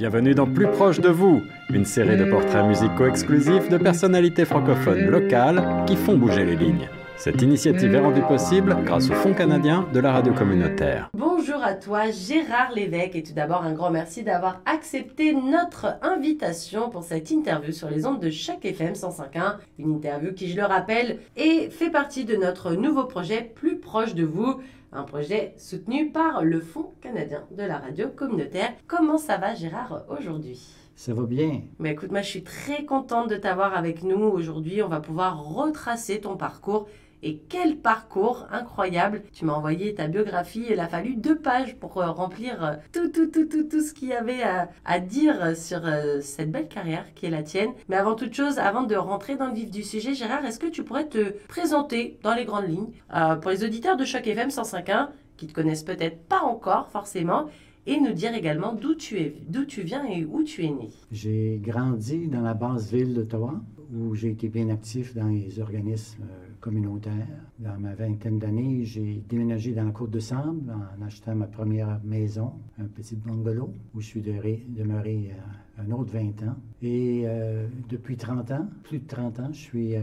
Bienvenue 0.00 0.34
dans 0.34 0.46
Plus 0.46 0.66
proche 0.66 0.98
de 0.98 1.10
vous, 1.10 1.42
une 1.68 1.84
série 1.84 2.16
de 2.16 2.24
portraits 2.24 2.64
musicaux 2.64 3.04
exclusifs 3.04 3.68
de 3.68 3.76
personnalités 3.76 4.46
francophones 4.46 5.04
locales 5.04 5.84
qui 5.86 5.94
font 5.94 6.16
bouger 6.16 6.46
les 6.46 6.56
lignes. 6.56 6.88
Cette 7.18 7.42
initiative 7.42 7.94
est 7.94 8.00
rendue 8.00 8.22
possible 8.22 8.78
grâce 8.82 9.10
au 9.10 9.12
Fonds 9.12 9.34
canadien 9.34 9.86
de 9.92 10.00
la 10.00 10.12
radio 10.12 10.32
communautaire. 10.32 11.10
Bonjour 11.12 11.62
à 11.62 11.74
toi, 11.74 12.10
Gérard 12.10 12.72
Lévesque, 12.74 13.14
et 13.14 13.22
tout 13.22 13.34
d'abord 13.34 13.62
un 13.62 13.74
grand 13.74 13.90
merci 13.90 14.22
d'avoir 14.22 14.62
accepté 14.64 15.34
notre 15.34 15.98
invitation 16.00 16.88
pour 16.88 17.02
cette 17.02 17.30
interview 17.30 17.72
sur 17.72 17.90
les 17.90 18.06
ondes 18.06 18.20
de 18.20 18.30
chaque 18.30 18.64
FM 18.64 18.94
105.1. 18.94 19.56
Une 19.78 19.96
interview 19.96 20.32
qui, 20.32 20.48
je 20.48 20.56
le 20.56 20.64
rappelle, 20.64 21.18
est 21.36 21.68
fait 21.68 21.90
partie 21.90 22.24
de 22.24 22.36
notre 22.36 22.72
nouveau 22.72 23.04
projet 23.04 23.52
Plus 23.54 23.76
proche 23.76 24.14
de 24.14 24.24
vous. 24.24 24.62
Un 24.92 25.04
projet 25.04 25.54
soutenu 25.56 26.10
par 26.10 26.42
le 26.42 26.58
Fonds 26.60 26.94
canadien 27.00 27.46
de 27.52 27.62
la 27.62 27.78
radio 27.78 28.08
communautaire. 28.08 28.72
Comment 28.88 29.18
ça 29.18 29.36
va, 29.36 29.54
Gérard, 29.54 30.02
aujourd'hui? 30.08 30.60
Ça 30.96 31.14
va 31.14 31.22
bien. 31.22 31.60
Mais 31.78 31.92
écoute, 31.92 32.10
moi 32.10 32.22
je 32.22 32.28
suis 32.28 32.42
très 32.42 32.84
contente 32.84 33.30
de 33.30 33.36
t'avoir 33.36 33.76
avec 33.76 34.02
nous 34.02 34.20
aujourd'hui. 34.20 34.82
On 34.82 34.88
va 34.88 34.98
pouvoir 34.98 35.44
retracer 35.44 36.20
ton 36.20 36.36
parcours 36.36 36.88
et 37.22 37.38
quel 37.48 37.76
parcours 37.76 38.46
incroyable 38.50 39.22
Tu 39.32 39.44
m'as 39.44 39.52
envoyé 39.52 39.94
ta 39.94 40.06
biographie. 40.06 40.66
Il 40.70 40.80
a 40.80 40.88
fallu 40.88 41.16
deux 41.16 41.38
pages 41.38 41.76
pour 41.76 41.98
euh, 41.98 42.10
remplir 42.10 42.64
euh, 42.64 42.72
tout, 42.92 43.08
tout, 43.08 43.26
tout, 43.26 43.46
tout, 43.46 43.64
tout 43.64 43.80
ce 43.80 43.92
qu'il 43.92 44.08
y 44.08 44.12
avait 44.12 44.42
à, 44.84 45.00
dire 45.00 45.56
sur 45.56 45.84
euh, 45.84 46.20
cette 46.20 46.50
belle 46.50 46.68
carrière 46.68 47.04
qui 47.14 47.26
est 47.26 47.30
la 47.30 47.42
tienne. 47.42 47.70
Mais 47.88 47.96
avant 47.96 48.14
toute 48.14 48.34
chose, 48.34 48.58
avant 48.58 48.84
de 48.84 48.96
rentrer 48.96 49.36
dans 49.36 49.48
le 49.48 49.54
vif 49.54 49.70
du 49.70 49.82
sujet, 49.82 50.14
Gérard, 50.14 50.44
est-ce 50.44 50.58
que 50.58 50.66
tu 50.66 50.82
pourrais 50.82 51.08
te 51.08 51.32
présenter 51.48 52.18
dans 52.22 52.34
les 52.34 52.44
grandes 52.44 52.68
lignes 52.68 52.92
euh, 53.14 53.36
pour 53.36 53.50
les 53.50 53.64
auditeurs 53.64 53.96
de 53.96 54.04
Choc 54.04 54.26
FM 54.26 54.48
105.1 54.48 55.08
qui 55.36 55.46
te 55.46 55.52
connaissent 55.52 55.84
peut-être 55.84 56.22
pas 56.26 56.42
encore 56.42 56.88
forcément 56.88 57.46
et 57.86 57.98
nous 57.98 58.12
dire 58.12 58.34
également 58.34 58.74
d'où 58.74 58.94
tu 58.94 59.18
es, 59.18 59.34
d'où 59.48 59.64
tu 59.64 59.82
viens 59.82 60.04
et 60.04 60.24
où 60.24 60.42
tu 60.42 60.64
es 60.64 60.70
né? 60.70 60.90
J'ai 61.10 61.58
grandi 61.62 62.28
dans 62.28 62.42
la 62.42 62.54
basse 62.54 62.92
ville 62.92 63.14
d'Ottawa, 63.14 63.54
où 63.92 64.14
j'ai 64.14 64.30
été 64.30 64.48
bien 64.48 64.68
actif 64.68 65.14
dans 65.14 65.28
les 65.28 65.58
organismes 65.60 66.22
euh, 66.22 66.48
communautaires. 66.60 67.26
Dans 67.58 67.78
ma 67.78 67.94
vingtaine 67.94 68.38
d'années, 68.38 68.84
j'ai 68.84 69.22
déménagé 69.28 69.72
dans 69.72 69.84
la 69.84 69.90
Côte 69.90 70.10
de 70.10 70.20
Sable 70.20 70.72
en 70.72 71.04
achetant 71.04 71.34
ma 71.34 71.46
première 71.46 72.00
maison, 72.04 72.52
un 72.78 72.84
petit 72.84 73.16
bungalow, 73.16 73.72
où 73.94 74.00
je 74.00 74.06
suis 74.06 74.20
demeuré, 74.20 75.32
euh, 75.32 75.82
un 75.82 75.90
autre 75.92 76.12
20 76.12 76.42
ans. 76.44 76.56
Et 76.82 77.22
euh, 77.24 77.66
depuis 77.88 78.16
30 78.16 78.50
ans, 78.52 78.68
plus 78.84 79.00
de 79.00 79.06
30 79.06 79.40
ans, 79.40 79.48
je 79.52 79.58
suis 79.58 79.94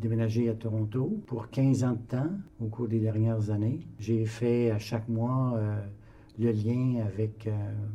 déménagé 0.00 0.48
à 0.48 0.54
Toronto 0.54 1.20
pour 1.26 1.48
15 1.48 1.84
ans 1.84 1.92
de 1.92 2.16
temps 2.16 2.30
au 2.60 2.66
cours 2.66 2.88
des 2.88 3.00
dernières 3.00 3.50
années. 3.50 3.80
J'ai 3.98 4.24
fait 4.26 4.70
à 4.70 4.78
chaque 4.78 5.08
mois 5.08 5.58
le 6.38 6.50
lien 6.50 7.02
avec 7.06 7.48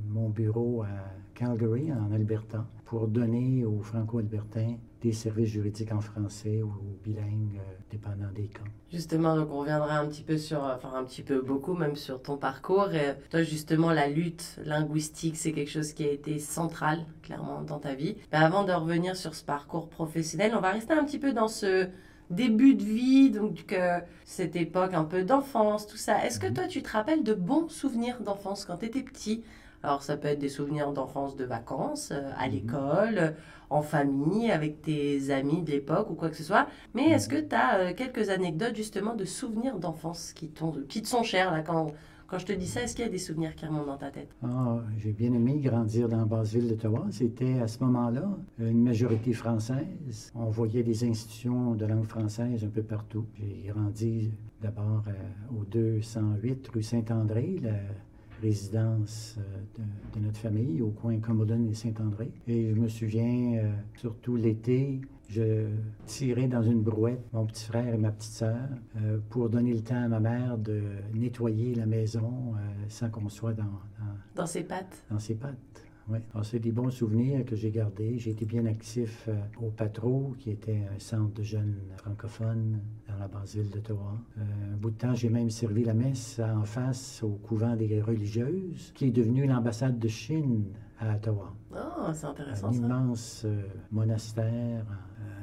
mon 0.09 0.29
bureau 0.29 0.81
à 0.83 0.87
Calgary, 1.35 1.91
en 1.91 2.11
Alberta, 2.11 2.65
pour 2.85 3.07
donner 3.07 3.65
aux 3.65 3.81
Franco-Albertains 3.81 4.77
des 5.01 5.11
services 5.11 5.49
juridiques 5.49 5.91
en 5.91 6.01
français 6.01 6.61
ou 6.63 6.71
bilingues, 7.03 7.59
euh, 7.59 7.73
dépendant 7.91 8.31
des 8.33 8.47
cas. 8.47 8.61
Justement, 8.91 9.35
donc 9.35 9.49
on 9.51 9.59
reviendra 9.59 9.97
un 9.99 10.07
petit 10.07 10.23
peu 10.23 10.37
sur, 10.37 10.61
enfin 10.63 10.91
un 10.95 11.03
petit 11.03 11.21
peu 11.21 11.41
beaucoup 11.41 11.73
même 11.73 11.95
sur 11.95 12.21
ton 12.21 12.37
parcours. 12.37 12.91
Et 12.93 13.15
toi, 13.29 13.43
justement, 13.43 13.91
la 13.91 14.07
lutte 14.07 14.59
linguistique, 14.65 15.37
c'est 15.37 15.51
quelque 15.51 15.69
chose 15.69 15.93
qui 15.93 16.03
a 16.05 16.11
été 16.11 16.39
central, 16.39 17.05
clairement, 17.21 17.61
dans 17.61 17.79
ta 17.79 17.93
vie. 17.95 18.15
Mais 18.31 18.37
avant 18.39 18.63
de 18.63 18.71
revenir 18.71 19.15
sur 19.15 19.35
ce 19.35 19.43
parcours 19.43 19.89
professionnel, 19.89 20.53
on 20.55 20.61
va 20.61 20.71
rester 20.71 20.93
un 20.93 21.03
petit 21.03 21.19
peu 21.19 21.33
dans 21.33 21.47
ce 21.47 21.87
début 22.29 22.75
de 22.75 22.83
vie, 22.83 23.29
donc 23.31 23.71
euh, 23.73 23.99
cette 24.25 24.55
époque 24.57 24.93
un 24.93 25.05
peu 25.05 25.23
d'enfance, 25.23 25.87
tout 25.87 25.95
ça. 25.97 26.25
Est-ce 26.25 26.39
que 26.39 26.47
Mhm. 26.47 26.53
toi, 26.55 26.67
tu 26.67 26.81
te 26.81 26.91
rappelles 26.91 27.23
de 27.23 27.33
bons 27.33 27.69
souvenirs 27.69 28.21
d'enfance 28.21 28.65
quand 28.65 28.77
tu 28.77 28.85
étais 28.85 29.01
petit? 29.03 29.43
Alors, 29.83 30.01
ça 30.03 30.17
peut 30.17 30.27
être 30.27 30.39
des 30.39 30.49
souvenirs 30.49 30.91
d'enfance 30.91 31.35
de 31.35 31.45
vacances, 31.45 32.11
euh, 32.11 32.31
à 32.37 32.47
Mhm. 32.47 32.53
l'école, 32.53 33.17
euh, 33.17 33.31
en 33.69 33.81
famille, 33.81 34.49
avec 34.51 34.81
tes 34.81 35.29
amis 35.29 35.61
de 35.61 35.71
l'époque 35.71 36.09
ou 36.09 36.15
quoi 36.15 36.29
que 36.29 36.35
ce 36.37 36.43
soit. 36.43 36.67
Mais 36.93 37.09
est-ce 37.09 37.27
que 37.29 37.39
tu 37.39 37.53
as 37.55 37.93
quelques 37.93 38.29
anecdotes 38.29 38.75
justement 38.75 39.13
de 39.15 39.25
souvenirs 39.25 39.77
d'enfance 39.77 40.33
qui, 40.33 40.49
te 40.49 41.07
sont 41.07 41.23
chers 41.23 41.51
là 41.51 41.61
quand, 41.61 41.87
quand 42.27 42.39
je 42.39 42.45
te 42.45 42.53
dis 42.53 42.65
ça 42.67 42.81
Est-ce 42.81 42.95
qu'il 42.95 43.03
y 43.05 43.07
a 43.07 43.11
des 43.11 43.17
souvenirs 43.17 43.55
qui 43.55 43.65
remontent 43.65 43.87
dans 43.87 43.97
ta 43.97 44.09
tête? 44.09 44.29
Ah, 44.41 44.79
j'ai 44.97 45.11
bien 45.11 45.33
aimé 45.33 45.59
grandir 45.59 46.07
dans 46.07 46.17
la 46.17 46.25
basse 46.25 46.53
ville 46.53 46.67
d'Ottawa. 46.69 47.05
C'était 47.11 47.59
à 47.59 47.67
ce 47.67 47.83
moment-là 47.83 48.23
une 48.57 48.83
majorité 48.83 49.33
française. 49.33 50.31
On 50.33 50.45
voyait 50.45 50.83
des 50.83 51.03
institutions 51.03 51.75
de 51.75 51.85
langue 51.85 52.05
française 52.07 52.63
un 52.63 52.69
peu 52.69 52.83
partout. 52.83 53.25
J'ai 53.37 53.69
grandi 53.69 54.31
d'abord 54.61 55.03
euh, 55.09 55.59
au 55.59 55.65
208 55.65 56.67
rue 56.69 56.83
Saint-André, 56.83 57.57
résidence 58.41 59.35
euh, 59.37 59.41
de, 59.77 60.19
de 60.19 60.25
notre 60.25 60.37
famille 60.37 60.81
au 60.81 60.89
coin 60.89 61.17
Commodone 61.19 61.69
et 61.69 61.73
Saint-André. 61.73 62.31
Et 62.47 62.69
je 62.69 62.75
me 62.75 62.87
souviens, 62.87 63.59
euh, 63.63 63.71
surtout 63.95 64.35
l'été, 64.35 65.01
je 65.29 65.67
tirais 66.05 66.47
dans 66.47 66.63
une 66.63 66.81
brouette 66.81 67.21
mon 67.33 67.45
petit 67.45 67.65
frère 67.65 67.93
et 67.93 67.97
ma 67.97 68.11
petite 68.11 68.31
sœur 68.31 68.69
euh, 68.97 69.19
pour 69.29 69.49
donner 69.49 69.73
le 69.73 69.81
temps 69.81 70.03
à 70.03 70.07
ma 70.07 70.19
mère 70.19 70.57
de 70.57 70.81
nettoyer 71.13 71.75
la 71.75 71.85
maison 71.85 72.53
euh, 72.55 72.59
sans 72.87 73.09
qu'on 73.09 73.27
soit 73.29 73.53
dans, 73.53 73.63
dans, 73.63 74.15
Dans 74.35 74.45
ses 74.45 74.63
pattes 74.63 75.03
dans 75.09 75.19
ses 75.19 75.35
pattes. 75.35 75.83
Oui. 76.09 76.19
Alors, 76.33 76.45
c'est 76.45 76.59
des 76.59 76.71
bons 76.71 76.89
souvenirs 76.89 77.43
que 77.45 77.55
j'ai 77.55 77.69
gardés. 77.69 78.17
J'ai 78.17 78.31
été 78.31 78.45
bien 78.45 78.65
actif 78.65 79.25
euh, 79.27 79.35
au 79.61 79.69
Patro, 79.71 80.35
qui 80.39 80.51
était 80.51 80.81
un 80.95 80.99
centre 80.99 81.33
de 81.33 81.43
jeunes 81.43 81.75
francophones 81.97 82.79
dans 83.09 83.17
la 83.17 83.27
basse 83.27 83.55
ville 83.55 83.69
d'Ottawa. 83.69 84.13
Euh, 84.37 84.41
un 84.73 84.77
bout 84.77 84.91
de 84.91 84.95
temps, 84.97 85.13
j'ai 85.13 85.29
même 85.29 85.49
servi 85.49 85.83
la 85.83 85.93
messe 85.93 86.39
en 86.39 86.63
face 86.63 87.21
au 87.23 87.31
couvent 87.43 87.75
des 87.75 88.01
religieuses, 88.01 88.91
qui 88.95 89.05
est 89.07 89.11
devenu 89.11 89.45
l'ambassade 89.47 89.99
de 89.99 90.07
Chine 90.07 90.65
à 90.99 91.15
Ottawa. 91.15 91.53
Oh, 91.73 92.11
c'est 92.13 92.25
intéressant 92.25 92.67
Un 92.69 92.71
ça. 92.71 92.77
immense 92.77 93.41
euh, 93.45 93.63
monastère, 93.91 94.85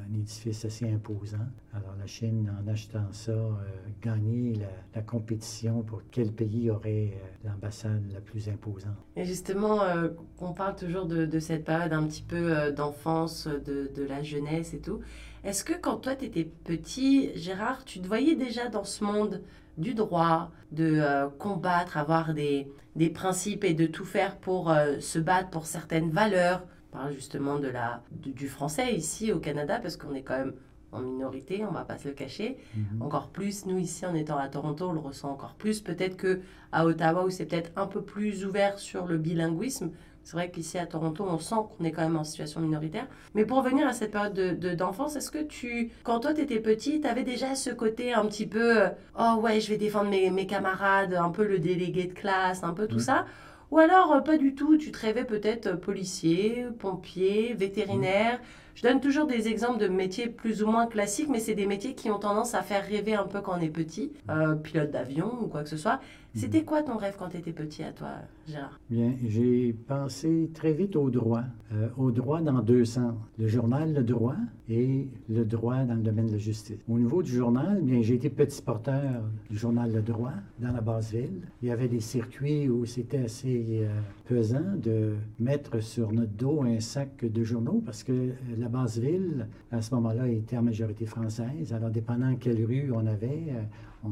un, 0.09 0.13
édifice 0.15 0.65
assez 0.65 0.89
imposant. 0.89 1.47
Alors 1.73 1.95
la 1.99 2.07
Chine, 2.07 2.51
en 2.61 2.67
achetant 2.71 3.07
ça, 3.11 3.31
euh, 3.31 3.55
gagnait 4.01 4.53
la, 4.93 5.01
compétition 5.01 5.83
pour 5.83 6.01
quel 6.11 6.31
pays 6.31 6.69
aurait 6.69 7.13
euh, 7.15 7.47
l'ambassade 7.49 8.03
la 8.13 8.21
plus 8.21 8.49
imposante. 8.49 8.95
Et 9.17 9.23
justement, 9.23 9.81
euh, 9.81 10.09
on 10.39 10.53
parle 10.53 10.75
toujours 10.75 11.05
de, 11.05 11.39
cette 11.39 11.63
période 11.63 11.93
un 11.93 12.05
petit 12.05 12.23
peu 12.23 12.57
euh, 12.57 12.71
d'enfance, 12.71 13.47
de, 13.47 14.05
la 14.07 14.23
jeunesse 14.23 14.73
et 14.73 14.79
tout. 14.79 14.99
Est-ce 15.43 15.63
que 15.63 15.73
quand 15.73 15.97
toi, 15.97 16.15
tu 16.15 16.25
étais 16.25 16.43
petit, 16.43 17.31
Gérard, 17.35 17.85
tu 17.85 17.99
te 18.01 18.07
voyais 18.07 18.35
déjà 18.35 18.67
dans 18.67 18.83
ce 18.83 19.03
monde 19.03 19.41
du 19.77 19.93
droit, 19.93 20.51
de 20.71 20.99
euh, 20.99 21.27
combattre, 21.39 21.97
avoir 21.97 22.33
des, 22.33 22.67
principes 23.13 23.63
et 23.63 23.73
de 23.73 23.85
tout 23.85 24.05
faire 24.05 24.37
pour 24.37 24.73
se 24.99 25.19
battre 25.19 25.49
pour 25.49 25.65
certaines 25.65 26.09
valeurs? 26.09 26.63
Parle 26.95 27.13
justement 27.13 27.59
de 27.59 27.67
la, 27.67 28.01
du, 28.11 28.31
du 28.31 28.47
français 28.47 28.93
ici 28.95 29.31
au 29.31 29.39
Canada, 29.39 29.79
parce 29.81 29.97
qu'on 29.97 30.13
est 30.15 30.21
quand 30.23 30.37
même 30.37 30.53
en 30.91 30.99
minorité, 31.01 31.63
on 31.69 31.73
va 31.73 31.83
pas 31.83 31.97
se 31.97 32.07
le 32.07 32.13
cacher. 32.13 32.57
Mhm. 32.75 33.01
Encore 33.01 33.27
plus, 33.29 33.65
nous 33.65 33.77
ici 33.77 34.05
en 34.05 34.15
étant 34.15 34.37
à 34.37 34.47
Toronto, 34.47 34.87
on 34.89 34.93
le 34.93 34.99
ressent 34.99 35.29
encore 35.29 35.55
plus. 35.55 35.81
Peut-être 35.81 36.15
que 36.15 36.39
à 36.71 36.85
Ottawa, 36.85 37.25
où 37.25 37.29
c'est 37.29 37.45
peut-être 37.45 37.71
un 37.75 37.87
peu 37.87 38.01
plus 38.01 38.45
ouvert 38.45 38.79
sur 38.79 39.05
le 39.05 39.17
bilinguisme, 39.17 39.91
c'est 40.23 40.37
vrai 40.37 40.49
qu'ici 40.49 40.79
à 40.79 40.87
Toronto, 40.87 41.23
on 41.27 41.37
sent 41.37 41.55
qu'on 41.77 41.83
est 41.83 41.91
quand 41.91 42.01
même 42.01 42.17
en 42.17 42.23
situation 42.23 42.59
minoritaire. 42.61 43.07
Mais 43.35 43.45
pour 43.45 43.57
revenir 43.61 43.85
à 43.87 43.93
cette 43.93 44.11
période 44.11 44.33
de- 44.33 44.55
de- 44.55 44.73
d'enfance, 44.73 45.15
est-ce 45.15 45.29
que 45.29 45.43
tu, 45.43 45.91
quand 46.03 46.19
toi 46.21 46.33
tu 46.33 46.41
étais 46.41 46.59
petit, 46.59 46.99
tu 47.01 47.07
avais 47.07 47.23
déjà 47.23 47.53
ce 47.55 47.69
côté 47.69 48.11
un 48.13 48.25
petit 48.25 48.47
peu, 48.47 48.69
euh, 48.85 48.89
oh 49.19 49.35
ouais, 49.43 49.59
je 49.59 49.69
vais 49.69 49.77
défendre 49.77 50.09
mes, 50.09 50.31
mes 50.31 50.47
camarades, 50.47 51.13
un 51.13 51.29
peu 51.29 51.45
le 51.45 51.59
délégué 51.59 52.05
de 52.05 52.13
classe, 52.13 52.63
un 52.63 52.73
peu 52.73 52.87
tout 52.87 52.99
ça? 52.99 53.25
Ou 53.71 53.79
alors 53.79 54.13
euh, 54.13 54.21
pas 54.21 54.37
du 54.37 54.55
tout, 54.55 54.77
tu 54.77 54.91
te 54.91 54.99
rêvais 54.99 55.25
peut-être 55.25 55.67
euh, 55.67 55.75
policier, 55.75 56.65
pompier, 56.79 57.53
vétérinaire 57.53 58.39
je 58.75 58.83
donne 58.83 58.99
toujours 58.99 59.25
des 59.25 59.47
exemples 59.47 59.79
de 59.79 59.87
métiers 59.87 60.27
plus 60.27 60.61
ou 60.61 60.67
moins 60.67 60.85
classiques, 60.85 61.29
mais 61.29 61.39
c'est 61.39 61.55
des 61.55 61.65
métiers 61.65 61.95
qui 61.95 62.11
ont 62.11 62.19
tendance 62.19 62.53
à 62.55 62.61
faire 62.61 62.85
rêver 62.85 63.15
un 63.15 63.23
peu 63.23 63.39
quand 63.39 63.57
on 63.57 63.61
est 63.61 63.69
petit, 63.69 64.11
euh, 64.29 64.53
pilote 64.55 64.91
d'avion 64.91 65.31
ou 65.41 65.47
quoi 65.47 65.63
que 65.63 65.69
ce 65.69 65.77
soit. 65.77 66.01
C'était 66.35 66.63
quoi 66.63 66.83
ton 66.83 66.97
rêve 66.97 67.15
quand 67.17 67.29
tu 67.29 67.37
étais 67.37 67.53
petit 67.53 67.81
à 67.81 67.93
toi, 67.93 68.09
Gérard? 68.45 68.77
Bien, 68.89 69.13
j'ai 69.25 69.71
pensé 69.71 70.51
très 70.53 70.73
vite 70.73 70.97
au 70.97 71.09
droit. 71.09 71.43
Euh, 71.73 71.87
au 71.97 72.11
droit 72.11 72.41
dans 72.41 72.61
deux 72.61 72.83
sens. 72.83 73.15
Le 73.39 73.47
journal 73.47 73.93
Le 73.93 74.03
Droit 74.03 74.35
et 74.67 75.07
le 75.29 75.45
droit 75.45 75.83
dans 75.85 75.95
le 75.95 76.01
domaine 76.01 76.27
de 76.27 76.33
la 76.33 76.37
justice. 76.37 76.77
Au 76.89 76.99
niveau 76.99 77.23
du 77.23 77.31
journal, 77.31 77.81
bien, 77.81 78.01
j'ai 78.01 78.15
été 78.15 78.29
petit 78.29 78.61
porteur 78.61 79.23
du 79.49 79.57
journal 79.57 79.93
Le 79.93 80.01
Droit 80.01 80.33
dans 80.59 80.73
la 80.73 80.81
basse 80.81 81.13
ville. 81.13 81.41
Il 81.61 81.69
y 81.69 81.71
avait 81.71 81.87
des 81.87 82.01
circuits 82.01 82.67
où 82.67 82.85
c'était 82.85 83.23
assez 83.23 83.79
euh, 83.83 83.87
pesant 84.25 84.75
de 84.75 85.15
mettre 85.39 85.81
sur 85.81 86.11
notre 86.11 86.33
dos 86.33 86.63
un 86.63 86.81
sac 86.81 87.23
de 87.23 87.43
journaux 87.43 87.81
parce 87.85 88.03
que 88.03 88.11
euh, 88.11 88.33
la 88.57 88.67
basse 88.67 88.97
ville, 88.97 89.47
à 89.71 89.81
ce 89.81 89.95
moment-là, 89.95 90.27
était 90.27 90.57
en 90.57 90.63
majorité 90.63 91.05
française. 91.05 91.71
Alors, 91.73 91.91
dépendant 91.91 92.35
quelle 92.35 92.63
rue 92.65 92.91
on 92.93 93.07
avait, 93.07 93.53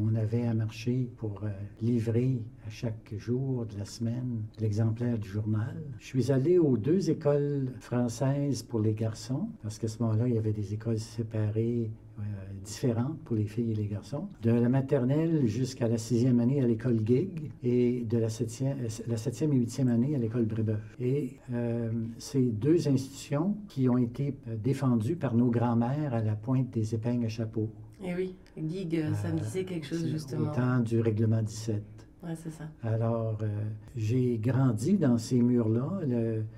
on 0.01 0.15
avait 0.15 0.45
à 0.45 0.53
marcher 0.53 1.09
pour 1.17 1.43
euh, 1.43 1.49
livrer 1.81 2.41
à 2.65 2.69
chaque 2.69 3.13
jour 3.17 3.65
de 3.65 3.77
la 3.77 3.85
semaine 3.85 4.43
l'exemplaire 4.59 5.17
du 5.17 5.27
journal. 5.27 5.83
Je 5.99 6.05
suis 6.05 6.31
allé 6.31 6.57
aux 6.57 6.77
deux 6.77 7.09
écoles 7.09 7.73
françaises 7.79 8.63
pour 8.63 8.79
les 8.79 8.93
garçons, 8.93 9.49
parce 9.61 9.79
qu'à 9.79 9.87
ce 9.87 10.01
moment-là, 10.03 10.27
il 10.27 10.35
y 10.35 10.37
avait 10.37 10.53
des 10.53 10.73
écoles 10.73 10.99
séparées 10.99 11.91
différentes 12.63 13.19
pour 13.25 13.35
les 13.35 13.45
filles 13.45 13.71
et 13.71 13.75
les 13.75 13.87
garçons. 13.87 14.27
De 14.41 14.51
la 14.51 14.69
maternelle 14.69 15.45
jusqu'à 15.45 15.87
la 15.87 15.97
sixième 15.97 16.39
année 16.39 16.61
à 16.61 16.67
l'école 16.67 16.99
Gig 17.05 17.51
et 17.61 18.05
de 18.07 18.17
la 18.17 18.29
septième, 18.29 18.77
septième 18.89 19.53
et 19.53 19.57
huitième 19.57 19.89
année 19.89 20.15
à 20.15 20.17
l'école 20.17 20.45
Brébeuf. 20.45 20.95
Et 20.99 21.37
euh, 21.51 21.91
ces 22.17 22.41
deux 22.41 22.87
institutions 22.87 23.57
qui 23.67 23.89
ont 23.89 23.97
été 23.97 24.35
défendues 24.63 25.15
par 25.15 25.35
nos 25.35 25.49
grands-mères 25.49 26.13
à 26.13 26.21
la 26.21 26.35
pointe 26.35 26.69
des 26.71 26.95
épingles 26.95 27.25
à 27.25 27.29
chapeau. 27.29 27.69
Eh 28.01 28.13
oui, 28.15 28.35
Gig, 28.57 29.03
ça 29.13 29.31
me 29.31 29.39
disait 29.39 29.63
quelque 29.65 29.85
chose 29.85 30.07
justement. 30.09 30.51
Au 30.51 30.55
temps 30.55 30.79
du 30.79 30.99
règlement 31.01 31.41
17. 31.41 31.83
Ouais, 32.23 32.35
c'est 32.41 32.51
ça. 32.51 32.63
Alors, 32.83 33.37
euh, 33.41 33.47
j'ai 33.97 34.37
grandi 34.37 34.97
dans 34.97 35.17
ces 35.17 35.41
murs-là. 35.41 35.99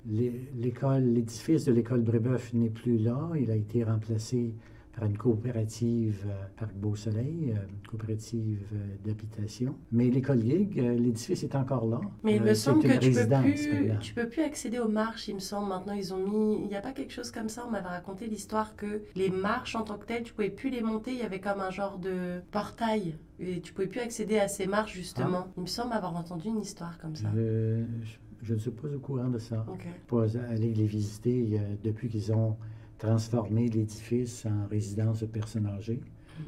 L'école, 0.05 1.03
l'édifice 1.03 1.65
de 1.65 1.71
l'école 1.71 2.01
Brébeuf 2.01 2.53
n'est 2.53 2.69
plus 2.69 2.99
là. 2.99 3.31
Il 3.35 3.49
a 3.49 3.55
été 3.55 3.83
remplacé 3.83 4.53
par 4.95 5.05
une 5.05 5.17
coopérative 5.17 6.25
euh, 6.27 6.45
Parc 6.57 6.73
Beau-Soleil, 6.73 7.53
euh, 7.55 7.89
coopérative 7.89 8.63
d'habitation. 9.03 9.75
Mais 9.91 10.09
l'école 10.09 10.41
Gig, 10.41 10.75
l'édifice 10.75 11.43
est 11.43 11.55
encore 11.55 11.85
là. 11.85 11.99
Mais 12.23 12.37
il 12.37 12.41
me 12.41 12.53
semble 12.53 12.83
que 12.83 12.97
tu 12.97 13.11
peux, 13.11 13.27
plus, 13.27 13.69
tu 13.99 14.13
peux 14.13 14.29
plus 14.29 14.43
accéder 14.43 14.79
aux 14.79 14.87
marches, 14.87 15.27
il 15.27 15.35
me 15.35 15.39
semble. 15.39 15.69
Maintenant, 15.69 15.93
ils 15.93 16.13
ont 16.13 16.17
mis... 16.17 16.61
Il 16.61 16.67
n'y 16.67 16.75
a 16.75 16.81
pas 16.81 16.93
quelque 16.93 17.11
chose 17.11 17.31
comme 17.31 17.49
ça. 17.49 17.65
On 17.67 17.71
m'avait 17.71 17.89
raconté 17.89 18.27
l'histoire 18.27 18.75
que 18.75 19.01
les 19.15 19.29
marches 19.29 19.75
en 19.75 19.83
tant 19.83 19.97
que 19.97 20.05
telles, 20.05 20.23
tu 20.23 20.33
pouvais 20.33 20.49
plus 20.49 20.69
les 20.69 20.81
monter. 20.81 21.11
Il 21.11 21.17
y 21.17 21.23
avait 21.23 21.39
comme 21.39 21.59
un 21.59 21.71
genre 21.71 21.99
de 21.99 22.41
portail 22.51 23.15
et 23.39 23.59
tu 23.59 23.73
pouvais 23.73 23.87
plus 23.87 23.99
accéder 23.99 24.39
à 24.39 24.47
ces 24.47 24.65
marches, 24.65 24.93
justement. 24.93 25.45
Ah. 25.47 25.53
Il 25.57 25.63
me 25.63 25.67
semble 25.67 25.93
avoir 25.93 26.15
entendu 26.15 26.47
une 26.47 26.61
histoire 26.61 26.97
comme 26.99 27.15
ça. 27.15 27.27
Je, 27.35 28.53
ne 28.53 28.59
suis 28.59 28.71
pas 28.71 28.87
au 28.87 28.99
courant 28.99 29.29
de 29.29 29.39
ça. 29.39 29.65
Okay. 29.67 29.89
Pas 30.07 30.37
aller 30.49 30.73
les 30.73 30.85
visiter 30.85 31.59
depuis 31.83 32.07
qu'ils 32.09 32.31
ont 32.31 32.55
transformé 32.97 33.67
l'édifice 33.69 34.45
en 34.45 34.67
résidence 34.67 35.21
de 35.21 35.25
personnes 35.27 35.67
âgées. 35.67 36.01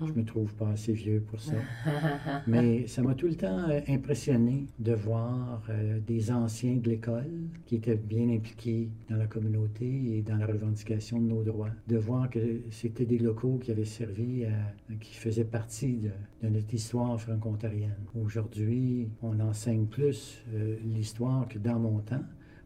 Je 0.06 0.12
me 0.12 0.24
trouve 0.24 0.54
pas 0.54 0.70
assez 0.70 0.94
vieux 0.94 1.22
pour 1.22 1.40
ça. 1.40 1.54
Mais 2.48 2.88
ça 2.88 3.02
m'a 3.02 3.16
tout 3.16 3.28
le 3.28 3.36
temps 3.36 3.70
euh, 3.70 3.80
impressionné 3.88 4.66
de 4.80 4.94
voir 4.94 5.64
euh, 5.70 6.00
des 6.06 6.32
anciens 6.32 6.76
de 6.76 6.90
l'école 6.90 7.30
qui 7.66 7.76
étaient 7.76 7.96
bien 7.96 8.30
impliqués 8.30 8.90
dans 9.10 9.16
la 9.16 9.28
communauté 9.28 10.18
et 10.18 10.22
dans 10.22 10.36
la 10.38 10.46
revendication 10.46 11.20
de 11.20 11.28
nos 11.28 11.44
droits. 11.44 11.72
De 11.88 11.98
voir 11.98 12.30
que 12.30 12.62
c'était 12.70 13.06
des 13.06 13.18
locaux 13.18 13.60
qui 13.64 13.72
avaient 13.72 13.86
servi, 13.86 14.46
à, 14.46 14.96
qui 15.00 15.16
faisaient 15.16 15.46
partie 15.46 15.98
de, 16.42 16.50
notre 16.50 16.74
histoire 16.74 17.20
franco-ontarienne. 17.20 17.96
Aujourd'hui, 18.22 19.10
on 19.22 19.40
enseigne 19.40 19.86
plus 19.86 20.44
euh, 20.54 20.76
l'histoire 20.84 21.48
que 21.48 21.60
dans 21.60 21.80
mon 21.80 22.00
temps. 22.00 22.24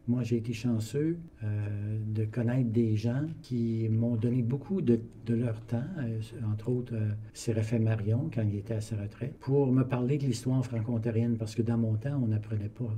Moi, 0.08 0.24
j'ai 0.24 0.36
été 0.38 0.52
chanceux 0.52 1.16
euh, 1.44 1.98
de 2.08 2.24
connaître 2.24 2.70
des 2.70 2.96
gens 2.96 3.24
qui 3.40 3.88
m'ont 3.88 4.16
donné 4.16 4.42
beaucoup 4.42 4.80
de, 4.80 4.98
leur 5.28 5.60
temps, 5.60 5.84
euh, 5.98 6.20
entre 6.52 6.70
autres 6.70 6.94
euh, 6.94 7.78
Marion, 7.78 8.28
quand 8.34 8.42
il 8.42 8.56
était 8.56 8.74
à 8.74 8.80
sa 8.80 8.96
retraite, 8.96 9.38
pour 9.38 9.68
me 9.68 9.84
parler 9.84 10.18
de 10.18 10.24
l'histoire 10.24 10.64
franco-ontarienne, 10.64 11.36
parce 11.36 11.54
que 11.54 11.62
dans 11.62 11.78
mon 11.78 11.94
temps, 11.94 12.20
on 12.20 12.26
n'apprenait 12.26 12.68
pas 12.68 12.92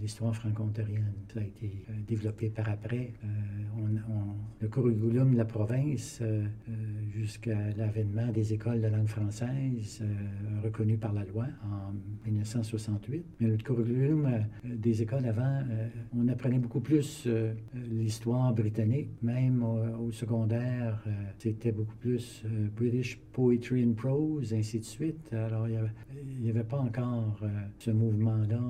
l'histoire 0.00 0.34
franco-ontarienne. 0.36 1.12
Ça 1.34 1.40
a 1.40 1.42
été 1.42 1.84
développé 2.06 2.48
par 2.48 2.68
après. 2.68 3.12
le 4.60 4.68
curriculum 4.68 5.32
de 5.32 5.36
la 5.38 5.44
province, 5.44 6.22
jusqu'à 7.12 7.58
l'avènement 7.76 8.28
des 8.28 8.52
écoles 8.52 8.80
de 8.80 8.86
langue 8.86 9.08
française, 9.08 10.02
reconnu 10.62 10.96
par 10.96 11.12
la 11.12 11.24
loi 11.24 11.46
en 11.64 11.92
1968. 12.24 13.24
Mais 13.40 13.48
le 13.48 13.56
curriculum 13.56 14.28
des 14.64 15.02
écoles 15.02 15.26
avant, 15.26 15.62
on 16.16 16.28
a 16.28 16.35
apprenait 16.36 16.58
beaucoup 16.58 16.80
plus 16.80 17.24
euh, 17.26 17.54
l'histoire 17.74 18.52
britannique, 18.52 19.08
même 19.22 19.62
au, 19.62 20.12
secondaire, 20.12 21.02
euh, 21.06 21.10
c'était 21.38 21.72
beaucoup 21.72 21.96
plus 21.96 22.42
euh, 22.44 22.68
British 22.76 23.18
Poetry 23.32 23.86
and 23.86 23.94
Prose, 23.94 24.52
ainsi 24.52 24.78
de 24.78 24.84
suite. 24.84 25.32
Alors, 25.32 25.66
il 25.66 26.42
n'y 26.42 26.50
avait, 26.50 26.62
pas 26.62 26.78
encore 26.78 27.38
ce 27.78 27.90
mouvement-là 27.90 28.60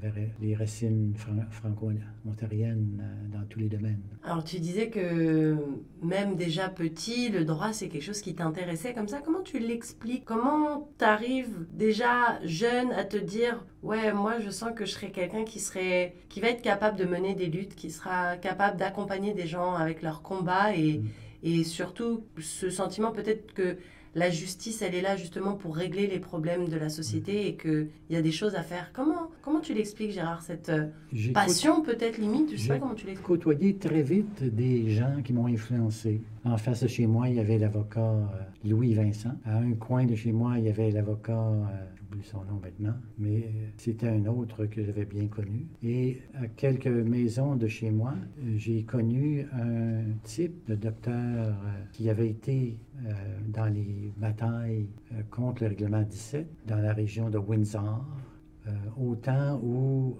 vers 0.00 0.14
les 0.40 0.54
racines 0.54 1.14
franco-ontariennes 1.50 3.02
dans 3.32 3.44
tous 3.48 3.58
les 3.58 3.68
domaines. 3.68 4.02
Alors, 4.22 4.44
tu 4.44 4.60
disais 4.60 4.88
que 4.88 5.56
même 6.02 6.36
déjà 6.36 6.68
petit, 6.68 7.28
le 7.28 7.44
droit, 7.44 7.72
c'est 7.72 7.88
quelque 7.88 8.02
chose 8.02 8.20
qui 8.20 8.34
t'intéressait 8.34 8.94
comme 8.94 9.08
ça. 9.08 9.20
Comment 9.20 9.42
tu 9.42 9.58
l'expliques? 9.58 10.24
Comment 10.24 10.88
tu 10.98 11.04
arrives 11.04 11.66
déjà 11.72 12.40
jeune 12.44 12.92
à 12.92 13.04
te 13.04 13.16
dire 13.16 13.64
ouais, 13.82 14.12
moi 14.12 14.40
je 14.40 14.50
sens 14.50 14.72
que 14.74 14.84
je 14.84 14.92
serais 14.92 15.10
quelqu'un 15.10 15.44
qui 15.44 15.60
serait 15.60 16.14
qui 16.28 16.40
va 16.40 16.48
être 16.48 16.62
capable 16.62 16.87
de 16.96 17.04
mener 17.04 17.34
des 17.34 17.46
luttes, 17.46 17.74
qui 17.74 17.90
sera 17.90 18.36
capable 18.36 18.76
d'accompagner 18.76 19.34
des 19.34 19.46
gens 19.46 19.74
avec 19.74 20.02
leurs 20.02 20.22
combats 20.22 20.74
et, 20.74 20.98
mm. 20.98 21.06
et 21.42 21.64
surtout 21.64 22.24
ce 22.40 22.70
sentiment 22.70 23.12
peut-être 23.12 23.52
que 23.52 23.76
la 24.14 24.30
justice, 24.30 24.82
elle 24.82 24.94
est 24.94 25.00
là 25.00 25.16
justement 25.16 25.54
pour 25.54 25.76
régler 25.76 26.06
les 26.06 26.18
problèmes 26.18 26.68
de 26.68 26.76
la 26.76 26.88
société 26.88 27.46
et 27.46 27.56
qu'il 27.56 27.88
y 28.10 28.16
a 28.16 28.22
des 28.22 28.32
choses 28.32 28.54
à 28.54 28.62
faire. 28.62 28.90
Comment, 28.92 29.30
comment 29.42 29.60
tu 29.60 29.74
l'expliques, 29.74 30.12
Gérard, 30.12 30.42
cette 30.42 30.70
euh, 30.70 30.86
passion 31.32 31.82
peut-être 31.82 32.18
limite? 32.18 32.50
Je 32.52 32.56
sais 32.56 32.68
pas 32.68 32.78
comment 32.78 32.94
tu 32.94 33.06
l'expliques. 33.06 33.26
J'ai 33.26 33.38
côtoyé 33.38 33.76
très 33.76 34.02
vite 34.02 34.42
des 34.42 34.90
gens 34.90 35.22
qui 35.24 35.32
m'ont 35.32 35.46
influencé. 35.46 36.20
En 36.44 36.56
face 36.56 36.82
de 36.82 36.88
chez 36.88 37.06
moi, 37.06 37.28
il 37.28 37.36
y 37.36 37.40
avait 37.40 37.58
l'avocat 37.58 38.00
euh, 38.00 38.24
Louis 38.64 38.94
Vincent. 38.94 39.34
À 39.44 39.58
un 39.58 39.72
coin 39.72 40.04
de 40.04 40.14
chez 40.14 40.32
moi, 40.32 40.58
il 40.58 40.64
y 40.64 40.68
avait 40.68 40.90
l'avocat 40.90 41.52
euh, 42.08 42.14
j'oublie 42.14 42.24
son 42.24 42.44
nom 42.44 42.60
maintenant, 42.62 42.96
mais 43.18 43.50
c'était 43.76 44.08
un 44.08 44.26
autre 44.26 44.66
que 44.66 44.84
j'avais 44.84 45.04
bien 45.04 45.28
connu. 45.28 45.66
Et 45.82 46.20
à 46.34 46.46
quelques 46.48 46.86
maisons 46.86 47.56
de 47.56 47.66
chez 47.66 47.90
moi, 47.90 48.14
j'ai 48.56 48.84
connu 48.84 49.46
un 49.52 50.04
type 50.24 50.68
de 50.68 50.74
docteur 50.74 51.54
qui 51.92 52.10
avait 52.10 52.28
été 52.28 52.78
euh, 53.06 53.12
dans 53.46 53.72
les 53.72 54.12
batailles 54.16 54.88
euh, 55.12 55.22
contre 55.30 55.62
le 55.62 55.68
règlement 55.68 56.02
17 56.02 56.46
dans 56.66 56.78
la 56.78 56.92
région 56.92 57.30
de 57.30 57.38
Windsor. 57.38 58.04
Euh, 58.66 58.70
au 58.98 59.14
temps 59.14 59.58
où 59.62 60.18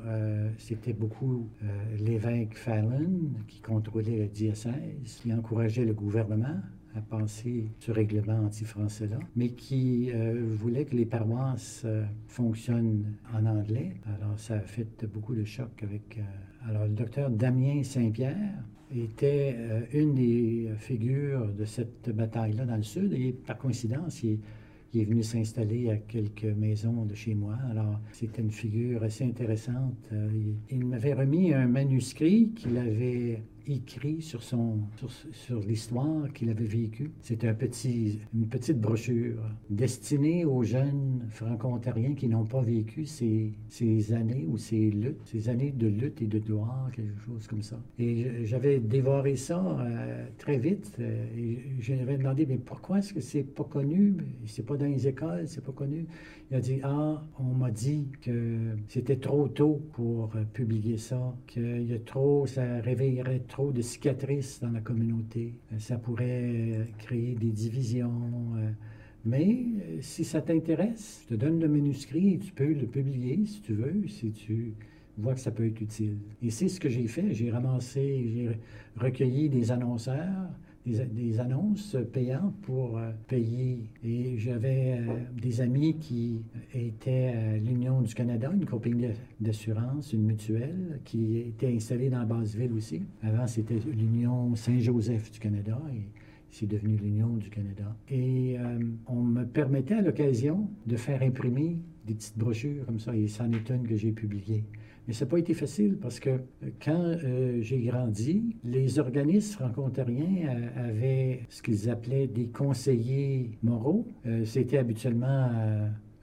c'était 0.56 0.94
beaucoup 0.94 1.48
l'évêque 1.98 2.56
Fallon 2.56 3.30
qui 3.46 3.60
contrôlait 3.60 4.16
le 4.16 4.28
diocèse, 4.28 5.18
qui 5.20 5.32
encourageait 5.32 5.84
le 5.84 5.92
gouvernement 5.92 6.56
à 6.94 7.00
penser 7.00 7.66
ce 7.78 7.92
règlement 7.92 8.38
anti-français-là, 8.46 9.18
mais 9.36 9.50
qui 9.50 10.10
voulait 10.56 10.84
que 10.84 10.96
les 10.96 11.06
paroisses 11.06 11.86
fonctionnent 12.26 13.14
en 13.32 13.46
anglais. 13.46 13.94
Alors, 14.06 14.38
ça 14.38 14.54
a 14.54 14.60
fait 14.60 15.04
beaucoup 15.06 15.34
de 15.34 15.44
chocs 15.44 15.82
avec... 15.82 16.18
alors, 16.66 16.84
le 16.84 16.90
docteur 16.90 17.30
Damien 17.30 17.82
Saint-Pierre, 17.82 18.64
était 18.94 19.54
euh, 19.58 19.80
une 19.92 20.14
des 20.14 20.70
figures 20.78 21.48
de 21.52 21.64
cette 21.64 22.10
bataille-là 22.10 22.64
dans 22.64 22.76
le 22.76 22.82
sud. 22.82 23.12
Et 23.12 23.32
par 23.32 23.58
coïncidence, 23.58 24.22
il, 24.22 24.38
est 24.94 25.04
venu 25.04 25.22
s'installer 25.22 25.90
à 25.90 25.96
quelques 25.96 26.44
maisons 26.44 27.04
de 27.04 27.14
chez 27.14 27.34
moi. 27.34 27.56
Alors, 27.70 28.00
c'était 28.12 28.42
une 28.42 28.50
figure 28.50 29.02
assez 29.02 29.24
intéressante. 29.24 29.96
Euh, 30.12 30.28
il 30.70 30.86
m'avait 30.86 31.12
remis 31.12 31.52
un 31.52 31.66
manuscrit 31.66 32.50
qu'il 32.54 32.76
avait 32.78 33.42
écrit 33.68 34.22
sur, 34.22 34.42
son, 34.42 34.78
sur, 35.32 35.60
l'histoire 35.60 36.32
qu'il 36.32 36.50
avait 36.50 36.64
vécue. 36.64 37.10
C'était 37.22 37.48
une 37.48 38.48
petite 38.48 38.80
brochure 38.80 39.42
destinée 39.70 40.44
aux 40.44 40.62
jeunes 40.62 41.26
franco-ontariens 41.30 42.14
qui 42.14 42.28
n'ont 42.28 42.44
pas 42.44 42.62
vécu 42.62 43.06
ces, 43.06 43.52
ces 43.68 44.12
années 44.12 44.46
ou 44.48 44.58
ces 44.58 44.90
luttes, 44.90 45.20
ces 45.24 45.48
années 45.48 45.72
de 45.72 45.86
lutte 45.86 46.22
et 46.22 46.26
de 46.26 46.38
gloire, 46.38 46.90
quelque 46.94 47.20
chose 47.26 47.46
comme 47.46 47.62
ça. 47.62 47.78
Et 47.98 48.44
j'avais 48.44 48.80
dévoré 48.80 49.36
ça 49.36 49.58
euh, 49.80 50.26
très 50.38 50.58
vite. 50.58 50.96
Euh, 51.00 51.26
et 51.36 51.58
j'avais 51.80 52.16
demandé, 52.16 52.46
mais 52.46 52.58
pourquoi 52.58 52.98
est-ce 52.98 53.12
que 53.12 53.20
c'est 53.20 53.42
pas 53.42 53.64
connu? 53.64 54.16
C'est 54.46 54.64
pas 54.64 54.76
dans 54.76 54.86
les 54.86 55.06
écoles, 55.06 55.46
c'est 55.46 55.64
pas 55.64 55.72
connu. 55.72 56.06
Il 56.50 56.56
a 56.56 56.60
dit, 56.60 56.80
ah, 56.82 57.22
on 57.38 57.54
m'a 57.54 57.70
dit 57.70 58.08
que 58.22 58.74
c'était 58.88 59.16
trop 59.18 59.48
tôt 59.48 59.82
pour 59.92 60.34
euh, 60.34 60.44
publier 60.54 60.96
ça, 60.96 61.36
qu'il 61.46 61.82
y 61.82 61.92
a 61.92 61.98
trop, 61.98 62.46
ça 62.46 62.80
réveillerait 62.80 63.40
trop 63.40 63.70
de 63.70 63.82
cicatrices 63.82 64.58
dans 64.60 64.70
la 64.70 64.80
communauté, 64.80 65.52
euh, 65.72 65.78
ça 65.78 65.98
pourrait 65.98 66.24
euh, 66.24 66.84
créer 66.96 67.34
des 67.34 67.50
divisions. 67.50 68.10
Mais 69.26 69.58
si 70.00 70.24
ça 70.24 70.40
t'intéresse, 70.40 71.26
je 71.28 71.34
te 71.34 71.38
donne 71.38 71.60
le 71.60 71.68
manuscrit 71.68 72.38
tu 72.38 72.52
peux 72.52 72.72
le 72.72 72.86
publier 72.86 73.44
si 73.44 73.60
tu 73.60 73.74
veux, 73.74 74.06
si 74.08 74.30
tu 74.30 74.72
vois 75.18 75.34
que 75.34 75.40
ça 75.40 75.50
peut 75.50 75.66
être 75.66 75.80
utile. 75.82 76.16
Et 76.42 76.50
c'est 76.50 76.68
ce 76.68 76.80
que 76.80 76.88
j'ai 76.88 77.08
fait. 77.08 77.34
J'ai 77.34 77.50
ramassé, 77.50 78.30
j'ai 78.34 78.58
recueilli 78.96 79.50
des 79.50 79.70
annonceurs, 79.70 80.48
des, 80.88 81.40
annonces 81.40 81.96
payantes 82.12 82.54
pour 82.62 82.98
euh, 82.98 83.10
payer. 83.26 83.90
Et 84.04 84.36
j'avais 84.38 84.98
euh, 84.98 85.14
des 85.40 85.60
amis 85.60 85.96
qui 85.98 86.42
étaient 86.74 87.34
à 87.36 87.56
l'Union 87.56 88.02
du 88.02 88.14
Canada, 88.14 88.50
une 88.52 88.66
compagnie 88.66 89.08
d'assurance, 89.40 90.12
une 90.12 90.24
mutuelle, 90.24 91.00
qui 91.04 91.38
était 91.38 91.72
installée 91.74 92.10
dans 92.10 92.24
Basseville 92.24 92.72
aussi. 92.72 93.02
Avant, 93.22 93.46
c'était 93.46 93.78
l'Union 93.86 94.54
Saint-Joseph 94.54 95.30
du 95.30 95.38
Canada. 95.38 95.80
Et, 95.94 96.02
c'est 96.50 96.66
devenu 96.66 96.96
l'Union 96.96 97.36
du 97.36 97.50
Canada. 97.50 97.96
Et 98.08 98.56
euh, 98.58 98.78
on 99.06 99.22
me 99.22 99.44
permettait 99.44 99.94
à 99.94 100.02
l'occasion 100.02 100.68
de 100.86 100.96
faire 100.96 101.22
imprimer 101.22 101.76
des 102.06 102.14
petites 102.14 102.38
brochures 102.38 102.86
comme 102.86 102.98
ça, 102.98 103.14
et 103.14 103.28
c'en 103.28 103.50
est 103.52 103.70
une 103.70 103.86
que 103.86 103.96
j'ai 103.96 104.12
publiée. 104.12 104.64
Mais 105.08 105.14
ça 105.14 105.24
n'a 105.24 105.30
pas 105.30 105.38
été 105.38 105.54
facile 105.54 105.96
parce 105.96 106.20
que 106.20 106.38
quand 106.84 107.16
j'ai 107.60 107.80
grandi, 107.80 108.54
les 108.62 108.98
organismes 108.98 109.54
franco-ontariens 109.54 110.70
avaient 110.76 111.40
ce 111.48 111.62
qu'ils 111.62 111.88
appelaient 111.88 112.26
des 112.26 112.48
conseillers 112.48 113.58
moraux. 113.62 114.06
C'était 114.44 114.76
habituellement 114.78 115.48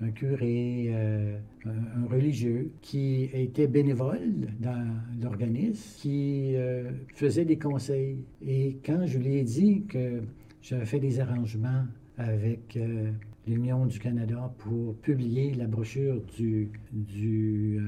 un 0.02 0.12
curé, 0.12 0.88
euh, 0.90 1.38
un 1.66 2.08
religieux 2.08 2.72
qui 2.82 3.30
était 3.34 3.68
bénévole 3.68 4.48
dans 4.60 4.88
l'organisme, 5.22 5.98
qui 5.98 6.56
euh, 6.56 6.92
faisait 7.14 7.46
des 7.46 7.58
conseils. 7.58 8.26
Et 8.46 8.78
quand 8.86 9.06
je 9.06 9.18
lui 9.18 9.38
ai 9.38 9.44
dit 9.44 9.86
que 9.88 10.22
j'avais 10.62 10.86
fait 10.86 11.00
des 11.00 11.20
arrangements 11.20 11.86
avec 12.18 12.78
euh, 12.78 13.12
l'Union 13.48 13.86
du 13.86 14.00
Canada 14.00 14.54
pour 14.58 14.96
publier 14.98 15.54
la 15.54 15.68
brochure 15.68 16.22
du, 16.38 16.72
du 16.92 17.80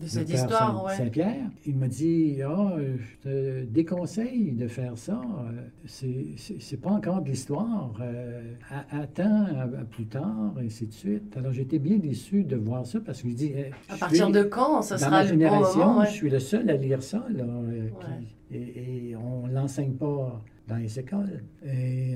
de 0.00 0.06
cette 0.06 0.30
histoire, 0.30 0.90
Saint, 0.90 1.04
Saint-Pierre. 1.04 1.50
Il 1.66 1.76
m'a 1.76 1.88
dit 1.88 2.40
Ah, 2.42 2.76
je 2.78 3.28
te 3.28 3.64
déconseille 3.64 4.52
de 4.52 4.68
faire 4.68 4.96
ça. 4.96 5.20
C'est 5.86 6.80
pas 6.80 6.90
encore 6.90 7.22
de 7.22 7.30
l'histoire. 7.30 7.92
Euh, 8.00 8.54
attends 8.90 9.46
plus 9.90 10.06
tard, 10.06 10.54
et 10.60 10.66
ainsi 10.66 10.86
de 10.86 10.92
suite. 10.92 11.36
Alors, 11.36 11.52
j'étais 11.52 11.78
bien 11.78 11.96
déçu 11.96 12.44
de 12.44 12.56
voir 12.56 12.86
ça 12.86 13.00
parce 13.00 13.22
que 13.22 13.28
je 13.28 13.34
dis 13.34 13.52
À 13.88 13.96
partir 13.96 14.30
de 14.30 14.42
quand 14.42 14.82
ça 14.82 14.98
sera 14.98 15.24
le 15.24 15.36
bon 15.36 15.60
moment 15.60 16.04
Je 16.04 16.10
suis 16.10 16.30
le 16.30 16.38
seul 16.38 16.68
à 16.70 16.76
lire 16.76 17.02
ça. 17.02 17.24
Là, 17.30 17.44
euh, 17.44 17.88
et, 18.50 19.10
et, 19.10 19.16
on 19.16 19.46
ne 19.46 19.52
l'enseigne 19.52 19.92
pas 19.92 20.42
dans 20.68 20.76
les 20.76 20.98
écoles. 20.98 21.42
Et 21.64 22.14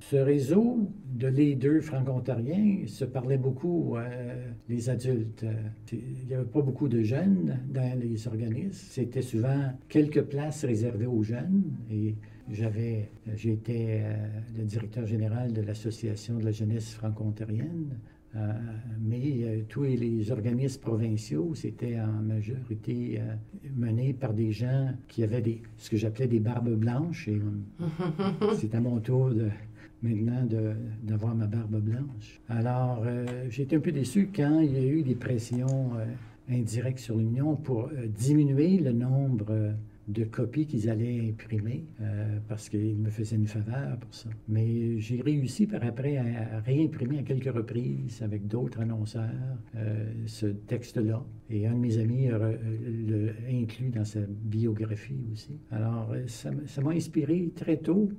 ce 0.00 0.16
réseau 0.16 0.88
de 1.14 1.28
leaders 1.28 1.82
franco-ontariens 1.82 2.86
se 2.86 3.04
parlait 3.04 3.38
beaucoup, 3.38 3.96
euh, 3.96 4.50
les 4.68 4.90
adultes. 4.90 5.46
Il 5.90 6.26
n'y 6.28 6.34
avait 6.34 6.44
pas 6.44 6.60
beaucoup 6.60 6.88
de 6.88 7.02
jeunes 7.02 7.58
dans 7.68 7.98
les 7.98 8.28
organismes. 8.28 8.86
C'était 8.90 9.22
souvent 9.22 9.72
quelques 9.88 10.22
places 10.22 10.64
réservées 10.64 11.06
aux 11.06 11.22
jeunes. 11.22 11.62
Et 11.90 12.14
j'avais, 12.50 13.10
j'étais 13.34 14.02
euh, 14.02 14.14
le 14.56 14.64
directeur 14.64 15.06
général 15.06 15.52
de 15.52 15.62
l'Association 15.62 16.38
de 16.38 16.44
la 16.44 16.52
jeunesse 16.52 16.92
franco-ontarienne. 16.92 17.98
Euh, 18.36 18.52
mais 19.00 19.44
euh, 19.44 19.62
tous 19.68 19.84
les 19.84 20.30
organismes 20.30 20.80
provinciaux, 20.80 21.54
c'était 21.54 21.98
en 21.98 22.22
majorité 22.22 23.18
euh, 23.18 23.34
mené 23.74 24.12
par 24.12 24.34
des 24.34 24.52
gens 24.52 24.90
qui 25.08 25.22
avaient 25.22 25.40
des, 25.40 25.62
ce 25.78 25.88
que 25.88 25.96
j'appelais 25.96 26.26
des 26.26 26.40
barbes 26.40 26.74
blanches. 26.74 27.28
Et 27.28 27.40
c'est 28.58 28.74
à 28.74 28.80
mon 28.80 29.00
tour 29.00 29.30
de, 29.30 29.48
maintenant 30.02 30.46
d'avoir 31.02 31.34
ma 31.34 31.46
barbe 31.46 31.80
blanche. 31.80 32.40
Alors, 32.48 33.04
j'étais 33.48 33.76
un 33.76 33.80
peu 33.80 33.92
déçu 33.92 34.28
quand 34.34 34.60
il 34.60 34.72
y 34.72 34.78
a 34.78 34.86
eu 34.86 35.02
des 35.02 35.14
pressions 35.14 35.92
indirectes 36.48 36.98
sur 36.98 37.16
l'Union 37.16 37.56
pour 37.56 37.90
diminuer 38.08 38.78
le 38.78 38.92
nombre 38.92 39.74
de 40.08 40.24
copies 40.24 40.66
qu'ils 40.66 40.88
allaient 40.88 41.20
imprimer 41.20 41.84
euh, 42.00 42.38
parce 42.48 42.68
qu'ils 42.68 42.96
me 42.96 43.10
faisaient 43.10 43.36
une 43.36 43.46
faveur 43.46 43.98
pour 43.98 44.14
ça. 44.14 44.28
Mais 44.48 45.00
j'ai 45.00 45.20
réussi 45.20 45.66
par 45.66 45.82
après 45.84 46.16
à, 46.16 46.60
réimprimer 46.60 47.18
à 47.18 47.22
quelques 47.22 47.52
reprises 47.52 48.22
avec 48.22 48.46
d'autres 48.46 48.80
annonceurs 48.80 49.30
euh, 49.74 50.12
ce 50.26 50.46
texte-là. 50.46 51.24
Et 51.50 51.66
un 51.66 51.74
de 51.74 51.78
mes 51.78 51.98
amis 51.98 52.28
l'a 52.28 52.50
inclus 53.50 53.90
dans 53.90 54.04
sa 54.04 54.20
biographie 54.20 55.26
aussi. 55.32 55.58
Alors, 55.70 56.12
euh, 56.12 56.26
ça 56.26 56.80
m'a 56.82 56.90
inspiré 56.90 57.50
très 57.54 57.78
tôt 57.78 58.10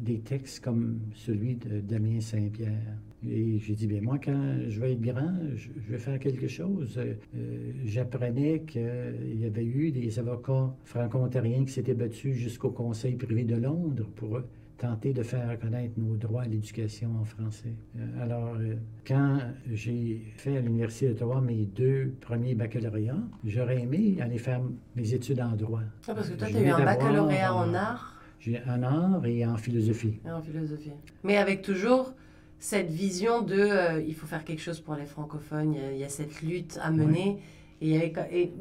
des 0.00 0.20
textes 0.20 0.62
comme 0.62 1.00
celui 1.14 1.56
de 1.56 1.80
Damien 1.80 2.20
Saint-Pierre. 2.20 2.96
Et 3.28 3.58
j'ai 3.58 3.74
dit, 3.74 3.86
bien 3.86 4.00
moi, 4.00 4.18
quand 4.22 4.58
je 4.68 4.80
vais 4.80 4.92
être 4.92 5.00
grand, 5.00 5.34
je, 5.54 5.68
vais 5.90 5.98
faire 5.98 6.18
quelque 6.18 6.48
chose. 6.48 6.98
Euh, 6.98 7.72
j'apprenais 7.84 8.60
qu'il 8.60 9.38
y 9.38 9.44
avait 9.44 9.64
eu 9.64 9.92
des 9.92 10.18
avocats 10.18 10.74
franco-ontariens 10.84 11.64
qui 11.64 11.72
s'étaient 11.72 11.94
battus 11.94 12.34
jusqu'au 12.34 12.70
Conseil 12.70 13.16
privé 13.16 13.44
de 13.44 13.56
Londres 13.56 14.06
pour 14.16 14.40
tenter 14.80 15.12
de 15.12 15.22
faire 15.22 15.50
reconnaître 15.50 15.92
nos 15.98 16.16
droits 16.16 16.42
à 16.42 16.46
l'éducation 16.46 17.10
en 17.20 17.24
français. 17.24 17.74
Euh, 17.98 18.22
alors, 18.22 18.54
euh, 18.58 18.76
quand 19.06 19.38
j'ai 19.70 20.22
fait 20.36 20.56
à 20.56 20.60
l'Université 20.60 21.08
d'Ottawa 21.08 21.42
mes 21.42 21.66
deux 21.66 22.14
premiers 22.22 22.54
baccalauréats, 22.54 23.22
j'aurais 23.44 23.82
aimé 23.82 24.16
aller 24.20 24.38
faire 24.38 24.62
mes 24.96 25.12
études 25.12 25.40
en 25.40 25.54
droit. 25.54 25.82
Ah, 26.08 26.14
parce 26.14 26.30
que 26.30 26.34
toi, 26.34 26.48
tu 26.48 26.56
as 26.56 26.62
eu 26.62 26.68
un 26.70 26.84
baccalauréat 26.84 27.54
en 27.54 27.74
art. 27.74 28.16
J'ai 28.40 28.58
un 28.66 28.82
art 28.82 29.26
et 29.26 29.44
en 29.44 29.58
philosophie. 29.58 30.18
Et 30.24 30.30
en 30.30 30.40
philosophie. 30.40 30.92
Mais 31.24 31.36
avec 31.36 31.60
toujours 31.60 32.14
cette 32.60 32.90
vision 32.90 33.40
de 33.40 33.58
euh, 33.58 34.02
il 34.06 34.14
faut 34.14 34.26
faire 34.26 34.44
quelque 34.44 34.60
chose 34.60 34.80
pour 34.80 34.94
les 34.94 35.06
francophones, 35.06 35.74
il 35.92 35.98
y 35.98 36.04
a, 36.04 36.08
cette 36.08 36.42
lutte 36.42 36.78
à 36.82 36.90
mener. 36.90 37.38
Et, 37.82 38.12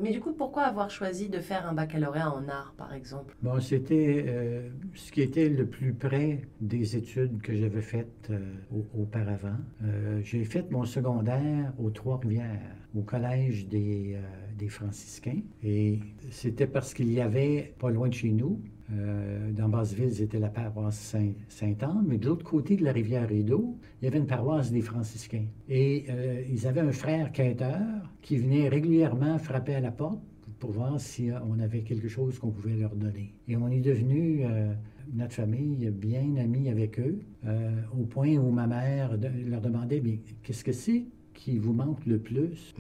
mais 0.02 0.12
du 0.12 0.22
coup, 0.22 0.32
pourquoi 0.32 0.64
avoir 0.64 0.90
choisi 0.90 1.28
de 1.28 1.40
faire 1.40 1.68
un 1.68 1.74
baccalauréat 1.74 2.34
en 2.34 2.48
art, 2.48 2.74
par 2.78 2.94
exemple? 2.94 3.36
Bon, 3.42 3.60
c'était 3.60 4.24
euh, 4.26 4.70
ce 4.96 5.12
qui 5.12 5.22
était 5.22 5.50
le 5.50 5.66
plus 5.66 5.92
près 5.92 6.44
des 6.62 6.96
études 6.96 7.42
que 7.42 7.54
j'avais 7.54 7.82
faites 7.82 8.30
euh, 8.30 8.40
auparavant. 8.98 9.58
J'ai 10.24 10.46
fait 10.46 10.72
mon 10.72 10.86
secondaire 10.86 11.74
aux 11.78 11.90
Trois-Rivières, 11.90 12.78
au 12.96 13.02
Collège 13.02 13.68
des, 13.68 14.18
des 14.58 14.70
franciscains. 14.70 15.42
Et 15.62 16.00
c'était 16.32 16.68
parce 16.68 16.94
qu'il 16.94 17.12
y 17.12 17.20
avait, 17.20 17.74
pas 17.78 17.90
loin 17.90 18.08
de 18.08 18.14
chez 18.14 18.32
nous, 18.32 18.62
euh, 18.92 19.52
dans 19.52 19.70
Basseville, 19.70 20.14
c'était 20.14 20.40
la 20.40 20.50
paroisse 20.50 21.16
Saint-Anne, 21.48 22.06
mais 22.08 22.18
de 22.18 22.28
l'autre 22.28 22.44
côté 22.44 22.76
de 22.76 22.84
la 22.84 22.92
rivière 22.92 23.28
Rideau, 23.28 23.78
il 24.02 24.06
y 24.06 24.08
avait 24.08 24.18
une 24.18 24.26
paroisse 24.26 24.72
des 24.72 24.82
franciscains. 24.82 25.46
Et 25.68 26.06
euh, 26.10 26.42
ils 26.50 26.66
avaient 26.66 26.82
un 26.82 26.92
frère 26.92 27.32
quêteur 27.32 27.78
qui 28.22 28.38
venait 28.38 28.68
régulièrement 28.68 29.38
frapper 29.38 29.76
à 29.76 29.80
la 29.80 29.92
porte 29.92 30.20
pour 30.60 30.72
voir 30.72 31.00
si 31.00 31.30
euh, 31.30 31.38
on 31.48 31.60
avait 31.60 31.82
quelque 31.82 32.08
chose 32.08 32.40
qu'on 32.40 32.50
pouvait 32.50 32.78
leur 32.78 32.96
donner. 32.96 33.34
Et 33.48 33.56
on 33.56 33.68
est 33.70 33.82
devenu, 33.82 34.44
notre 35.14 35.34
famille, 35.34 35.90
bien 35.92 36.36
amis 36.38 36.70
avec 36.70 37.00
eux, 37.00 37.20
au 37.98 38.06
point 38.06 38.36
où 38.38 38.52
ma 38.52 38.68
mère 38.68 39.18
leur 39.48 39.62
demandait, 39.62 40.02
mais 40.04 40.20
qu'est-ce 40.44 40.64
que 40.64 40.72
c'est 40.72 41.06
qui 41.34 41.58
vous 41.58 41.74
manque 41.74 42.06
le 42.06 42.20
plus? 42.20 42.76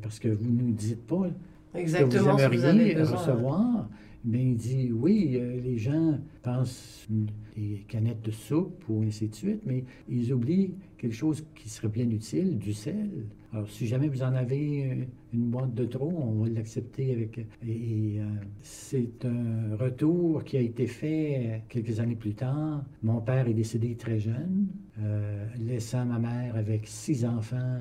parce 0.00 0.18
que 0.18 0.28
vous 0.28 0.50
ne 0.50 0.62
nous 0.62 0.72
dites 0.72 1.04
pas 1.06 1.26
Exactement, 1.74 2.36
que 2.36 2.54
vous 2.54 2.64
aimeriez 2.64 3.02
recevoir. 3.02 3.88
Mais 4.24 4.42
il 4.42 4.56
dit 4.56 4.92
oui, 4.92 5.32
euh, 5.34 5.60
les 5.60 5.78
gens 5.78 6.18
pensent 6.42 7.08
des 7.56 7.84
canettes 7.88 8.22
de 8.22 8.30
soupe 8.30 8.84
ou 8.88 9.02
ainsi 9.02 9.28
de 9.28 9.34
suite, 9.34 9.62
mais 9.66 9.84
ils 10.08 10.32
oublient 10.32 10.74
quelque 10.96 11.14
chose 11.14 11.44
qui 11.54 11.68
serait 11.68 11.88
bien 11.88 12.08
utile, 12.08 12.58
du 12.58 12.72
sel. 12.72 13.26
Alors, 13.52 13.68
si 13.68 13.86
jamais 13.86 14.08
vous 14.08 14.22
en 14.22 14.34
avez 14.34 14.90
euh, 14.90 15.04
une 15.34 15.50
boîte 15.50 15.74
de 15.74 15.84
trop, 15.84 16.12
on 16.16 16.42
va 16.42 16.48
l'accepter 16.48 17.12
avec. 17.12 17.38
Et, 17.66 18.20
euh, 18.20 18.24
c'est 18.62 19.24
un 19.24 19.76
retour 19.76 20.44
qui 20.44 20.56
a 20.56 20.60
été 20.60 20.86
fait 20.86 21.62
quelques 21.68 21.98
années 21.98 22.16
plus 22.16 22.34
tard. 22.34 22.84
Mon 23.02 23.20
père 23.20 23.48
est 23.48 23.54
décédé 23.54 23.96
très 23.96 24.20
jeune, 24.20 24.68
laissant 25.58 26.04
ma 26.04 26.18
mère 26.18 26.56
avec 26.56 26.86
six 26.86 27.24
enfants 27.24 27.80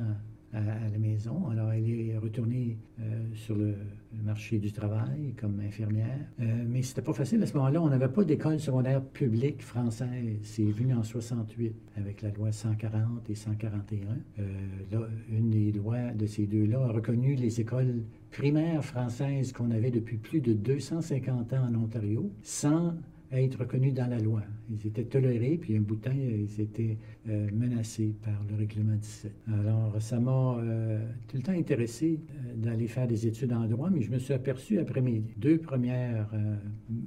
à, 0.53 0.60
la 0.60 0.98
maison. 0.98 1.48
Alors, 1.50 1.72
elle 1.72 1.89
est 1.89 2.17
retournée 2.17 2.77
euh, 3.00 3.03
sur 3.34 3.55
le, 3.55 3.75
marché 4.24 4.60
du 4.60 4.72
travail 4.72 5.34
comme 5.39 5.62
infirmière. 5.62 6.20
Euh, 6.41 6.43
mais 6.67 6.81
c'était 6.81 7.01
pas 7.01 7.13
facile 7.13 7.41
à 7.43 7.46
ce 7.46 7.53
moment-là. 7.53 7.81
On 7.81 7.89
n'avait 7.89 8.10
pas 8.10 8.25
d'école 8.25 8.60
secondaire 8.60 9.01
publique 9.01 9.62
française. 9.63 10.38
C'est 10.43 10.70
venu 10.70 10.93
en 10.93 11.03
68 11.03 11.74
avec 11.96 12.22
la 12.22 12.29
loi 12.31 12.51
140 12.51 13.29
et 13.29 13.36
141. 13.36 14.08
Euh, 14.39 14.43
là, 14.91 15.08
une 15.31 15.50
des 15.50 15.72
lois 15.72 16.12
de 16.13 16.25
ces 16.25 16.46
deux-là 16.46 16.84
a 16.84 16.91
reconnu 16.91 17.36
les 17.36 17.62
écoles 17.62 18.03
primaires 18.31 18.84
françaises 18.84 19.53
qu'on 19.53 19.72
avait 19.72 19.91
depuis 19.91 20.17
plus 20.17 20.41
de 20.41 20.53
250 20.53 21.53
ans 21.53 21.70
en 21.70 21.75
Ontario 21.75 22.31
sans 22.43 22.93
être 23.39 23.59
reconnus 23.59 23.93
dans 23.93 24.09
la 24.09 24.19
loi. 24.19 24.41
Ils 24.69 24.88
étaient 24.88 25.03
tolérés, 25.03 25.57
puis 25.59 25.75
un 25.75 25.81
bout 25.81 25.95
de 25.95 26.01
temps, 26.01 26.11
ils 26.13 26.61
étaient 26.61 26.97
euh, 27.29 27.47
menacés 27.53 28.15
par 28.23 28.43
le 28.50 28.55
règlement 28.57 28.95
17. 28.95 29.31
Alors, 29.59 29.95
ça 30.01 30.19
m'a 30.19 30.57
euh, 30.59 31.00
tout 31.27 31.38
le 31.38 31.43
temps 31.43 31.51
intéressé 31.53 32.19
euh, 32.19 32.55
d'aller 32.55 32.88
faire 32.88 33.07
des 33.07 33.27
études 33.27 33.53
en 33.53 33.65
droit, 33.65 33.89
mais 33.89 34.01
je 34.01 34.11
me 34.11 34.19
suis 34.19 34.33
aperçu 34.33 34.79
après 34.79 35.01
mes 35.01 35.23
deux 35.38 35.57
premières, 35.57 36.29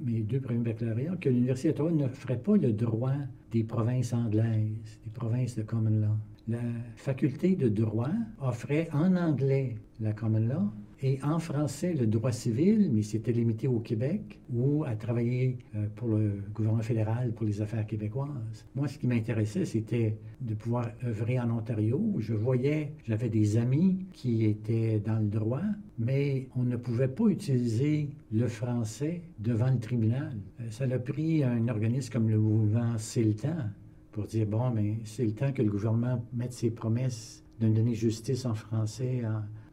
mes 0.05 0.21
deux 0.21 0.39
premiers 0.39 0.63
baccalauréats 0.63 1.15
que 1.19 1.29
l'Université 1.29 1.69
d'Ottawa 1.69 1.91
ne 1.91 2.07
ferait 2.07 2.39
pas 2.39 2.57
le 2.57 2.71
droit 2.71 3.15
des 3.51 3.63
provinces 3.63 4.13
anglaises, 4.13 4.99
des 5.03 5.11
provinces 5.13 5.55
de 5.55 5.63
common 5.63 5.89
law. 5.89 6.15
La 6.47 6.59
faculté 6.95 7.55
de 7.55 7.69
droit 7.69 8.11
offrait 8.39 8.89
en 8.93 9.15
anglais 9.15 9.75
la 9.99 10.13
common 10.13 10.39
law 10.39 10.71
et 11.01 11.19
en 11.23 11.39
français 11.39 11.93
le 11.93 12.07
droit 12.07 12.31
civil, 12.31 12.89
mais 12.91 13.01
c'était 13.01 13.31
limité 13.31 13.67
au 13.67 13.79
Québec 13.79 14.39
ou 14.53 14.83
à 14.85 14.95
travailler 14.95 15.57
euh, 15.75 15.87
pour 15.95 16.07
le 16.09 16.43
gouvernement 16.53 16.81
fédéral 16.81 17.33
pour 17.33 17.45
les 17.45 17.61
affaires 17.61 17.85
québécoises. 17.85 18.65
Moi, 18.75 18.87
ce 18.87 18.97
qui 18.97 19.07
m'intéressait, 19.07 19.65
c'était 19.65 20.17
de 20.41 20.53
pouvoir 20.53 20.89
œuvrer 21.03 21.39
en 21.39 21.49
Ontario. 21.51 22.15
Je 22.19 22.33
voyais, 22.33 22.93
j'avais 23.07 23.29
des 23.29 23.57
amis 23.57 24.05
qui 24.13 24.45
étaient 24.45 24.99
dans 24.99 25.19
le 25.19 25.27
droit, 25.27 25.63
mais 25.99 26.47
on 26.55 26.63
ne 26.63 26.77
pouvait 26.77 27.07
pas 27.07 27.27
utiliser 27.27 28.09
le 28.31 28.47
français 28.47 29.21
devant 29.39 29.69
le 29.69 29.79
tribunal. 29.79 30.37
Euh, 30.61 30.69
ça 30.69 30.85
a 30.85 30.99
pris 30.99 31.43
un 31.43 31.67
organisme 31.67 32.13
comme 32.13 32.29
le 32.29 32.39
mouvement 32.39 32.97
C'est 32.97 33.23
le 33.23 33.35
temps 33.35 33.69
pour 34.11 34.27
dire, 34.27 34.47
bon, 34.47 34.71
mais 34.71 34.99
c'est 35.03 35.25
le 35.25 35.33
temps 35.33 35.51
que 35.51 35.61
le 35.61 35.69
gouvernement 35.69 36.23
mette 36.33 36.53
ses 36.53 36.71
promesses 36.71 37.43
de 37.59 37.67
donner 37.67 37.95
justice 37.95 38.45
en 38.45 38.53
français 38.53 39.23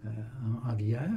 euh, 0.04 0.70
en, 0.70 0.74
vigueur. 0.74 1.08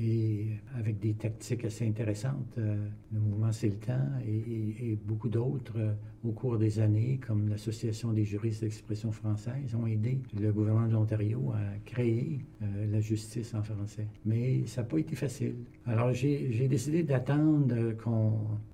Et 0.00 0.46
avec 0.76 0.98
des 0.98 1.14
tactiques 1.14 1.64
assez 1.64 1.86
intéressantes. 1.86 2.56
le 2.56 3.20
mouvement 3.20 3.52
C'est 3.52 3.68
le 3.68 3.76
temps 3.76 4.08
et, 4.26 4.98
beaucoup 5.04 5.28
d'autres 5.28 5.96
au 6.24 6.30
cours 6.30 6.58
des 6.58 6.80
années, 6.80 7.18
comme 7.24 7.48
l'Association 7.48 8.12
des 8.12 8.24
juristes 8.24 8.62
d'expression 8.62 9.10
française, 9.12 9.74
ont 9.74 9.86
aidé 9.86 10.20
le 10.38 10.52
gouvernement 10.52 10.86
de 10.86 10.92
l'Ontario 10.92 11.52
à 11.52 11.78
créer 11.84 12.40
la 12.60 13.00
justice 13.00 13.54
en 13.54 13.62
français. 13.62 14.06
Mais 14.24 14.66
ça 14.66 14.82
n'a 14.82 14.88
pas 14.88 14.98
été 14.98 15.16
facile. 15.16 15.54
Alors 15.86 16.12
j'ai 16.12 16.68
décidé 16.68 17.02
d'attendre 17.02 17.94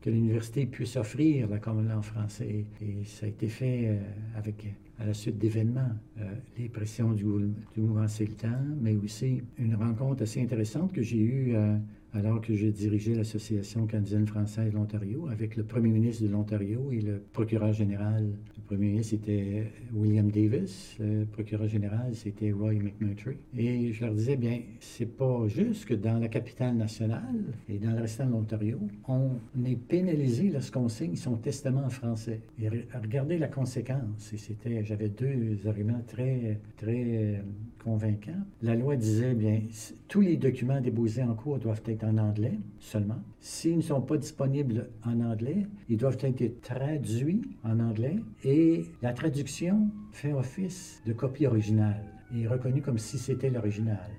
que 0.01 0.11
l'université 0.11 0.67
puisse 0.67 0.97
offrir 0.97 1.49
la 1.49 1.59
commune 1.59 1.93
en 1.93 2.03
français 2.03 2.67
et 2.81 3.05
ça 3.05 3.27
a 3.27 3.29
été 3.29 3.49
fait 3.49 3.99
avec 4.37 4.67
à 5.01 5.07
la 5.07 5.15
suite 5.15 5.39
d'événements, 5.39 5.93
euh, 6.21 6.25
les 6.59 6.69
pressions 6.69 7.13
du, 7.13 7.25
du 7.25 7.81
mouvement 7.81 8.09
C'est 8.09 8.25
le 8.25 8.33
temps, 8.33 8.65
mais 8.81 8.97
aussi 8.97 9.43
une 9.59 9.77
rencontre 9.77 10.23
assez 10.25 10.43
intéressante 10.43 10.78
que 10.87 11.03
j'ai 11.03 11.19
eue 11.19 11.57
euh, 11.57 11.77
alors 12.19 12.41
que 12.41 12.53
j'ai 12.53 12.73
dirigé 12.73 13.15
l'Association 13.15 13.87
canadienne-française 13.87 14.73
de 14.73 14.77
l'Ontario 14.77 15.29
avec 15.31 15.57
le 15.57 15.63
premier 15.63 15.91
ministre 15.91 16.25
de 16.25 16.29
l'Ontario 16.29 16.91
et 16.91 17.01
le 17.01 17.23
procureur 17.33 17.73
général. 17.73 18.25
Le 18.57 18.63
premier 18.67 18.89
ministre, 18.89 19.11
c'était 19.11 19.71
William 19.95 20.29
Davis. 20.29 20.97
Le 20.99 21.25
procureur 21.25 21.69
général, 21.69 22.15
c'était 22.15 22.51
Roy 22.51 22.75
McMurtry. 22.75 23.37
Et 23.57 23.93
je 23.93 24.05
leur 24.05 24.15
disais, 24.15 24.37
bien, 24.37 24.61
c'est 24.81 25.17
pas 25.17 25.47
juste 25.47 25.85
que 25.85 25.95
dans 25.95 26.19
la 26.19 26.29
capitale 26.29 26.77
nationale 26.77 27.23
et 27.69 27.79
dans 27.79 27.93
le 27.93 28.01
restant 28.01 28.27
de 28.27 28.33
l'Ontario, 28.33 28.79
on 29.07 29.31
est 29.65 29.77
pénalisé 29.77 30.51
lorsqu'on 30.51 30.89
signe 30.89 31.15
son 31.15 31.37
testament 31.37 31.85
en 31.85 31.91
français. 31.91 32.41
Et 32.61 32.69
regardez 32.69 33.39
la 33.39 33.49
conséquence. 33.49 34.33
Et 34.33 34.39
c'était, 34.39 34.85
j'avais 34.85 35.09
deux 35.09 35.57
arguments 35.67 36.03
très, 36.07 36.59
très 36.77 37.43
convaincant. 37.83 38.33
La 38.63 38.75
loi 38.75 38.97
disait, 38.97 39.35
bien, 39.35 39.61
tous 40.09 40.21
les 40.21 40.37
documents 40.37 40.81
déposés 40.81 41.23
en 41.23 41.35
cours 41.35 41.59
doivent 41.59 41.83
être 41.87 42.05
en 42.09 42.19
anglais 42.19 42.59
seulement. 42.81 43.21
S'ils 43.41 43.77
ne 43.77 43.83
sont 43.83 44.01
pas 44.01 44.17
disponibles 44.17 44.89
en 45.05 45.21
anglais, 45.21 45.67
ils 45.89 45.97
doivent 45.97 46.19
être 46.23 46.61
traduits 46.61 47.43
en 47.65 47.79
anglais 47.81 48.17
et 48.45 48.85
la 49.03 49.13
traduction 49.13 49.91
fait 50.13 50.33
office 50.33 51.03
de 51.07 51.13
copie 51.13 51.47
originale 51.47 52.05
et 52.35 52.47
reconnue 52.47 52.83
comme 52.83 52.99
si 52.99 53.19
c'était 53.19 53.51
l'original. 53.51 54.11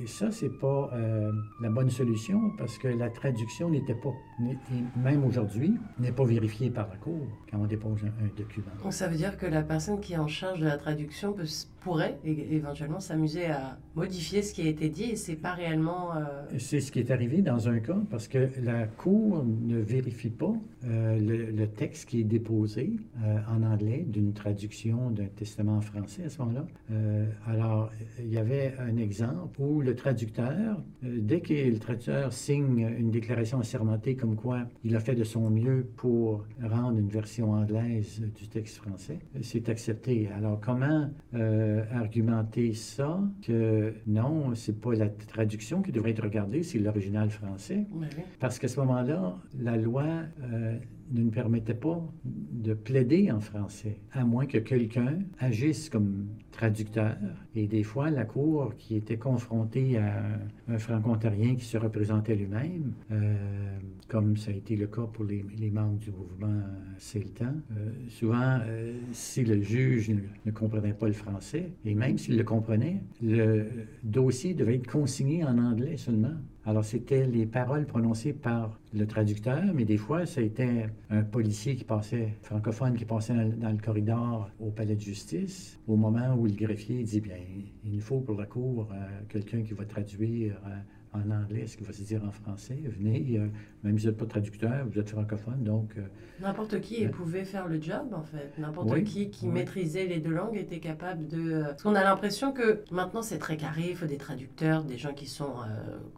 Et, 0.00 0.06
ça, 0.06 0.30
c'est 0.32 0.58
pas 0.58 0.90
euh, 0.94 1.30
la 1.60 1.68
bonne 1.68 1.90
solution 1.90 2.50
parce 2.58 2.78
que 2.78 2.88
la 2.88 3.10
traduction 3.10 3.70
n'était 3.70 3.94
pas, 3.94 4.12
même 4.96 5.24
aujourd'hui, 5.24 5.76
n'est 6.00 6.12
pas 6.12 6.24
vérifiée 6.24 6.70
par 6.70 6.88
la 6.88 6.96
Cour 6.96 7.26
quand 7.50 7.58
on 7.58 7.66
dépose 7.66 8.00
un, 8.04 8.26
document. 8.36 8.66
Donc 8.82 8.92
ça 8.92 9.08
veut 9.08 9.16
dire 9.16 9.36
que 9.36 9.46
la 9.46 9.62
personne 9.62 10.00
qui 10.00 10.14
est 10.14 10.18
en 10.18 10.28
charge 10.28 10.60
de 10.60 10.66
la 10.66 10.76
traduction 10.76 11.32
peut, 11.32 11.46
pourrait 11.80 12.18
éventuellement 12.24 13.00
s'amuser 13.00 13.46
à 13.46 13.78
modifier 13.94 14.42
ce 14.42 14.52
qui 14.52 14.62
a 14.62 14.66
été 14.66 14.88
dit 14.88 15.10
et 15.10 15.16
c'est 15.16 15.36
pas 15.36 15.54
réellement. 15.54 16.16
Euh, 16.16 16.24
c'est 16.58 16.80
ce 16.80 16.92
qui 16.92 16.98
est 16.98 17.10
arrivé 17.10 17.42
dans 17.42 17.68
un 17.68 17.78
cas 17.78 17.98
parce 18.10 18.28
que 18.28 18.48
la 18.62 18.86
Cour 18.86 19.44
ne 19.44 19.78
vérifie 19.78 20.30
pas 20.30 20.54
euh, 20.84 21.18
le, 21.18 21.66
texte 21.68 22.08
qui 22.08 22.20
est 22.20 22.24
déposé 22.24 22.96
en 23.48 23.62
anglais 23.62 24.04
d'une 24.08 24.32
traduction 24.32 25.10
d'un 25.10 25.26
testament 25.26 25.76
en 25.76 25.80
français 25.80 26.24
à 26.24 26.28
ce 26.30 26.38
moment-là. 26.38 26.66
alors, 27.46 27.90
il 28.18 28.32
y 28.32 28.38
avait 28.38 28.74
un 28.78 28.96
exemple 28.96 29.60
où 29.60 29.80
le 29.80 29.94
traducteur, 29.94 30.82
euh, 31.04 31.18
dès 31.20 31.40
que 31.40 31.52
le 31.52 31.78
traducteur 31.78 32.32
signe 32.32 32.88
une 32.98 33.10
déclaration 33.10 33.60
assermentée 33.60 34.16
comme 34.16 34.36
quoi 34.36 34.66
il 34.84 34.96
a 34.96 35.00
fait 35.00 35.14
de 35.14 35.24
son 35.24 35.50
mieux 35.50 35.86
pour 35.96 36.44
rendre 36.62 36.98
une 36.98 37.08
version 37.08 37.37
anglaise 37.46 38.20
du 38.20 38.48
texte 38.48 38.76
français, 38.78 39.18
euh, 39.34 39.40
c'est 39.42 39.68
accepté. 39.68 40.28
Alors 40.36 40.60
comment 40.60 41.10
euh, 41.34 41.84
argumenter 41.92 42.74
ça 42.74 43.20
que 43.42 43.94
non, 44.06 44.54
c'est 44.54 44.80
pas 44.80 44.94
la 44.94 45.08
traduction 45.08 45.82
qui 45.82 45.92
devrait 45.92 46.10
être 46.10 46.22
regardée, 46.22 46.62
c'est 46.62 46.78
l'original 46.78 47.30
français? 47.30 47.86
Parce 48.40 48.58
qu'à 48.58 48.68
ce 48.68 48.80
moment-là, 48.80 49.36
la 49.58 49.76
loi 49.76 50.06
ne 51.10 51.22
nous 51.22 51.30
permettait 51.30 51.74
pas 51.74 52.02
de 52.24 52.74
plaider 52.74 53.30
en 53.30 53.40
français, 53.40 53.98
à 54.12 54.24
moins 54.24 54.46
que 54.46 54.58
quelqu'un 54.58 55.18
agisse 55.38 55.88
comme 55.88 56.28
traducteur. 56.52 57.16
Et 57.54 57.66
des 57.66 57.82
fois, 57.82 58.10
la 58.10 58.24
Cour, 58.24 58.74
qui 58.76 58.96
était 58.96 59.16
confrontée 59.16 59.96
à 59.98 60.22
un, 60.68 60.78
franco-ontarien 60.78 61.54
qui 61.54 61.64
se 61.64 61.78
représentait 61.78 62.34
lui-même, 62.34 62.92
euh, 63.10 63.34
comme 64.08 64.36
ça 64.36 64.50
a 64.50 64.54
été 64.54 64.76
le 64.76 64.86
cas 64.86 65.02
pour 65.12 65.24
les, 65.24 65.44
membres 65.70 65.98
du 65.98 66.10
mouvement 66.10 66.62
C'est 66.98 67.20
le 67.20 67.30
euh, 67.42 67.90
souvent, 68.08 68.58
euh, 68.66 68.94
si 69.12 69.44
le 69.44 69.60
juge 69.62 70.10
ne, 70.10 70.20
ne, 70.46 70.50
comprenait 70.50 70.94
pas 70.94 71.06
le 71.06 71.12
français, 71.12 71.72
et 71.84 71.94
même 71.94 72.18
s'il 72.18 72.36
le 72.36 72.44
comprenait, 72.44 73.02
le 73.22 73.66
dossier 74.02 74.54
devait 74.54 74.76
être 74.76 74.90
consigné 74.90 75.44
en 75.44 75.58
anglais 75.58 75.96
seulement. 75.96 76.34
Alors, 76.68 76.84
c'était 76.84 77.26
les 77.26 77.46
paroles 77.46 77.86
prononcées 77.86 78.34
par 78.34 78.78
le 78.92 79.06
traducteur, 79.06 79.64
mais 79.74 79.86
des 79.86 79.96
fois, 79.96 80.24
été 80.24 80.84
un 81.08 81.22
policier 81.22 81.76
qui 81.76 81.84
passait, 81.84 82.34
francophone, 82.42 82.94
qui 82.94 83.06
passait 83.06 83.32
dans, 83.32 83.70
le 83.70 83.78
corridor 83.78 84.50
au 84.60 84.70
palais 84.70 84.94
de 84.94 85.00
justice, 85.00 85.80
au 85.88 85.96
moment 85.96 86.34
où 86.34 86.44
le 86.44 86.52
greffier 86.52 87.02
dit, 87.04 87.22
bien, 87.22 87.38
il 87.86 87.92
nous 87.94 88.02
faut 88.02 88.20
pour 88.20 88.38
la 88.38 88.44
cour 88.44 88.86
euh, 88.92 88.96
quelqu'un 89.30 89.62
qui 89.62 89.72
va 89.72 89.86
traduire 89.86 90.60
euh, 90.66 91.18
en 91.18 91.30
anglais, 91.30 91.66
ce 91.66 91.78
qu'il 91.78 91.86
va 91.86 91.92
se 91.94 92.02
dire 92.02 92.22
en 92.22 92.32
français. 92.32 92.78
Venez, 92.84 93.38
euh, 93.38 93.48
même 93.82 93.98
si 93.98 94.06
vous 94.06 94.10
n'êtes 94.10 94.18
pas 94.18 94.26
traducteur, 94.26 94.86
vous 94.90 94.98
êtes 94.98 95.10
francophone, 95.10 95.62
donc... 95.62 95.92
Euh, 95.96 96.02
N'importe 96.40 96.80
qui 96.80 97.04
euh, 97.04 97.08
pouvait 97.08 97.44
faire 97.44 97.66
le 97.66 97.80
job, 97.80 98.12
en 98.12 98.22
fait. 98.22 98.52
N'importe 98.58 99.02
qui 99.02 99.28
qui 99.30 99.48
maîtrisait 99.48 100.06
les 100.06 100.20
deux 100.20 100.30
langues 100.30 100.56
était 100.56 100.78
capable 100.78 101.26
de... 101.26 101.62
Parce 101.62 101.82
qu'on 101.82 101.96
a 101.96 102.04
l'impression 102.04 102.52
que 102.52 102.82
maintenant, 102.92 103.22
c'est 103.22 103.38
très 103.38 103.56
carré, 103.56 103.88
il 103.90 103.96
faut 103.96 104.06
des 104.06 104.18
traducteurs, 104.18 104.84
des 104.84 104.98
gens 104.98 105.12
qui 105.12 105.26
sont 105.26 105.52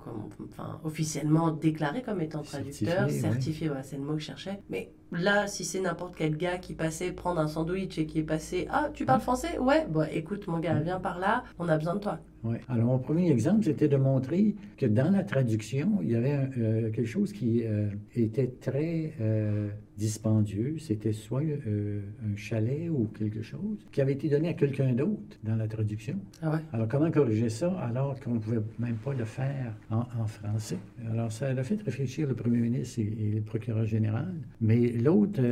comme, 0.04 0.28
enfin, 0.50 0.78
officiellement 0.84 1.50
déclarés 1.50 2.02
comme 2.02 2.20
étant 2.20 2.42
traducteurs, 2.42 3.08
certifiés, 3.10 3.70
c'est 3.82 3.96
le 3.96 4.02
mot 4.02 4.14
que 4.14 4.20
je 4.20 4.26
cherchais. 4.26 4.60
Mais 4.68 4.92
là, 5.10 5.46
si 5.46 5.64
c'est 5.64 5.80
n'importe 5.80 6.14
quel 6.16 6.36
gars 6.36 6.58
qui 6.58 6.74
passait 6.74 7.12
prendre 7.12 7.40
un 7.40 7.48
sandwich 7.48 7.98
et 7.98 8.06
qui 8.06 8.18
est 8.18 8.24
passé 8.24 8.68
«Ah, 8.70 8.90
tu 8.92 9.06
parles 9.06 9.22
français? 9.22 9.58
Ouais, 9.58 9.86
bon, 9.88 10.06
écoute, 10.12 10.46
mon 10.48 10.58
gars, 10.58 10.78
viens 10.80 11.00
par 11.00 11.18
là, 11.18 11.44
on 11.58 11.68
a 11.68 11.78
besoin 11.78 11.94
de 11.94 12.00
toi.» 12.00 12.18
Oui. 12.42 12.56
Alors, 12.68 12.86
mon 12.86 12.98
premier 12.98 13.30
exemple, 13.30 13.64
c'était 13.64 13.88
de 13.88 13.98
montrer 13.98 14.54
que 14.78 14.86
dans 14.86 15.12
la 15.12 15.24
traduction, 15.24 15.98
il 16.00 16.10
y 16.10 16.14
avait 16.14 16.48
euh, 16.56 16.90
quelque 16.90 17.04
chose 17.04 17.34
qui 17.34 17.49
euh, 17.64 17.88
était 18.14 18.48
très 18.60 19.12
euh, 19.20 19.68
dispendieux. 19.96 20.76
C'était 20.78 21.12
soit 21.12 21.42
un 21.42 22.36
chalet 22.36 22.88
ou 22.90 23.08
quelque 23.18 23.42
chose 23.42 23.78
qui 23.92 24.00
avait 24.00 24.12
été 24.12 24.28
donné 24.28 24.48
à 24.48 24.54
quelqu'un 24.54 24.92
d'autre 24.92 25.38
dans 25.42 25.56
la 25.56 25.68
traduction. 25.68 26.16
Ah 26.42 26.52
ouais? 26.52 26.60
Alors, 26.72 26.88
comment 26.88 27.10
corriger 27.10 27.48
ça 27.48 27.72
alors 27.78 28.18
qu'on 28.20 28.34
ne 28.34 28.38
pouvait 28.38 28.62
même 28.78 28.96
pas 28.96 29.14
le 29.14 29.24
faire 29.24 29.74
en, 29.90 30.26
français? 30.26 30.78
Alors, 31.10 31.30
ça 31.30 31.48
a 31.48 31.62
fait 31.62 31.80
réfléchir 31.82 32.28
le 32.28 32.34
premier 32.34 32.58
ministre 32.58 33.00
et, 33.00 33.02
et 33.02 33.32
le 33.32 33.42
procureur 33.42 33.84
général. 33.84 34.34
Mais 34.60 34.92
l'autre 34.92 35.42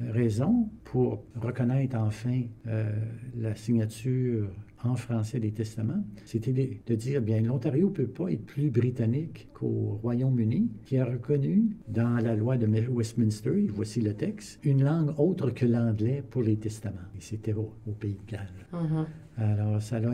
raison 0.00 0.68
pour 0.84 1.24
reconnaître 1.36 1.96
enfin 1.96 2.42
la 3.36 3.54
signature 3.54 4.48
en 4.84 4.94
français 4.94 5.40
des 5.40 5.52
testaments, 5.52 6.04
c'était 6.24 6.52
de, 6.52 6.94
dire, 6.94 7.20
bien, 7.20 7.40
l'Ontario 7.40 7.88
ne 7.88 7.92
peut 7.92 8.06
pas 8.06 8.30
être 8.30 8.44
plus 8.44 8.70
britannique 8.70 9.48
qu'au 9.52 9.98
Royaume-Uni, 10.02 10.70
qui 10.84 10.98
a 10.98 11.04
reconnu 11.04 11.76
dans 11.88 12.18
la 12.22 12.36
loi 12.36 12.56
de 12.56 12.66
Westminster, 12.88 13.66
voici 13.68 14.00
le 14.00 14.14
texte, 14.14 14.60
une 14.62 14.84
langue 14.84 15.18
autre 15.18 15.50
que 15.50 15.66
l'anglais 15.66 16.22
pour 16.28 16.42
les 16.42 16.56
testaments. 16.56 16.96
Et 17.16 17.20
c'était 17.20 17.54
au, 17.54 17.72
Pays 17.98 18.14
de 18.14 18.30
Galles. 18.30 18.48
Mm-hmm. 18.72 19.06
Alors, 19.40 19.80
ça 19.80 20.00
l'a 20.00 20.10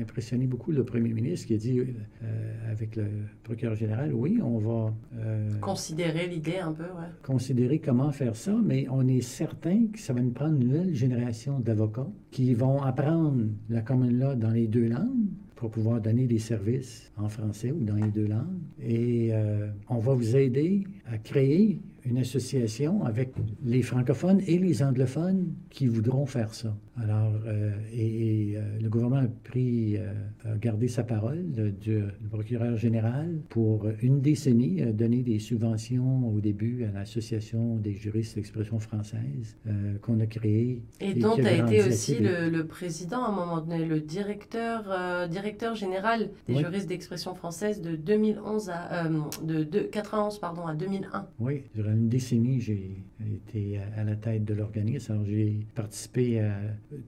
impressionné 0.00 0.48
beaucoup 0.48 0.72
le 0.72 0.84
premier 0.84 1.12
ministre 1.12 1.46
qui 1.46 1.54
a 1.54 1.56
dit 1.56 1.78
euh, 1.78 2.72
avec 2.72 2.96
le 2.96 3.06
procureur 3.44 3.76
général, 3.76 4.12
oui, 4.12 4.40
on 4.42 4.58
va... 4.58 4.92
Euh, 5.18 5.48
considérer 5.60 6.26
l'idée 6.26 6.58
un 6.58 6.72
peu, 6.72 6.82
ouais. 6.82 7.06
Considérer 7.22 7.78
comment 7.78 8.10
faire 8.10 8.34
ça, 8.34 8.56
mais 8.64 8.88
on 8.90 9.06
est 9.06 9.20
certain 9.20 9.86
que 9.92 10.00
ça 10.00 10.12
va 10.12 10.20
nous 10.20 10.32
prendre 10.32 10.60
une 10.60 10.66
nouvelle 10.66 10.94
génération 10.94 11.60
d'avocats 11.60 12.10
qui 12.32 12.54
vont 12.54 12.82
apprendre 12.82 13.44
la 13.68 13.82
common 13.82 14.10
law 14.10 14.34
dans 14.34 14.50
les 14.50 14.66
deux 14.66 14.88
langues 14.88 15.28
pour 15.54 15.70
pouvoir 15.70 16.00
donner 16.00 16.26
des 16.26 16.40
services 16.40 17.12
en 17.16 17.28
français 17.28 17.70
ou 17.70 17.84
dans 17.84 17.94
les 17.94 18.10
deux 18.10 18.26
langues. 18.26 18.60
Et 18.82 19.30
euh, 19.32 19.68
on 19.88 19.98
va 19.98 20.14
vous 20.14 20.36
aider 20.36 20.84
à 21.06 21.18
créer 21.18 21.80
une 22.06 22.18
association 22.18 23.04
avec 23.04 23.32
les 23.64 23.82
francophones 23.82 24.40
et 24.46 24.58
les 24.58 24.82
anglophones 24.82 25.54
qui 25.70 25.86
voudront 25.86 26.26
faire 26.26 26.54
ça. 26.54 26.74
Alors, 27.02 27.32
euh, 27.46 27.72
et, 27.92 28.54
euh, 28.56 28.62
le 28.80 28.88
gouvernement 28.88 29.20
a 29.20 29.28
pris, 29.44 29.96
euh, 29.98 30.12
a 30.46 30.56
gardé 30.56 30.88
sa 30.88 31.04
parole 31.04 31.44
du, 31.78 32.02
procureur 32.30 32.76
général 32.76 33.38
pour 33.50 33.86
une 34.00 34.20
décennie, 34.20 34.82
a 34.82 34.92
donné 34.92 35.22
des 35.22 35.38
subventions 35.38 36.28
au 36.28 36.40
début 36.40 36.84
à 36.84 36.92
l'Association 36.92 37.76
des 37.76 37.94
juristes 37.94 38.36
d'expression 38.36 38.78
française 38.78 39.56
qu'on 40.00 40.20
a 40.20 40.26
créée. 40.26 40.82
Et, 41.00 41.14
dont 41.14 41.36
a 41.36 41.52
été 41.52 41.86
aussi 41.86 42.18
le, 42.18 42.62
président 42.64 43.24
à 43.24 43.28
un 43.28 43.32
moment 43.32 43.60
donné, 43.60 43.84
le 43.84 44.00
directeur, 44.00 45.28
directeur 45.28 45.74
général 45.74 46.30
des 46.48 46.56
juristes 46.56 46.88
d'expression 46.88 47.34
française 47.34 47.80
de 47.80 47.96
2011 47.96 48.70
à, 48.70 49.08
de, 49.42 49.80
91 49.80 50.38
pardon, 50.38 50.66
à 50.66 50.74
2001. 50.74 51.26
Oui, 51.38 51.62
durant 51.74 51.95
une 51.96 52.08
décennie, 52.08 52.60
j'ai 52.60 53.04
été 53.34 53.78
à 53.96 54.04
la 54.04 54.16
tête 54.16 54.44
de 54.44 54.54
l'organisme. 54.54 55.12
Alors, 55.12 55.24
j'ai 55.24 55.66
participé 55.74 56.40
à 56.40 56.54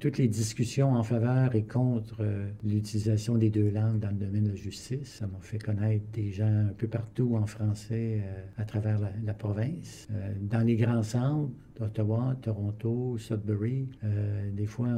toutes 0.01 0.19
les 0.19 0.29
discussions 0.29 0.93
en 0.95 1.03
faveur 1.03 1.55
et 1.55 1.65
contre 1.65 2.19
euh, 2.21 2.49
l'utilisation 2.65 3.37
des 3.37 3.51
deux 3.51 3.71
langues 3.71 3.99
dans 3.99 4.09
le 4.09 4.17
domaine 4.17 4.45
de 4.45 4.51
la 4.51 4.55
justice. 4.55 5.19
Ça 5.19 5.27
m'a 5.27 5.39
fait 5.41 5.59
connaître 5.59 6.05
des 6.13 6.31
gens 6.33 6.67
un 6.69 6.73
peu 6.77 6.89
partout 6.89 7.37
en 7.37 7.47
français 7.47 8.23
euh, 8.23 8.45
à 8.57 8.65
travers 8.65 8.99
la, 9.25 9.35
province. 9.35 10.09
Euh, 10.11 10.33
dans 10.41 10.67
les 10.67 10.77
grands 10.77 11.03
centres, 11.03 11.53
Ottawa, 11.81 12.37
Toronto, 12.43 13.17
Sudbury. 13.19 13.89
Euh, 14.05 14.51
des 14.53 14.67
fois, 14.67 14.89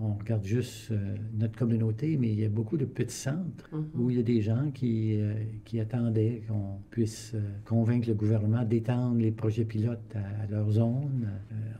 on, 0.00 0.14
regarde 0.14 0.44
juste 0.44 0.90
euh, 0.90 1.16
notre 1.34 1.56
communauté, 1.56 2.16
mais 2.16 2.28
il 2.28 2.40
y 2.40 2.44
a 2.44 2.48
beaucoup 2.48 2.76
de 2.76 2.84
petits 2.84 3.14
centres 3.14 3.68
mhm. 3.72 3.88
où 3.94 4.10
il 4.10 4.16
y 4.16 4.20
a 4.20 4.22
des 4.22 4.40
gens 4.40 4.70
qui, 4.72 5.20
euh, 5.20 5.34
qui 5.64 5.80
attendaient 5.80 6.42
qu'on 6.48 6.78
puisse 6.90 7.34
convaincre 7.64 8.08
le 8.08 8.14
gouvernement 8.14 8.64
d'étendre 8.64 9.18
les 9.18 9.30
projets 9.30 9.64
pilotes 9.64 10.14
à, 10.14 10.46
leur 10.50 10.70
zone. 10.70 11.28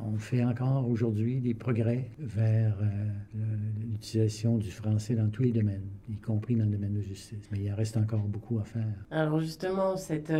on 0.00 0.16
fait 0.16 0.44
encore 0.44 0.88
aujourd'hui 0.88 1.40
des 1.40 1.54
progrès 1.54 2.10
vers 2.18 2.76
l'utilisation 3.90 4.58
du 4.58 4.70
français 4.70 5.14
dans 5.14 5.28
tous 5.28 5.42
les 5.42 5.52
domaines, 5.52 5.88
y 6.08 6.16
compris 6.16 6.56
dans 6.56 6.64
le 6.64 6.70
domaine 6.70 6.94
de 6.94 7.02
justice. 7.02 7.48
Mais 7.52 7.60
il 7.60 7.72
reste 7.72 7.96
encore 7.96 8.22
beaucoup 8.22 8.58
à 8.58 8.64
faire. 8.64 8.86
Alors 9.10 9.40
justement, 9.40 9.96
cette, 9.96 10.32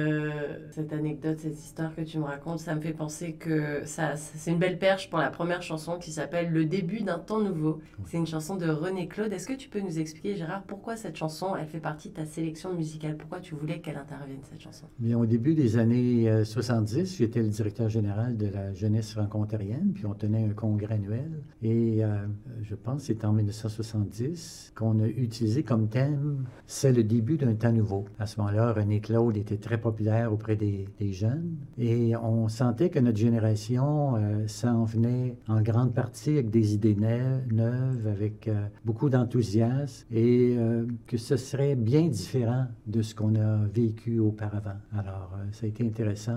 cette 0.70 0.92
anecdote, 0.92 1.38
cette 1.38 1.58
histoire 1.58 1.94
que 1.94 2.02
tu 2.02 2.18
me 2.18 2.24
racontes, 2.24 2.60
ça 2.60 2.74
me 2.74 2.80
fait 2.80 2.92
penser 2.92 3.34
que 3.34 3.84
ça 3.84 4.03
c'est 4.16 4.50
une 4.50 4.58
belle 4.58 4.78
perche 4.78 5.10
pour 5.10 5.18
la 5.18 5.30
première 5.30 5.62
chanson 5.62 5.98
qui 5.98 6.12
s'appelle 6.12 6.50
Le 6.50 6.64
début 6.64 7.00
d'un 7.00 7.18
temps 7.18 7.40
nouveau. 7.40 7.80
C'est 8.06 8.16
une 8.16 8.26
chanson 8.26 8.56
de 8.56 8.68
René 8.68 9.08
Claude. 9.08 9.32
Est-ce 9.32 9.46
que 9.46 9.52
tu 9.52 9.68
peux 9.68 9.80
nous 9.80 9.98
expliquer, 9.98 10.36
Gérard, 10.36 10.62
pourquoi 10.64 10.96
cette 10.96 11.16
chanson, 11.16 11.56
elle 11.56 11.66
fait 11.66 11.80
partie 11.80 12.10
de 12.10 12.14
ta 12.14 12.24
sélection 12.24 12.74
musicale? 12.74 13.16
Pourquoi 13.16 13.40
tu 13.40 13.54
voulais 13.54 13.80
qu'elle 13.80 13.96
intervienne, 13.96 14.40
cette 14.42 14.60
chanson? 14.60 14.86
Bien, 14.98 15.18
au 15.18 15.26
début 15.26 15.54
des 15.54 15.78
années 15.78 16.44
70, 16.44 16.98
euh, 16.98 17.16
j'étais 17.18 17.42
le 17.42 17.48
directeur 17.48 17.88
général 17.88 18.36
de 18.36 18.48
la 18.48 18.72
jeunesse 18.72 19.12
franco-ontarienne, 19.12 19.92
puis 19.94 20.06
on 20.06 20.14
tenait 20.14 20.44
un 20.44 20.54
congrès 20.54 20.94
annuel. 20.94 21.42
Et 21.62 22.04
euh, 22.04 22.26
je 22.62 22.74
pense 22.74 23.02
que 23.02 23.06
c'est 23.06 23.24
en 23.24 23.32
1970 23.32 24.72
qu'on 24.74 25.00
a 25.00 25.06
utilisé 25.06 25.62
comme 25.62 25.88
thème 25.88 26.44
«C'est 26.66 26.92
le 26.92 27.04
début 27.04 27.36
d'un 27.36 27.54
temps 27.54 27.72
nouveau». 27.72 28.04
À 28.18 28.26
ce 28.26 28.40
moment-là, 28.40 28.72
René 28.72 29.00
Claude 29.00 29.36
était 29.36 29.56
très 29.56 29.78
populaire 29.78 30.32
auprès 30.32 30.56
des, 30.56 30.86
des 30.98 31.12
jeunes 31.12 31.56
et 31.78 32.16
on 32.16 32.48
sentait 32.48 32.90
que 32.90 32.98
notre 32.98 33.18
génération 33.18 33.93
euh, 33.94 34.46
ça 34.46 34.74
en 34.74 34.84
venait 34.84 35.36
en 35.48 35.60
grande 35.60 35.94
partie 35.94 36.30
avec 36.30 36.50
des 36.50 36.74
idées 36.74 36.94
neuves, 36.94 38.06
avec 38.06 38.48
euh, 38.48 38.66
beaucoup 38.84 39.08
d'enthousiasme 39.10 40.06
et 40.10 40.56
euh, 40.56 40.86
que 41.06 41.16
ce 41.16 41.36
serait 41.36 41.74
bien 41.74 42.08
différent 42.08 42.66
de 42.86 43.02
ce 43.02 43.14
qu'on 43.14 43.34
a 43.36 43.64
vécu 43.66 44.18
auparavant. 44.18 44.78
Alors, 44.96 45.32
ça 45.52 45.66
a 45.66 45.68
été 45.68 45.84
intéressant. 45.84 46.36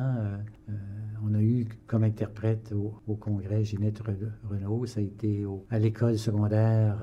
on 1.26 1.34
a 1.34 1.42
eu 1.42 1.68
comme 1.88 2.04
interprète 2.04 2.74
au, 2.74 3.16
congrès 3.16 3.64
Ginette 3.64 4.02
Renault, 4.50 4.86
ça 4.86 5.00
a 5.00 5.04
été 5.04 5.46
à 5.70 5.80
l'école 5.80 6.18
secondaire 6.18 6.98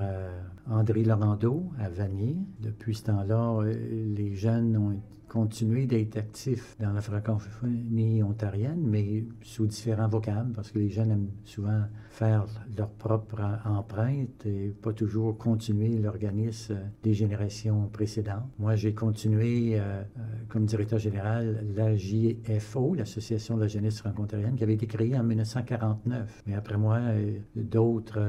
André 0.69 1.03
Laurando 1.03 1.71
à 1.79 1.89
Vanier. 1.89 2.37
Depuis 2.61 2.95
ce 2.95 3.03
temps-là, 3.03 3.61
les 3.63 4.33
jeunes 4.35 4.77
ont 4.77 4.99
continuer 5.27 5.85
d'être 5.85 6.17
actifs 6.17 6.75
dans 6.79 6.93
la 6.93 7.01
francophonie 7.01 8.23
ontarienne, 8.23 8.81
mais 8.81 9.25
sous 9.41 9.67
différents 9.67 10.07
vocables, 10.07 10.53
parce 10.53 10.71
que 10.71 10.79
les 10.79 10.89
jeunes 10.89 11.11
aiment 11.11 11.31
souvent 11.43 11.83
faire 12.15 12.45
leur 12.77 12.89
propre 12.89 13.41
empreinte 13.65 14.45
et 14.45 14.73
pas 14.81 14.93
toujours 14.93 15.37
continuer 15.37 15.97
l'organisme 15.97 16.77
des 17.03 17.13
générations 17.13 17.89
précédentes. 17.91 18.45
Moi, 18.57 18.75
j'ai 18.75 18.93
continué 18.93 19.75
euh, 19.75 19.79
euh, 19.79 20.21
comme 20.47 20.65
directeur 20.65 20.97
général 20.97 21.65
la 21.75 21.95
JFO, 21.95 22.95
l'Association 22.95 23.57
de 23.57 23.61
la 23.63 23.67
jeunesse 23.67 23.99
franco-ontarienne, 23.99 24.55
qui 24.55 24.63
avait 24.63 24.75
été 24.75 24.87
créée 24.87 25.17
en 25.17 25.23
1949. 25.23 26.43
Mais 26.47 26.55
après 26.55 26.77
moi, 26.77 26.99
euh, 26.99 27.37
d'autres 27.55 28.19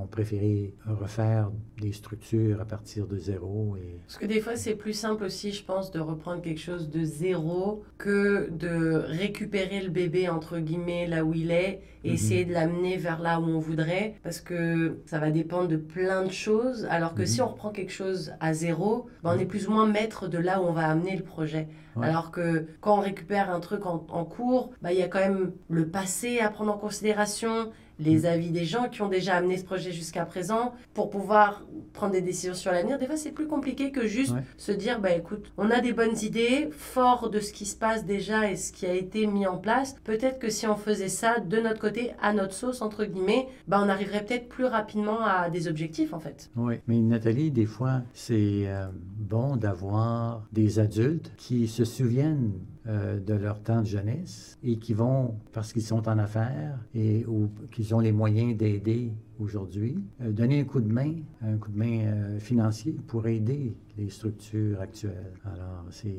ont 0.00 0.06
préféré 0.06 0.74
refaire 0.86 1.50
des 1.80 1.92
structures 1.92 2.60
à 2.62 2.64
partir 2.64 3.06
de 3.06 3.18
zéro. 3.18 3.76
Et... 3.76 3.98
Parce 4.06 4.16
que 4.16 4.26
des 4.26 4.40
fois, 4.40 4.56
c'est 4.56 4.74
plus 4.74 4.94
simple 4.94 5.24
aussi, 5.24 5.52
je 5.52 5.64
pense, 5.64 5.90
de 5.90 6.00
reprendre 6.00 6.40
quelque 6.40 6.60
chose 6.60 6.88
de 6.88 7.04
zéro 7.04 7.82
que 7.98 8.50
de 8.50 9.04
récupérer 9.06 9.82
le 9.82 9.90
bébé, 9.90 10.30
entre 10.30 10.58
guillemets, 10.58 11.06
là 11.06 11.24
où 11.24 11.34
il 11.34 11.50
est 11.50 11.82
et 12.04 12.08
mhm. 12.08 12.14
essayer 12.14 12.44
de 12.44 12.52
l'amener 12.52 12.96
vers 13.02 13.20
là 13.20 13.40
où 13.40 13.44
on 13.44 13.58
voudrait, 13.58 14.14
parce 14.22 14.40
que 14.40 15.00
ça 15.06 15.18
va 15.18 15.30
dépendre 15.30 15.68
de 15.68 15.76
plein 15.76 16.24
de 16.24 16.32
choses, 16.32 16.86
alors 16.90 17.14
que 17.14 17.24
si 17.24 17.40
mhm. 17.40 17.46
on 17.46 17.50
reprend 17.50 17.70
quelque 17.70 17.92
chose 17.92 18.32
à 18.40 18.54
zéro, 18.54 19.08
ben, 19.22 19.34
on 19.36 19.38
est 19.38 19.44
plus 19.44 19.68
ou 19.68 19.72
moins 19.72 19.86
maître 19.86 20.28
de 20.28 20.38
là 20.38 20.60
où 20.60 20.64
on 20.64 20.72
va 20.72 20.88
amener 20.88 21.16
le 21.16 21.22
projet. 21.22 21.68
Alors 22.00 22.30
que 22.30 22.66
quand 22.80 22.96
on 22.96 23.00
récupère 23.00 23.50
un 23.50 23.60
truc 23.60 23.84
en, 23.84 23.98
cours, 24.24 24.70
ben, 24.80 24.90
il 24.90 24.98
y 24.98 25.02
a 25.02 25.08
quand 25.08 25.18
même 25.18 25.52
le 25.68 25.86
passé 25.86 26.40
à 26.40 26.48
prendre 26.48 26.72
en 26.72 26.78
considération, 26.78 27.70
les 28.04 28.20
mm. 28.20 28.26
avis 28.26 28.50
des 28.50 28.64
gens 28.64 28.88
qui 28.88 29.02
ont 29.02 29.08
déjà 29.08 29.36
amené 29.36 29.56
ce 29.56 29.64
projet 29.64 29.92
jusqu'à 29.92 30.24
présent 30.24 30.74
pour 30.94 31.10
pouvoir 31.10 31.62
prendre 31.92 32.12
des 32.12 32.20
décisions 32.20 32.54
sur 32.54 32.72
l'avenir. 32.72 32.98
Des 32.98 33.06
fois, 33.06 33.16
c'est 33.16 33.32
plus 33.32 33.46
compliqué 33.46 33.90
que 33.90 34.06
juste 34.06 34.34
se 34.56 34.72
dire, 34.72 35.00
bah 35.00 35.12
écoute, 35.12 35.52
on 35.56 35.70
a 35.70 35.80
des 35.80 35.92
bonnes 35.92 36.18
idées, 36.22 36.68
fort 36.72 37.30
de 37.30 37.40
ce 37.40 37.52
qui 37.52 37.66
se 37.66 37.76
passe 37.76 38.04
déjà 38.04 38.50
et 38.50 38.56
ce 38.56 38.72
qui 38.72 38.86
a 38.86 38.94
été 38.94 39.26
mis 39.26 39.46
en 39.46 39.56
place. 39.56 39.96
Peut-être 40.04 40.38
que 40.38 40.50
si 40.50 40.66
on 40.66 40.76
faisait 40.76 41.08
ça 41.08 41.40
de 41.40 41.58
notre 41.58 41.80
côté, 41.80 42.12
à 42.20 42.32
notre 42.32 42.54
sauce, 42.54 42.82
entre 42.82 43.04
guillemets, 43.04 43.48
bah 43.68 43.80
on 43.82 43.88
arriverait 43.88 44.24
peut-être 44.24 44.48
plus 44.48 44.66
rapidement 44.66 45.20
à 45.20 45.50
des 45.50 45.68
objectifs, 45.68 46.12
en 46.12 46.20
fait. 46.20 46.50
Oui, 46.56 46.76
mais 46.86 46.98
Nathalie, 46.98 47.50
des 47.50 47.66
fois, 47.66 48.02
c'est 48.14 48.64
euh, 48.66 48.86
bon 49.18 49.56
d'avoir 49.56 50.46
des 50.52 50.78
adultes 50.78 51.32
qui 51.36 51.68
se 51.68 51.84
souviennent 51.84 52.52
euh, 52.88 53.20
de 53.20 53.34
leur 53.34 53.62
temps 53.62 53.80
de 53.80 53.86
jeunesse 53.86 54.58
et 54.64 54.76
qui 54.76 54.92
vont, 54.92 55.36
parce 55.52 55.72
qu'ils 55.72 55.82
sont 55.82 56.08
en 56.08 56.18
affaires 56.18 56.78
et 56.94 57.24
qu'ils 57.70 57.94
ont 57.94 58.00
les 58.00 58.10
moyens 58.10 58.56
d'aider 58.56 59.12
aujourd'hui, 59.40 59.96
euh, 60.20 60.32
donner 60.32 60.60
un 60.60 60.64
coup 60.64 60.80
de 60.80 60.92
main, 60.92 61.14
un 61.42 61.56
coup 61.56 61.70
de 61.70 61.78
main 61.78 62.00
euh, 62.00 62.38
financier 62.38 62.94
pour 63.06 63.26
aider 63.26 63.74
les 63.98 64.08
structures 64.08 64.80
actuelles. 64.80 65.32
Alors, 65.44 65.84
c'est, 65.90 66.16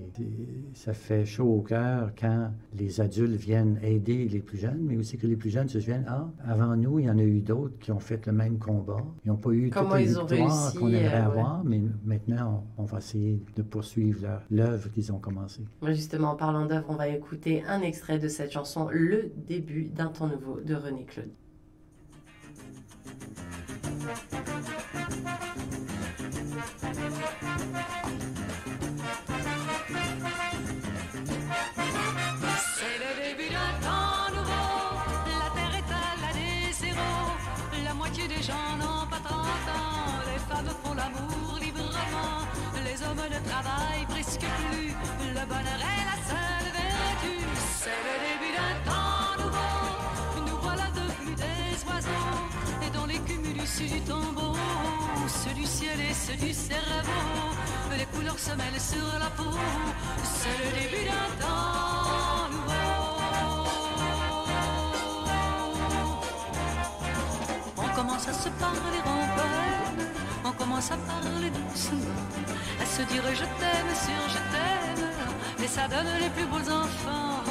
ça 0.73 0.93
fait 0.93 1.26
chaud 1.26 1.45
au 1.45 1.62
cœur 1.62 2.12
quand 2.19 2.52
les 2.78 3.02
adultes 3.02 3.36
viennent 3.36 3.80
aider 3.82 4.28
les 4.28 4.39
plus 4.39 4.58
jeunes, 4.58 4.80
mais 4.82 4.97
aussi 4.97 5.17
que 5.17 5.26
les 5.26 5.36
plus 5.36 5.49
jeunes 5.49 5.67
se 5.67 5.80
souviennent, 5.80 6.06
ah, 6.08 6.30
avant 6.45 6.76
nous, 6.76 6.99
il 6.99 7.06
y 7.06 7.10
en 7.10 7.17
a 7.17 7.23
eu 7.23 7.41
d'autres 7.41 7.78
qui 7.80 7.91
ont 7.91 7.99
fait 7.99 8.26
le 8.26 8.32
même 8.32 8.60
combat. 8.60 9.04
Ils 9.26 9.30
n'ont 9.30 9.38
pas 9.38 9.52
eu 9.52 9.69
toutes 9.69 9.93
les 9.93 10.06
victoires 10.06 10.73
qu'on 10.73 10.88
aimerait 10.89 11.15
euh, 11.15 11.26
avoir, 11.26 11.63
mais 11.63 11.82
maintenant, 12.06 12.65
on, 12.78 12.84
va 12.84 12.99
essayer 12.99 13.41
de 13.56 13.62
poursuivre 13.63 14.41
l'œuvre 14.52 14.91
qu'ils 14.91 15.12
ont 15.12 15.19
commencée. 15.19 15.63
Justement, 15.88 16.32
en 16.32 16.36
parlant 16.36 16.65
d'œuvre, 16.65 16.86
on 16.89 16.95
va 16.95 17.08
écouter 17.08 17.63
un 17.67 17.82
extrait 17.82 18.19
de 18.19 18.28
cette 18.28 18.52
chanson, 18.52 18.88
Le 18.91 19.32
début 19.47 19.86
d'un 19.86 20.08
temps 20.08 20.28
nouveau 20.28 20.60
de 20.60 20.76
René 20.76 21.06
Claude. 21.06 21.30
Plus, 44.39 44.93
le 45.37 45.45
bonheur 45.45 45.81
est 45.91 46.05
la 46.11 46.17
seule 46.29 46.69
vertu, 46.79 47.35
c'est 47.79 47.99
le 48.07 48.15
début 48.27 48.51
d'un 48.57 48.75
temps 48.89 49.33
nouveau, 49.43 50.47
nous 50.47 50.59
voilà 50.61 50.87
devenus 50.91 51.35
des 51.35 51.73
oiseaux, 51.87 52.33
et 52.85 52.89
dans 52.89 53.05
les 53.05 53.19
cumulus 53.19 53.77
du 53.79 54.01
tombeau, 54.01 54.55
ceux 55.27 55.53
du 55.53 55.65
ciel 55.65 55.99
et 55.99 56.13
ceux 56.13 56.35
du 56.35 56.53
cerveau, 56.53 57.55
les 57.97 58.05
couleurs 58.05 58.39
se 58.39 58.51
mêlent 58.51 58.81
sur 58.81 59.19
la 59.19 59.29
peau, 59.31 59.57
c'est 60.23 60.57
le 60.63 60.69
début 60.81 61.05
d'un 61.05 61.45
temps 61.45 62.49
nouveau. 62.51 63.03
commence 67.95 68.27
à 68.27 68.33
se 68.33 68.49
parler 68.49 69.01
en 69.05 69.23
on 69.37 69.72
commence 70.63 70.91
à 70.91 70.97
parler 71.12 71.49
doucement, 71.49 72.23
à 72.82 72.86
se 72.86 73.02
dire 73.12 73.23
je 73.41 73.47
t'aime 73.60 73.93
sur 74.06 74.23
je 74.36 74.41
t'aime, 74.52 75.08
et 75.62 75.67
ça 75.67 75.88
donne 75.89 76.13
les 76.23 76.30
plus 76.30 76.45
beaux 76.45 76.67
enfants, 76.82 77.43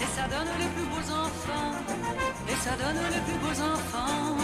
et 0.00 0.08
ça 0.16 0.24
donne 0.34 0.52
les 0.62 0.70
plus 0.74 0.88
beaux 0.92 1.08
enfants, 1.24 1.74
et 2.48 2.56
ça 2.64 2.72
donne 2.82 3.02
les 3.14 3.22
plus 3.26 3.38
beaux 3.44 3.58
enfants. 3.74 4.36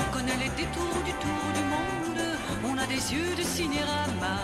On 0.00 0.06
connaît 0.14 0.38
les 0.44 0.52
détours 0.60 1.00
du 1.08 1.14
tour 1.24 1.44
du 1.58 1.64
monde, 1.74 2.24
on 2.68 2.76
a 2.76 2.86
des 2.86 3.02
yeux 3.14 3.34
de 3.34 3.42
cinérama, 3.42 4.36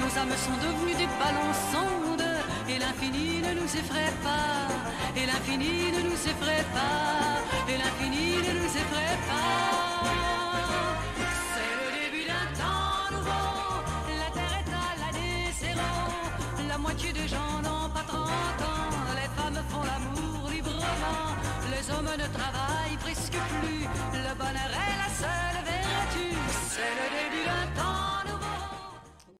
nos 0.00 0.12
âmes 0.20 0.38
sont 0.46 0.58
devenues 0.66 0.98
des 1.02 1.10
ballons 1.20 1.54
sondes, 1.72 2.30
et 2.68 2.78
l'infini 2.78 3.42
ne 3.46 3.52
nous 3.60 3.70
effraie 3.80 4.14
pas, 4.22 4.70
et 5.18 5.26
l'infini 5.26 5.90
ne 5.96 6.00
nous 6.08 6.20
effraie 6.32 6.66
pas, 6.78 7.42
et 7.70 7.76
l'infini 7.82 8.26
ne 8.46 8.52
nous 8.60 8.72
effraie 8.82 9.18
pas. 9.28 9.83
Des 17.02 17.28
gens 17.28 17.60
n'ont 17.62 17.88
pas 17.90 18.04
30 18.06 18.18
ans. 18.18 18.90
Les 19.14 19.28
femmes 19.36 19.62
font 19.68 19.82
l'amour 19.82 20.48
librement. 20.50 21.34
Les 21.70 21.90
hommes 21.90 22.10
ne 22.16 22.26
travaillent 22.38 22.96
presque 23.00 23.36
plus. 23.60 23.82
Le 24.12 24.34
bonheur 24.34 24.70
est 24.70 24.96
la 25.02 25.10
seule 25.22 25.64
vertu. 25.64 26.36
C'est 26.70 26.94
le 27.00 27.06
début 27.18 27.44
d'un 27.44 27.82
temps. 27.82 27.93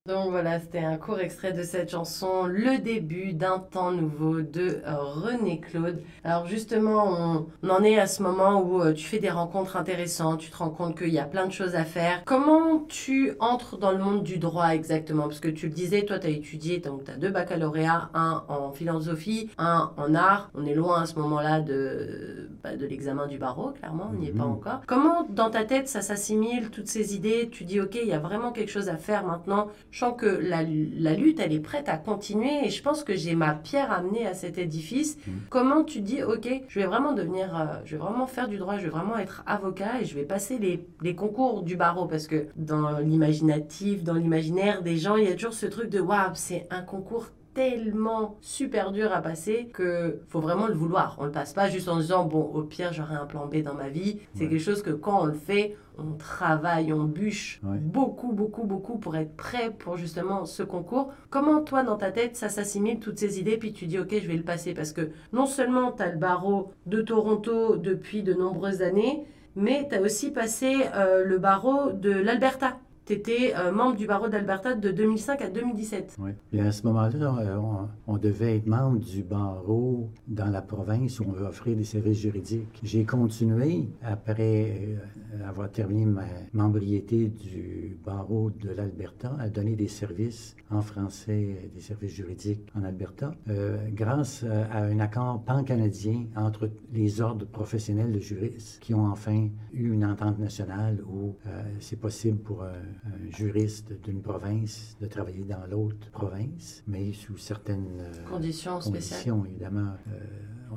Donc 0.06 0.32
voilà, 0.32 0.60
c'était 0.60 0.80
un 0.84 0.98
court 0.98 1.18
extrait 1.18 1.54
de 1.54 1.62
cette 1.62 1.90
chanson, 1.92 2.44
Le 2.44 2.76
début 2.76 3.32
d'un 3.32 3.58
temps 3.58 3.90
nouveau 3.90 4.42
de 4.42 4.82
René 4.84 5.60
Claude. 5.62 6.02
Alors 6.24 6.46
justement, 6.46 7.46
on, 7.62 7.70
en 7.70 7.82
est 7.82 7.98
à 7.98 8.06
ce 8.06 8.22
moment 8.22 8.60
où 8.60 8.82
euh, 8.82 8.92
tu 8.92 9.06
fais 9.06 9.18
des 9.18 9.30
rencontres 9.30 9.78
intéressantes, 9.78 10.40
tu 10.40 10.50
te 10.50 10.58
rends 10.58 10.68
compte 10.68 10.98
qu'il 10.98 11.08
y 11.08 11.18
a 11.18 11.24
plein 11.24 11.46
de 11.46 11.52
choses 11.52 11.74
à 11.74 11.84
faire. 11.86 12.22
Comment 12.26 12.80
tu 12.86 13.32
entres 13.40 13.78
dans 13.78 13.92
le 13.92 13.96
monde 13.96 14.22
du 14.24 14.36
droit 14.36 14.74
exactement? 14.74 15.22
Parce 15.22 15.40
que 15.40 15.48
tu 15.48 15.68
le 15.68 15.72
disais, 15.72 16.02
toi 16.04 16.18
tu 16.18 16.26
as 16.26 16.30
étudié, 16.30 16.80
donc 16.80 17.04
tu 17.04 17.10
as 17.10 17.16
deux 17.16 17.30
baccalauréats, 17.30 18.10
un 18.12 18.44
en 18.48 18.72
philosophie, 18.72 19.48
un 19.56 19.90
en 19.96 20.14
art. 20.14 20.50
On 20.52 20.66
est 20.66 20.74
loin 20.74 21.00
à 21.00 21.06
ce 21.06 21.18
moment-là 21.18 21.60
de, 21.62 22.50
bah, 22.62 22.76
de 22.76 22.84
l'examen 22.84 23.26
du 23.26 23.38
barreau, 23.38 23.70
clairement, 23.70 24.10
on 24.12 24.18
n'y 24.18 24.28
est 24.28 24.32
pas 24.32 24.44
Mhm. 24.44 24.52
encore. 24.52 24.80
Comment 24.86 25.26
dans 25.30 25.48
ta 25.48 25.64
tête 25.64 25.88
ça 25.88 26.02
s'assimile, 26.02 26.68
toutes 26.68 26.88
ces 26.88 27.16
idées? 27.16 27.48
Tu 27.50 27.64
dis, 27.64 27.80
ok, 27.80 27.94
il 27.94 28.08
y 28.08 28.12
a 28.12 28.18
vraiment 28.18 28.52
quelque 28.52 28.70
chose 28.70 28.90
à 28.90 28.98
faire 28.98 29.24
maintenant. 29.24 29.68
Je 29.94 30.00
sens 30.00 30.14
que 30.18 30.26
la, 30.26 30.64
la 30.64 31.14
lutte, 31.14 31.38
elle 31.38 31.52
est 31.52 31.60
prête 31.60 31.88
à 31.88 31.96
continuer 31.96 32.66
et 32.66 32.68
je 32.68 32.82
pense 32.82 33.04
que 33.04 33.14
j'ai 33.14 33.36
ma 33.36 33.54
pierre 33.54 33.92
amenée 33.92 34.26
à 34.26 34.34
cet 34.34 34.58
édifice. 34.58 35.18
Mhm. 35.24 35.34
Comment 35.50 35.84
tu 35.84 36.00
dis, 36.00 36.20
ok, 36.20 36.48
je 36.66 36.80
vais 36.80 36.86
vraiment 36.86 37.12
devenir, 37.12 37.56
euh, 37.56 37.76
je 37.84 37.94
vais 37.94 38.02
vraiment 38.02 38.26
faire 38.26 38.48
du 38.48 38.56
droit, 38.56 38.76
je 38.76 38.82
vais 38.82 38.88
vraiment 38.88 39.16
être 39.18 39.44
avocat 39.46 40.00
et 40.02 40.04
je 40.04 40.16
vais 40.16 40.24
passer 40.24 40.58
les, 40.58 40.84
les 41.00 41.14
concours 41.14 41.62
du 41.62 41.76
barreau 41.76 42.06
parce 42.06 42.26
que 42.26 42.48
dans 42.56 42.98
l'imaginatif, 42.98 44.02
dans 44.02 44.14
l'imaginaire 44.14 44.82
des 44.82 44.96
gens, 44.96 45.14
il 45.14 45.28
y 45.28 45.28
a 45.28 45.34
toujours 45.34 45.54
ce 45.54 45.66
truc 45.66 45.90
de, 45.90 46.00
waouh, 46.00 46.32
c'est 46.34 46.66
un 46.70 46.82
concours 46.82 47.28
tellement 47.54 48.36
super 48.40 48.92
dur 48.92 49.12
à 49.12 49.22
passer 49.22 49.70
que 49.72 50.20
faut 50.28 50.40
vraiment 50.40 50.66
le 50.66 50.74
vouloir. 50.74 51.16
On 51.20 51.24
le 51.24 51.30
passe 51.30 51.52
pas 51.52 51.68
juste 51.68 51.88
en 51.88 51.96
disant 51.98 52.24
bon 52.24 52.42
au 52.42 52.62
pire 52.62 52.92
j'aurai 52.92 53.14
un 53.14 53.26
plan 53.26 53.46
B 53.46 53.62
dans 53.62 53.74
ma 53.74 53.88
vie. 53.88 54.18
C'est 54.34 54.44
Ouais. 54.44 54.50
quelque 54.50 54.60
chose 54.62 54.82
que 54.82 54.90
quand 54.90 55.22
on 55.22 55.26
le 55.26 55.32
fait, 55.32 55.76
on 55.96 56.12
travaille, 56.14 56.92
on 56.92 57.04
bûche 57.04 57.60
Ouais. 57.62 57.78
beaucoup 57.78 58.32
beaucoup 58.32 58.64
beaucoup 58.64 58.98
pour 58.98 59.16
être 59.16 59.36
prêt 59.36 59.70
pour 59.78 59.96
justement 59.96 60.44
ce 60.44 60.62
concours. 60.62 61.12
Comment 61.30 61.60
toi 61.62 61.82
dans 61.84 61.96
ta 61.96 62.10
tête 62.10 62.36
ça 62.36 62.48
s'assimile 62.48 62.98
toutes 62.98 63.18
ces 63.18 63.38
idées 63.38 63.56
puis 63.56 63.72
tu 63.72 63.86
dis 63.86 63.98
ok 63.98 64.10
je 64.20 64.26
vais 64.28 64.36
le 64.36 64.42
passer? 64.42 64.74
Parce 64.74 64.92
que 64.92 65.10
non 65.32 65.46
seulement 65.46 65.92
tu 65.92 66.02
as 66.02 66.10
le 66.10 66.18
barreau 66.18 66.72
de 66.86 67.00
Toronto 67.02 67.76
depuis 67.76 68.22
de 68.22 68.34
nombreuses 68.34 68.82
années, 68.82 69.24
mais 69.56 69.86
tu 69.88 69.94
as 69.94 70.00
aussi 70.00 70.32
passé 70.32 70.86
euh, 70.96 71.24
le 71.24 71.38
barreau 71.38 71.92
de 71.92 72.10
l'Alberta. 72.10 72.78
Tu 73.06 73.12
étais 73.12 73.54
membre 73.72 73.96
du 73.96 74.06
barreau 74.06 74.28
d'Alberta 74.28 74.74
de 74.74 74.90
2005 74.90 75.42
à 75.42 75.50
2017. 75.50 76.16
Oui. 76.18 76.30
Et 76.52 76.60
à 76.60 76.72
ce 76.72 76.86
moment-là, 76.86 77.36
euh, 77.38 77.58
on, 78.06 78.16
devait 78.16 78.56
être 78.56 78.66
membre 78.66 78.98
du 78.98 79.22
barreau 79.22 80.10
dans 80.26 80.50
la 80.50 80.62
province 80.62 81.20
où 81.20 81.24
on 81.28 81.32
veut 81.32 81.46
offrir 81.46 81.76
des 81.76 81.84
services 81.84 82.18
juridiques. 82.18 82.80
J'ai 82.82 83.04
continué 83.04 83.88
après 84.02 84.98
euh, 85.34 85.48
avoir 85.48 85.70
terminé 85.70 86.06
ma 86.06 86.24
membriété 86.52 87.28
du 87.28 87.96
barreau 88.04 88.50
de 88.50 88.70
l'Alberta 88.70 89.36
à 89.38 89.48
donner 89.48 89.76
des 89.76 89.88
services 89.88 90.56
en 90.70 90.80
français, 90.82 91.56
euh, 91.58 91.68
des 91.74 91.80
services 91.80 92.12
juridiques 92.12 92.66
en 92.74 92.84
Alberta, 92.84 93.34
euh, 93.48 93.76
grâce 93.92 94.42
euh, 94.44 94.64
à 94.70 94.82
un 94.84 94.98
accord 94.98 95.42
pan-canadien 95.44 96.26
entre 96.36 96.70
les 96.92 97.20
ordres 97.20 97.46
professionnels 97.46 98.12
de 98.12 98.20
juristes 98.20 98.78
qui 98.80 98.94
ont 98.94 99.06
enfin 99.06 99.48
eu 99.72 99.92
une 99.92 100.04
entente 100.04 100.38
nationale 100.38 101.02
où 101.06 101.36
euh, 101.46 101.62
c'est 101.80 101.98
possible 102.00 102.38
pour 102.38 102.62
un, 102.62 102.72
un 103.06 103.30
juriste 103.30 103.92
d'une 104.02 104.22
province 104.22 104.96
de 105.00 105.06
travailler 105.06 105.44
dans 105.44 105.64
l'autre 105.70 106.10
province, 106.12 106.82
mais 106.86 107.12
sous 107.12 107.36
certaines 107.36 108.00
euh, 108.00 108.28
Conditions 108.28 108.80
spéciales. 108.80 109.20
conditions, 109.20 109.44
évidemment. 109.46 109.92
Euh, 110.12 110.18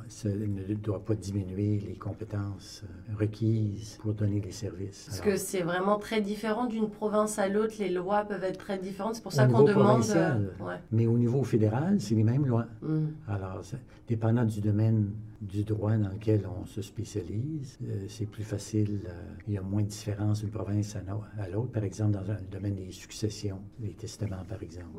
ça 0.10 0.30
ne 0.30 0.73
doit 0.75 1.03
pas 1.03 1.15
diminuer 1.15 1.80
les 1.80 1.95
compétences 1.95 2.84
euh, 2.84 3.15
requises 3.19 3.97
pour 4.01 4.13
donner 4.13 4.39
les 4.41 4.51
services. 4.51 5.06
Parce 5.08 5.21
Alors, 5.21 5.34
que 5.34 5.39
c'est 5.39 5.62
vraiment 5.63 5.97
très 5.97 6.21
différent 6.21 6.65
d'une 6.67 6.89
province 6.89 7.39
à 7.39 7.47
l'autre, 7.47 7.73
les 7.80 7.89
lois 7.89 8.23
peuvent 8.25 8.43
être 8.43 8.60
très 8.60 8.77
différentes. 8.77 9.15
C'est 9.15 9.23
pour 9.23 9.34
ça 9.34 9.47
qu'on 9.47 9.63
demande. 9.63 10.03
euh, 10.15 10.49
ouais. 10.60 10.75
Mais 10.91 11.08
au 11.08 11.17
niveau 11.17 11.43
fédéral, 11.43 11.99
c'est 11.99 12.15
les 12.15 12.23
mêmes 12.23 12.45
lois. 12.45 12.67
Mm. 12.82 13.08
Alors, 13.27 13.62
dépendant 14.08 14.45
du 14.45 14.62
domaine 14.62 15.12
du 15.41 15.63
droit 15.63 15.95
dans 15.97 16.10
lequel 16.10 16.47
on 16.62 16.65
se 16.65 16.82
spécialise, 16.82 17.78
euh, 17.84 18.06
c'est 18.08 18.26
plus 18.26 18.43
facile. 18.43 19.02
euh, 19.08 19.12
il 19.47 19.54
y 19.54 19.58
a 19.58 19.62
moins 19.62 19.84
de 19.84 19.88
différence 19.88 20.39
d'une 20.41 20.50
province 20.50 20.95
à 20.95 21.47
l'autre. 21.50 21.71
Par 21.71 21.84
exemple, 21.84 22.12
dans 22.13 22.21
le 22.21 22.36
domaine 22.52 22.76
des 22.76 22.91
successions, 22.91 23.60
les 23.80 23.89
testaments, 23.93 24.43
par 24.50 24.62
exemple. 24.63 24.89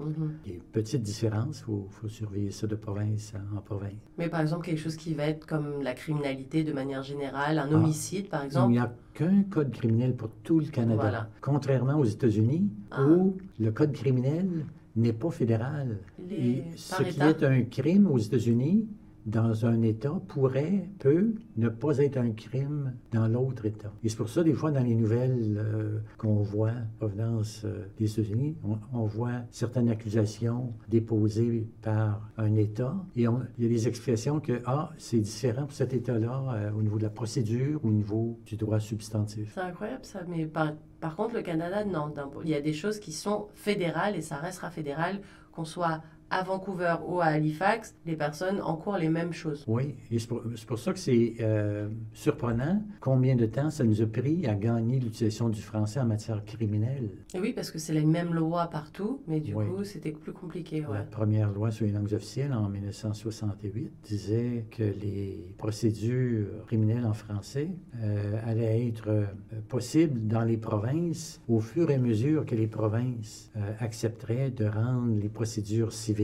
Des 0.44 0.60
petites 0.72 1.02
différences, 1.02 1.58
il 1.60 1.64
faut, 1.64 1.86
faut 1.90 2.08
surveiller 2.08 2.50
ça 2.52 2.66
de 2.66 2.76
province 2.76 3.32
en 3.56 3.60
province. 3.60 3.92
Mais 4.16 4.28
par 4.28 4.40
exemple, 4.40 4.64
quelque 4.66 4.78
chose 4.80 4.96
qui 4.96 5.12
va 5.14 5.24
être 5.26 5.44
comme 5.46 5.82
la 5.82 5.94
criminalité 5.94 6.62
de 6.62 6.72
manière 6.72 7.02
générale, 7.02 7.58
un 7.58 7.68
Ah. 7.70 7.74
homicide 7.74 8.28
par 8.28 8.42
Il 8.42 8.46
exemple. 8.46 8.72
n'y 8.72 8.78
a 8.78 8.94
qu'un 9.14 9.42
code 9.42 9.72
criminel 9.72 10.14
pour 10.14 10.30
tout 10.44 10.60
le 10.60 10.66
Canada. 10.66 11.00
Voilà. 11.00 11.30
Contrairement 11.40 11.98
aux 11.98 12.04
États-Unis, 12.04 12.70
Ah. 12.92 13.04
où 13.06 13.36
le 13.58 13.70
code 13.72 13.92
criminel 13.92 14.48
n'est 14.96 15.12
pas 15.12 15.30
fédéral. 15.30 15.98
Les- 16.28 16.36
Et 16.36 16.64
ce 16.76 17.02
qui 17.02 17.20
est 17.20 17.42
un 17.44 17.62
crime 17.62 18.06
aux 18.08 18.18
États-Unis, 18.18 18.88
dans 19.28 19.66
un 19.66 19.82
État, 19.82 20.20
pourrait, 20.26 20.88
peut 20.98 21.34
ne 21.56 21.68
pas 21.68 21.98
être 21.98 22.16
un 22.16 22.30
crime 22.30 22.94
dans 23.12 23.28
l'autre 23.28 23.66
État. 23.66 23.92
Et 24.02 24.08
c'est 24.08 24.16
pour 24.16 24.28
ça, 24.28 24.42
des 24.42 24.54
fois, 24.54 24.70
dans 24.70 24.82
les 24.82 24.94
nouvelles 24.94 25.56
euh, 25.58 25.98
qu'on 26.16 26.42
voit, 26.42 26.72
provenance 26.98 27.62
euh, 27.64 27.86
des 27.98 28.10
États-Unis, 28.10 28.56
on, 28.92 29.04
voit 29.04 29.42
certaines 29.50 29.90
accusations 29.90 30.72
déposées 30.88 31.68
par 31.82 32.30
un 32.36 32.56
État, 32.56 32.96
et 33.16 33.22
il 33.22 33.62
y 33.62 33.66
a 33.66 33.68
des 33.68 33.88
expressions 33.88 34.40
que, 34.40 34.60
ah, 34.64 34.90
c'est 34.96 35.20
différent 35.20 35.62
pour 35.62 35.72
cet 35.72 35.92
État-là 35.92 36.42
euh, 36.54 36.70
au 36.72 36.82
niveau 36.82 36.98
de 36.98 37.04
la 37.04 37.10
procédure, 37.10 37.84
au 37.84 37.90
niveau 37.90 38.38
du 38.46 38.56
droit 38.56 38.80
substantif. 38.80 39.52
C'est 39.54 39.60
incroyable 39.60 40.04
ça, 40.04 40.20
mais 40.26 40.46
par, 40.46 40.72
par 41.00 41.16
contre 41.16 41.34
le 41.34 41.42
Canada, 41.42 41.84
non. 41.84 42.14
Il 42.44 42.50
y 42.50 42.54
a 42.54 42.60
des 42.60 42.72
choses 42.72 42.98
qui 42.98 43.12
sont 43.12 43.48
fédérales 43.54 44.16
et 44.16 44.22
ça 44.22 44.36
restera 44.36 44.70
fédéral, 44.70 45.20
qu'on 45.52 45.64
soit 45.64 46.02
à 46.30 46.42
Vancouver 46.42 46.96
ou 47.06 47.20
à 47.20 47.26
Halifax, 47.26 47.94
les 48.06 48.16
personnes 48.16 48.60
encourent 48.60 48.98
les 48.98 49.08
mêmes 49.08 49.32
choses. 49.32 49.64
Oui, 49.66 49.94
et 50.10 50.18
c'est 50.18 50.28
pour, 50.28 50.42
pour 50.66 50.78
ça 50.78 50.92
que 50.92 50.98
c'est 50.98 51.34
euh, 51.40 51.88
surprenant 52.12 52.82
combien 53.00 53.34
de 53.36 53.46
temps 53.46 53.70
ça 53.70 53.84
nous 53.84 54.02
a 54.02 54.06
pris 54.06 54.46
à 54.46 54.54
gagner 54.54 55.00
l'utilisation 55.00 55.48
du 55.48 55.60
français 55.62 56.00
en 56.00 56.06
matière 56.06 56.44
criminelle. 56.44 57.10
Et 57.34 57.40
oui, 57.40 57.52
parce 57.52 57.70
que 57.70 57.78
c'est 57.78 57.94
les 57.94 58.04
mêmes 58.04 58.34
lois 58.34 58.66
partout, 58.68 59.22
mais 59.26 59.40
du 59.40 59.54
Oui. 59.54 59.64
coup 59.66 59.84
c'était 59.84 60.12
plus 60.12 60.32
compliqué. 60.32 60.84
Ouais. 60.86 60.98
La 60.98 61.02
première 61.04 61.50
loi 61.50 61.70
sur 61.70 61.86
les 61.86 61.92
langues 61.92 62.12
officielles 62.12 62.52
en 62.52 62.68
1968 62.68 63.90
disait 64.04 64.64
que 64.70 64.82
les 64.82 65.54
procédures 65.56 66.64
criminelles 66.66 67.06
en 67.06 67.14
français 67.14 67.68
euh, 68.02 68.38
allaient 68.44 68.86
être 68.88 69.08
euh, 69.08 69.24
possibles 69.68 70.26
dans 70.26 70.42
les 70.44 70.56
provinces 70.56 71.40
au 71.48 71.60
fur 71.60 71.90
et 71.90 71.94
à 71.94 71.98
mesure 71.98 72.44
que 72.44 72.54
les 72.54 72.66
provinces 72.66 73.50
euh, 73.56 73.72
accepteraient 73.78 74.50
de 74.50 74.66
rendre 74.66 75.16
les 75.20 75.28
procédures 75.28 75.92
civiles 75.92 76.17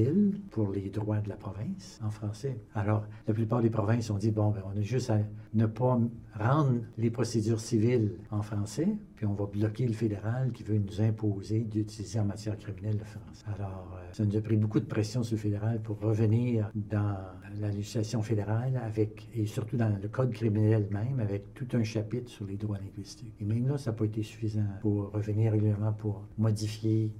pour 0.50 0.72
les 0.72 0.88
droits 0.88 1.20
de 1.20 1.28
la 1.28 1.36
province 1.36 2.00
en 2.04 2.10
français. 2.10 2.58
Alors, 2.74 3.04
la 3.28 3.34
plupart 3.34 3.62
des 3.62 3.70
provinces 3.70 4.10
ont 4.10 4.18
dit, 4.18 4.30
bon, 4.30 4.50
ben, 4.50 4.62
on 4.72 4.78
a 4.78 4.82
juste 4.82 5.10
à 5.10 5.18
ne 5.54 5.66
pas 5.66 5.98
rendre 6.38 6.80
les 6.98 7.10
procédures 7.10 7.60
civiles 7.60 8.12
en 8.30 8.42
français, 8.42 8.88
puis 9.14 9.26
on 9.26 9.34
va 9.34 9.46
bloquer 9.46 9.86
le 9.86 9.92
fédéral 9.92 10.50
qui 10.52 10.64
veut 10.64 10.78
nous 10.78 11.00
imposer 11.00 11.60
d'utiliser 11.60 12.18
en 12.18 12.24
matière 12.24 12.58
criminelle 12.58 12.98
le 12.98 13.04
français. 13.04 13.44
Alors, 13.54 13.96
euh, 13.96 14.12
ça 14.12 14.24
nous 14.24 14.36
a 14.36 14.40
pris 14.40 14.56
beaucoup 14.56 14.80
de 14.80 14.86
pression 14.86 15.22
sur 15.22 15.36
le 15.36 15.40
fédéral 15.40 15.80
pour 15.80 16.00
revenir 16.00 16.70
dans 16.74 17.16
la 17.60 17.70
législation 17.70 18.22
fédérale 18.22 18.80
avec, 18.84 19.28
et 19.34 19.46
surtout 19.46 19.76
dans 19.76 19.96
le 20.00 20.08
code 20.08 20.32
criminel 20.32 20.88
même, 20.90 21.20
avec 21.20 21.54
tout 21.54 21.68
un 21.74 21.84
chapitre 21.84 22.30
sur 22.30 22.46
les 22.46 22.56
droits 22.56 22.78
linguistiques. 22.78 23.34
Et 23.40 23.44
même 23.44 23.68
là, 23.68 23.78
ça 23.78 23.92
n'a 23.92 23.96
pas 23.96 24.06
été 24.06 24.22
suffisant 24.22 24.66
pour 24.80 25.12
revenir 25.12 25.52
régulièrement 25.52 25.92
pour 25.92 26.26
modifier 26.36 27.12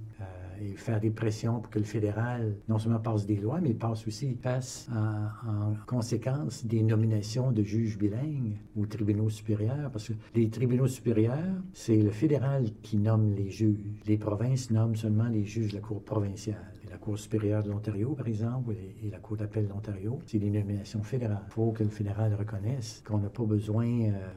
et 0.61 0.75
faire 0.75 0.99
des 0.99 1.11
pressions 1.11 1.59
pour 1.59 1.69
que 1.69 1.79
le 1.79 1.85
fédéral 1.85 2.55
non 2.67 2.79
seulement 2.79 2.99
passe 2.99 3.25
des 3.25 3.37
lois, 3.37 3.59
mais 3.61 3.73
passe 3.73 4.07
aussi 4.07 4.33
passe 4.35 4.87
en, 4.91 5.49
en 5.49 5.73
conséquence 5.85 6.65
des 6.65 6.83
nominations 6.83 7.51
de 7.51 7.63
juges 7.63 7.97
bilingues 7.97 8.57
aux 8.77 8.85
tribunaux 8.85 9.29
supérieurs, 9.29 9.91
parce 9.91 10.07
que 10.09 10.13
les 10.33 10.49
tribunaux 10.49 10.87
supérieurs, 10.87 11.61
c'est 11.73 11.97
le 11.97 12.11
fédéral 12.11 12.65
qui 12.81 12.97
nomme 12.97 13.33
les 13.33 13.49
juges. 13.49 13.79
Les 14.05 14.17
provinces 14.17 14.71
nomment 14.71 14.95
seulement 14.95 15.27
les 15.27 15.45
juges 15.45 15.69
de 15.69 15.75
la 15.75 15.81
Cour 15.81 16.03
provinciale. 16.03 16.74
La 16.95 16.99
Cour 16.99 17.19
supérieure 17.19 17.61
de 17.61 17.71
l'Ontario, 17.71 18.13
par 18.15 18.25
exemple, 18.25 18.73
et, 19.03 19.09
la 19.09 19.19
Cour 19.19 19.35
d'appel 19.35 19.65
de 19.65 19.69
l'Ontario, 19.69 20.21
c'est 20.27 20.39
des 20.39 20.63
fédérales. 21.03 21.41
Il 21.45 21.51
faut 21.51 21.73
que 21.73 21.83
le 21.83 21.89
fédéral 21.89 22.33
reconnaisse 22.33 23.03
qu'on 23.05 23.17
n'a 23.17 23.27
pas 23.27 23.43
besoin, 23.43 23.85
euh, 23.85 24.29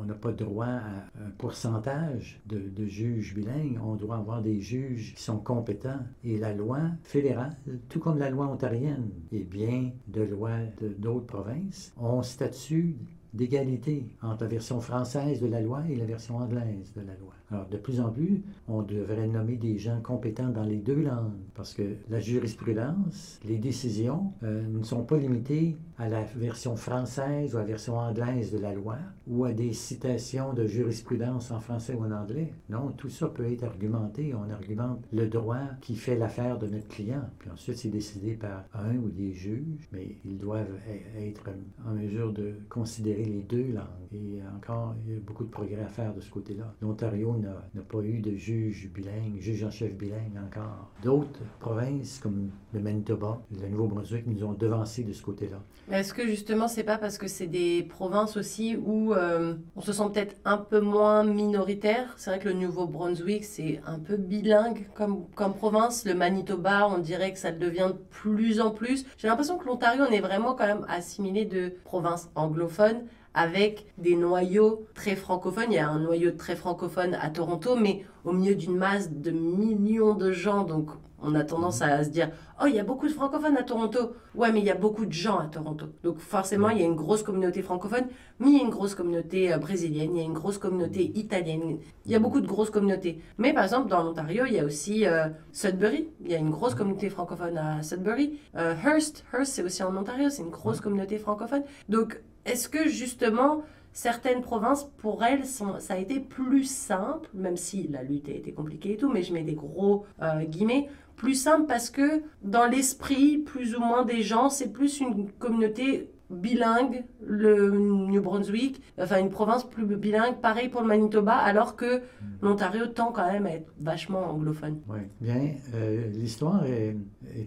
on 0.00 0.02
n'a 0.02 0.14
pas 0.14 0.32
droit 0.32 0.66
à 0.66 1.04
un 1.24 1.30
pourcentage 1.38 2.42
de, 2.46 2.58
de 2.58 2.86
juges 2.86 3.36
bilingues. 3.36 3.78
On 3.80 3.94
doit 3.94 4.16
avoir 4.16 4.42
des 4.42 4.60
juges 4.60 5.14
qui 5.14 5.22
sont 5.22 5.38
compétents. 5.38 6.00
Et 6.24 6.38
la 6.38 6.52
loi 6.52 6.80
fédérale, 7.04 7.56
tout 7.88 8.00
comme 8.00 8.18
la 8.18 8.30
loi 8.30 8.48
ontarienne 8.48 9.08
et 9.30 9.44
bien 9.44 9.92
de 10.08 10.22
lois 10.22 10.58
d'autres 10.98 11.26
provinces, 11.26 11.94
ont 12.00 12.24
statut 12.24 12.96
d'égalité 13.32 14.08
entre 14.22 14.42
la 14.42 14.48
version 14.48 14.80
française 14.80 15.40
de 15.40 15.46
la 15.46 15.60
loi 15.60 15.84
et 15.88 15.94
la 15.94 16.04
version 16.04 16.38
anglaise 16.38 16.92
de 16.96 17.02
la 17.02 17.14
loi. 17.14 17.34
Alors, 17.52 17.68
de 17.68 17.76
plus 17.76 18.00
en 18.00 18.08
plus, 18.08 18.42
on 18.66 18.80
devrait 18.80 19.26
nommer 19.26 19.56
des 19.56 19.76
gens 19.76 20.00
compétents 20.00 20.48
dans 20.48 20.62
les 20.62 20.78
deux 20.78 21.02
langues, 21.02 21.36
parce 21.54 21.74
que 21.74 21.96
la 22.08 22.18
jurisprudence, 22.18 23.38
les 23.44 23.58
décisions 23.58 24.32
euh, 24.42 24.66
ne 24.66 24.82
sont 24.82 25.04
pas 25.04 25.18
limitées 25.18 25.76
à 25.98 26.08
la 26.08 26.22
version 26.22 26.76
française 26.76 27.54
ou 27.54 27.58
à 27.58 27.60
la 27.60 27.66
version 27.66 27.98
anglaise 27.98 28.52
de 28.52 28.58
la 28.58 28.72
loi, 28.72 28.96
ou 29.26 29.44
à 29.44 29.52
des 29.52 29.74
citations 29.74 30.54
de 30.54 30.66
jurisprudence 30.66 31.50
en 31.50 31.60
français 31.60 31.94
ou 31.94 32.04
en 32.04 32.10
anglais. 32.10 32.54
Non, 32.70 32.90
tout 32.92 33.10
ça 33.10 33.28
peut 33.28 33.44
être 33.44 33.64
argumenté. 33.64 34.34
On 34.34 34.50
argumente 34.50 35.04
le 35.12 35.26
droit 35.26 35.60
qui 35.82 35.94
fait 35.94 36.16
l'affaire 36.16 36.58
de 36.58 36.68
notre 36.68 36.88
client. 36.88 37.28
Puis 37.38 37.50
ensuite, 37.50 37.76
c'est 37.76 37.90
décidé 37.90 38.32
par 38.32 38.64
un 38.72 38.96
ou 38.96 39.10
des 39.10 39.34
juges, 39.34 39.88
mais 39.92 40.16
ils 40.24 40.38
doivent 40.38 40.74
e-, 40.88 41.20
être 41.20 41.50
en 41.86 41.92
mesure 41.92 42.32
de 42.32 42.54
considérer 42.70 43.24
les 43.24 43.42
deux 43.42 43.72
langues. 43.72 43.84
Et 44.12 44.40
encore, 44.56 44.94
il 45.04 45.12
y 45.12 45.16
a 45.16 45.20
beaucoup 45.20 45.44
de 45.44 45.50
progrès 45.50 45.82
à 45.82 45.88
faire 45.88 46.14
de 46.14 46.20
ce 46.20 46.30
côté-là. 46.30 46.74
L'Ontario 46.80 47.36
n'a 47.42 47.82
pas 47.82 47.98
eu 48.00 48.20
de 48.20 48.34
juge 48.36 48.88
bilingue, 48.92 49.38
juge 49.40 49.64
en 49.64 49.70
chef 49.70 49.94
bilingue 49.94 50.38
encore. 50.46 50.90
D'autres 51.02 51.40
provinces, 51.60 52.18
comme 52.22 52.50
le 52.72 52.80
Manitoba, 52.80 53.40
le 53.60 53.68
Nouveau-Brunswick, 53.68 54.26
nous 54.26 54.44
ont 54.44 54.52
devancé 54.52 55.02
de 55.04 55.12
ce 55.12 55.22
côté-là. 55.22 55.60
Est-ce 55.90 56.14
que 56.14 56.26
justement, 56.26 56.68
c'est 56.68 56.84
pas 56.84 56.98
parce 56.98 57.18
que 57.18 57.26
c'est 57.26 57.46
des 57.46 57.82
provinces 57.82 58.36
aussi 58.36 58.76
où 58.76 59.12
euh, 59.12 59.54
on 59.76 59.80
se 59.80 59.92
sent 59.92 60.04
peut-être 60.12 60.36
un 60.44 60.58
peu 60.58 60.80
moins 60.80 61.24
minoritaire? 61.24 62.14
C'est 62.16 62.30
vrai 62.30 62.38
que 62.38 62.48
le 62.48 62.54
Nouveau-Brunswick, 62.54 63.44
c'est 63.44 63.80
un 63.86 63.98
peu 63.98 64.16
bilingue 64.16 64.86
comme, 64.94 65.26
comme 65.34 65.54
province. 65.54 66.04
Le 66.04 66.14
Manitoba, 66.14 66.88
on 66.88 66.98
dirait 66.98 67.32
que 67.32 67.38
ça 67.38 67.52
devient 67.52 67.90
de 67.92 67.98
plus 68.10 68.60
en 68.60 68.70
plus. 68.70 69.04
J'ai 69.18 69.28
l'impression 69.28 69.58
que 69.58 69.66
l'Ontario, 69.66 70.04
on 70.08 70.12
est 70.12 70.20
vraiment 70.20 70.54
quand 70.54 70.66
même 70.66 70.86
assimilé 70.88 71.44
de 71.44 71.72
province 71.84 72.30
anglophone 72.34 73.02
avec 73.34 73.86
des 73.98 74.16
noyaux 74.16 74.86
très 74.94 75.16
francophones. 75.16 75.70
Il 75.70 75.74
y 75.74 75.78
a 75.78 75.88
un 75.88 76.00
noyau 76.00 76.32
très 76.32 76.56
francophone 76.56 77.16
à 77.20 77.30
Toronto, 77.30 77.76
mais 77.76 78.04
au 78.24 78.32
milieu 78.32 78.54
d'une 78.54 78.76
masse 78.76 79.10
de 79.10 79.30
millions 79.30 80.14
de 80.14 80.32
gens. 80.32 80.64
Donc, 80.64 80.90
on 81.22 81.34
a 81.34 81.44
tendance 81.44 81.82
à 81.82 82.02
se 82.04 82.10
dire 82.10 82.30
Oh, 82.60 82.66
il 82.66 82.74
y 82.74 82.80
a 82.80 82.84
beaucoup 82.84 83.06
de 83.06 83.12
francophones 83.12 83.56
à 83.56 83.62
Toronto. 83.62 84.12
Ouais, 84.34 84.52
mais 84.52 84.60
il 84.60 84.66
y 84.66 84.70
a 84.70 84.74
beaucoup 84.74 85.06
de 85.06 85.12
gens 85.12 85.38
à 85.38 85.46
Toronto. 85.46 85.86
Donc, 86.02 86.18
forcément, 86.18 86.68
il 86.68 86.78
y 86.78 86.82
a 86.82 86.84
une 86.84 86.96
grosse 86.96 87.22
communauté 87.22 87.62
francophone, 87.62 88.06
mais 88.38 88.48
il 88.48 88.56
y 88.56 88.60
a 88.60 88.62
une 88.62 88.70
grosse 88.70 88.94
communauté 88.94 89.52
euh, 89.52 89.58
brésilienne, 89.58 90.10
il 90.14 90.18
y 90.18 90.22
a 90.22 90.24
une 90.24 90.32
grosse 90.32 90.58
communauté 90.58 91.12
italienne. 91.16 91.78
Il 92.06 92.12
y 92.12 92.14
a 92.14 92.18
beaucoup 92.18 92.40
de 92.40 92.46
grosses 92.46 92.70
communautés. 92.70 93.20
Mais 93.38 93.52
par 93.52 93.64
exemple, 93.64 93.88
dans 93.88 94.02
l'Ontario, 94.02 94.44
il 94.46 94.54
y 94.54 94.58
a 94.58 94.64
aussi 94.64 95.06
euh, 95.06 95.28
Sudbury. 95.52 96.08
Il 96.24 96.30
y 96.30 96.34
a 96.34 96.38
une 96.38 96.50
grosse 96.50 96.74
communauté 96.74 97.08
francophone 97.08 97.56
à 97.56 97.82
Sudbury. 97.82 98.38
Euh, 98.56 98.74
Hearst, 98.74 99.24
Hearst, 99.32 99.52
c'est 99.54 99.62
aussi 99.62 99.82
en 99.82 99.96
Ontario, 99.96 100.28
c'est 100.28 100.42
une 100.42 100.50
grosse 100.50 100.80
communauté 100.80 101.18
francophone. 101.18 101.62
Donc, 101.88 102.20
est-ce 102.44 102.68
que 102.68 102.88
justement, 102.88 103.62
certaines 103.92 104.42
provinces, 104.42 104.84
pour 104.98 105.24
elles, 105.24 105.44
ça 105.46 105.66
a 105.90 105.98
été 105.98 106.20
plus 106.20 106.64
simple, 106.64 107.28
même 107.34 107.56
si 107.56 107.88
la 107.88 108.02
lutte 108.02 108.28
a 108.28 108.32
été 108.32 108.52
compliquée 108.52 108.92
et 108.92 108.96
tout, 108.96 109.10
mais 109.10 109.22
je 109.22 109.32
mets 109.32 109.42
des 109.42 109.54
gros 109.54 110.06
euh, 110.22 110.44
guillemets, 110.44 110.88
plus 111.16 111.34
simple 111.34 111.66
parce 111.66 111.90
que 111.90 112.22
dans 112.42 112.66
l'esprit, 112.66 113.38
plus 113.38 113.76
ou 113.76 113.80
moins 113.80 114.04
des 114.04 114.22
gens, 114.22 114.48
c'est 114.48 114.72
plus 114.72 115.00
une 115.00 115.30
communauté 115.32 116.10
bilingue, 116.32 117.04
le 117.24 117.70
New 117.70 118.22
Brunswick, 118.22 118.80
enfin 118.98 119.20
une 119.20 119.30
province 119.30 119.64
plus 119.64 119.84
bilingue, 119.84 120.40
pareil 120.40 120.68
pour 120.68 120.80
le 120.80 120.86
Manitoba, 120.88 121.34
alors 121.34 121.76
que 121.76 121.98
hmm. 121.98 122.02
l'Ontario 122.42 122.86
tend 122.86 123.12
quand 123.12 123.30
même 123.30 123.46
à 123.46 123.54
être 123.54 123.72
vachement 123.80 124.30
anglophone. 124.30 124.80
Oui, 124.88 125.00
bien, 125.20 125.54
euh, 125.74 126.08
l'histoire 126.08 126.64
est, 126.66 126.96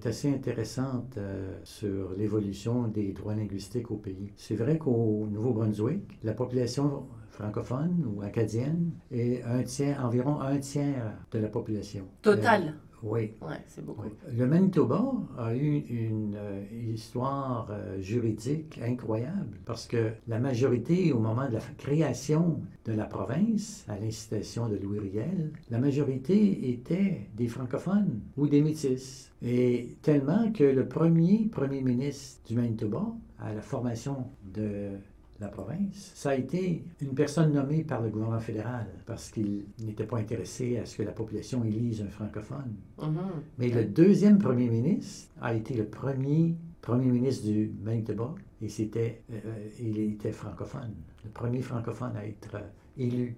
assez 0.06 0.32
intéressante 0.32 1.16
euh, 1.18 1.58
sur 1.64 2.12
l'évolution 2.16 2.88
des 2.88 3.12
droits 3.12 3.34
linguistiques 3.34 3.90
au 3.92 3.98
pays. 3.98 4.32
C'est 4.36 4.56
vrai 4.56 4.78
qu'au 4.78 5.28
Nouveau-Brunswick, 5.32 6.20
la 6.24 6.34
population 6.34 7.08
francophone 7.36 8.06
ou 8.06 8.22
acadienne 8.22 8.92
est 9.12 9.44
un 9.44 9.64
tiers, 9.64 10.04
environ 10.04 10.40
un 10.42 10.58
tiers 10.58 11.14
de 11.32 11.40
la 11.40 11.50
population. 11.50 12.06
Total. 12.22 12.76
Oui. 13.06 13.34
Ouais, 13.42 13.62
c'est 13.68 13.86
beaucoup. 13.86 14.10
Le 14.36 14.48
Manitoba 14.48 15.14
a 15.38 15.56
eu 15.56 15.78
une 15.78 16.36
euh, 16.36 16.64
histoire 16.92 17.68
euh, 17.70 18.02
juridique 18.02 18.80
incroyable 18.84 19.60
parce 19.66 19.86
que 19.86 20.12
la 20.28 20.40
majorité, 20.40 21.14
au 21.14 21.20
moment 21.20 21.48
de 21.48 21.54
la 21.54 21.60
création 21.78 22.62
de 22.86 22.94
la 22.94 23.06
province, 23.06 23.86
à 23.88 24.00
l'incitation 24.00 24.70
de 24.70 24.78
Louis 24.78 25.00
Riel, 25.00 25.52
la 25.70 25.78
majorité 25.78 26.72
était 26.72 27.30
des 27.36 27.48
francophones 27.48 28.22
ou 28.38 28.48
des 28.48 28.62
métis. 28.62 29.32
Et 29.44 29.98
tellement 30.02 30.52
que 30.52 30.64
le 30.64 30.88
premier 30.88 31.48
premier 31.52 31.82
ministre 31.82 32.42
du 32.48 32.56
Manitoba, 32.56 33.06
à 33.40 33.54
la 33.54 33.62
formation 33.62 34.30
de 34.54 34.92
la 35.40 35.50
province, 35.50 36.12
ça 36.16 36.30
a 36.30 36.36
été 36.36 36.86
une 37.02 37.14
personne 37.14 37.52
nommée 37.52 37.84
par 37.84 38.02
le 38.02 38.10
gouvernement 38.10 38.40
fédéral 38.40 38.88
parce 39.06 39.30
qu'il 39.32 39.66
n'était 39.80 40.06
pas 40.06 40.18
intéressé 40.18 40.78
à 40.78 40.86
ce 40.86 40.98
que 40.98 41.04
la 41.04 41.12
population 41.12 41.64
élise 41.66 42.02
un 42.02 42.10
francophone. 42.10 42.74
Mm-hmm. 43.00 43.16
Mais 43.58 43.70
le 43.70 43.86
deuxième 43.86 44.38
premier 44.38 44.70
ministre 44.70 45.30
a 45.42 45.54
été 45.54 45.74
le 45.74 45.86
premier 45.86 46.56
premier 46.86 47.08
ministre 47.08 47.48
du 47.48 47.72
Manitoba 47.84 48.36
et 48.62 48.70
c'était, 48.70 49.24
euh, 49.32 49.70
il 49.80 49.98
était 49.98 50.32
francophone, 50.32 50.94
le 51.24 51.32
premier 51.32 51.62
francophone 51.62 52.16
à 52.16 52.26
être 52.26 52.58
élu. 52.98 53.36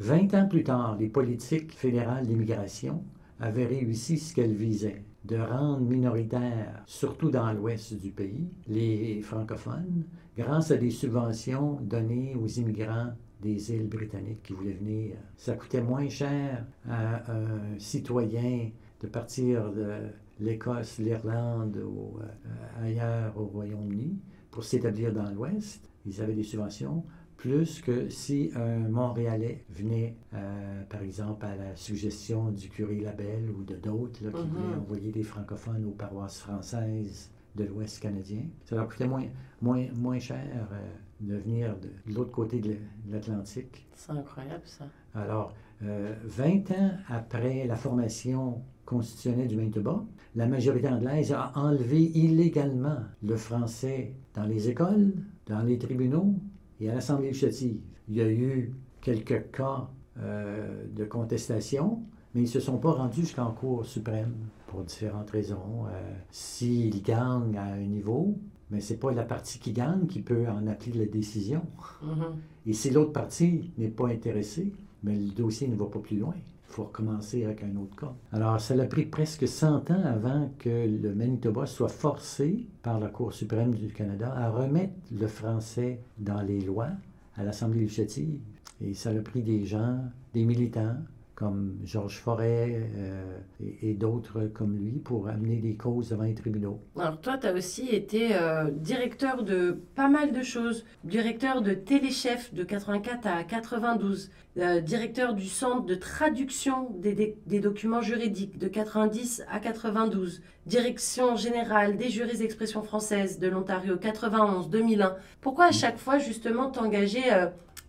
Vingt 0.00 0.34
ans 0.34 0.48
plus 0.48 0.64
tard, 0.64 0.96
les 0.98 1.08
politiques 1.08 1.72
fédérales 1.72 2.26
d'immigration 2.26 3.04
avaient 3.38 3.66
réussi 3.66 4.18
ce 4.18 4.34
qu'elles 4.34 4.54
visaient 4.54 5.04
de 5.26 5.36
rendre 5.36 5.80
minoritaires, 5.80 6.82
surtout 6.86 7.30
dans 7.30 7.52
l'ouest 7.52 7.94
du 7.94 8.10
pays, 8.10 8.48
les 8.68 9.20
francophones, 9.22 10.04
grâce 10.36 10.70
à 10.70 10.76
des 10.76 10.90
subventions 10.90 11.78
données 11.82 12.36
aux 12.36 12.46
immigrants 12.46 13.12
des 13.42 13.72
îles 13.72 13.88
britanniques 13.88 14.42
qui 14.42 14.52
voulaient 14.52 14.72
venir. 14.72 15.16
Ça 15.36 15.54
coûtait 15.56 15.82
moins 15.82 16.08
cher 16.08 16.64
à 16.88 17.30
un 17.30 17.78
citoyen 17.78 18.70
de 19.00 19.06
partir 19.06 19.72
de 19.72 20.08
l'Écosse, 20.40 20.98
l'Irlande 20.98 21.76
ou 21.84 22.18
euh, 22.20 22.84
ailleurs 22.84 23.36
au 23.36 23.46
Royaume-Uni 23.46 24.18
pour 24.50 24.64
s'établir 24.64 25.12
dans 25.12 25.30
l'Ouest. 25.30 25.90
Ils 26.06 26.20
avaient 26.22 26.34
des 26.34 26.42
subventions 26.42 27.04
plus 27.36 27.80
que 27.80 28.08
si 28.08 28.50
un 28.54 28.88
Montréalais 28.88 29.64
venait, 29.70 30.16
euh, 30.34 30.82
par 30.88 31.02
exemple, 31.02 31.44
à 31.44 31.54
la 31.54 31.76
suggestion 31.76 32.50
du 32.50 32.68
curé 32.68 33.00
Labelle 33.00 33.50
ou 33.50 33.62
de 33.62 33.76
d'autres 33.76 34.18
qui 34.20 34.24
mm-hmm. 34.24 34.30
voulaient 34.30 34.76
envoyer 34.76 35.12
des 35.12 35.22
francophones 35.22 35.84
aux 35.84 35.94
paroisses 35.94 36.38
françaises 36.38 37.30
de 37.54 37.64
l'Ouest 37.64 38.00
canadien. 38.00 38.42
Ça 38.64 38.76
leur 38.76 38.88
coûtait 38.88 39.06
moins, 39.06 39.24
moins, 39.60 39.86
moins 39.94 40.18
cher 40.18 40.68
euh, 40.72 40.88
de 41.20 41.36
venir 41.36 41.76
de, 41.78 42.12
l'autre 42.12 42.32
côté 42.32 42.60
de 42.60 42.76
l'Atlantique. 43.08 43.86
C'est 43.94 44.12
incroyable, 44.12 44.62
ça. 44.64 44.84
Alors, 45.14 45.54
20 45.80 46.70
euh, 46.70 46.74
ans 46.74 46.90
après 47.08 47.66
la 47.66 47.76
formation 47.76 48.62
constitutionnelle 48.84 49.48
du 49.48 49.56
Manitoba, 49.56 50.04
la 50.34 50.46
majorité 50.46 50.88
anglaise 50.88 51.32
a 51.32 51.52
enlevé 51.54 52.02
illégalement 52.02 52.98
le 53.22 53.36
français 53.36 54.14
dans 54.34 54.44
les 54.44 54.68
écoles, 54.68 55.12
dans 55.46 55.62
les 55.62 55.78
tribunaux 55.78 56.34
et 56.80 56.90
à 56.90 56.94
l'Assemblée 56.94 57.28
législative. 57.28 57.80
Il 58.08 58.16
y 58.16 58.20
a 58.20 58.30
eu 58.30 58.74
quelques 59.00 59.50
cas 59.50 59.88
euh, 60.18 60.84
de 60.94 61.04
contestation, 61.04 62.02
mais 62.34 62.42
ils 62.42 62.44
ne 62.44 62.48
se 62.48 62.60
sont 62.60 62.78
pas 62.78 62.92
rendus 62.92 63.20
jusqu'en 63.22 63.52
Cour 63.52 63.84
suprême 63.84 64.34
pour 64.66 64.82
différentes 64.82 65.30
raisons. 65.30 65.86
Euh, 65.86 66.14
s'ils 66.30 67.02
gagnent 67.02 67.56
à 67.56 67.64
un 67.64 67.86
niveau, 67.86 68.38
mais 68.70 68.80
ce 68.80 68.92
n'est 68.92 68.98
pas 68.98 69.12
la 69.12 69.24
partie 69.24 69.58
qui 69.58 69.72
gagne 69.72 70.06
qui 70.06 70.20
peut 70.20 70.46
en 70.48 70.66
appeler 70.66 70.92
la 70.92 71.06
décision. 71.06 71.62
Mm-hmm. 72.02 72.66
Et 72.66 72.72
si 72.72 72.90
l'autre 72.90 73.12
partie 73.12 73.70
n'est 73.78 73.88
pas 73.88 74.08
intéressée, 74.08 74.72
mais 75.02 75.16
le 75.16 75.30
dossier 75.30 75.68
ne 75.68 75.76
va 75.76 75.86
pas 75.86 76.00
plus 76.00 76.18
loin. 76.18 76.34
Il 76.68 76.72
faut 76.72 76.84
recommencer 76.84 77.44
avec 77.44 77.62
un 77.62 77.76
autre 77.76 77.96
cas. 77.96 78.12
Alors, 78.32 78.60
ça 78.60 78.74
a 78.74 78.84
pris 78.86 79.06
presque 79.06 79.48
100 79.48 79.90
ans 79.90 80.02
avant 80.04 80.50
que 80.58 80.86
le 80.86 81.14
Manitoba 81.14 81.66
soit 81.66 81.88
forcé 81.88 82.66
par 82.82 82.98
la 83.00 83.08
Cour 83.08 83.32
suprême 83.32 83.74
du 83.74 83.88
Canada 83.88 84.32
à 84.36 84.50
remettre 84.50 84.94
le 85.12 85.26
français 85.26 86.00
dans 86.18 86.42
les 86.42 86.60
lois 86.60 86.90
à 87.36 87.44
l'Assemblée 87.44 87.80
législative. 87.80 88.40
Et 88.80 88.94
ça 88.94 89.10
a 89.10 89.20
pris 89.20 89.42
des 89.42 89.64
gens, 89.64 90.00
des 90.34 90.44
militants, 90.44 90.96
comme 91.36 91.76
Georges 91.84 92.18
Forêt 92.18 92.88
euh, 92.96 93.38
et, 93.82 93.92
d'autres 93.92 94.46
comme 94.46 94.76
lui 94.78 94.92
pour 94.92 95.28
amener 95.28 95.56
des 95.56 95.76
causes 95.76 96.08
devant 96.08 96.24
les 96.24 96.34
tribunaux. 96.34 96.80
Alors 96.98 97.20
toi, 97.20 97.36
tu 97.36 97.46
as 97.46 97.52
aussi 97.52 97.88
été 97.90 98.34
euh, 98.34 98.70
directeur 98.70 99.42
de 99.42 99.78
pas 99.94 100.08
mal 100.08 100.32
de 100.32 100.42
choses. 100.42 100.86
Directeur 101.04 101.60
de 101.60 101.74
Téléchef 101.74 102.52
de 102.54 102.64
84 102.64 103.26
à 103.26 103.44
92. 103.44 104.30
Euh, 104.56 104.80
directeur 104.80 105.34
du 105.34 105.46
Centre 105.46 105.84
de 105.84 105.94
traduction 105.94 106.88
des, 106.98 107.60
documents 107.60 108.00
juridiques 108.00 108.56
de 108.58 108.68
90 108.68 109.44
à 109.50 109.60
92. 109.60 110.40
Direction 110.64 111.36
générale 111.36 111.98
des 111.98 112.08
jurys 112.08 112.38
d'expression 112.38 112.82
française 112.82 113.38
de 113.38 113.48
l'Ontario 113.48 113.96
91-2001. 113.96 115.16
Pourquoi 115.42 115.66
à 115.66 115.72
chaque 115.72 115.98
fois 115.98 116.16
justement 116.18 116.70
t'engager 116.70 117.30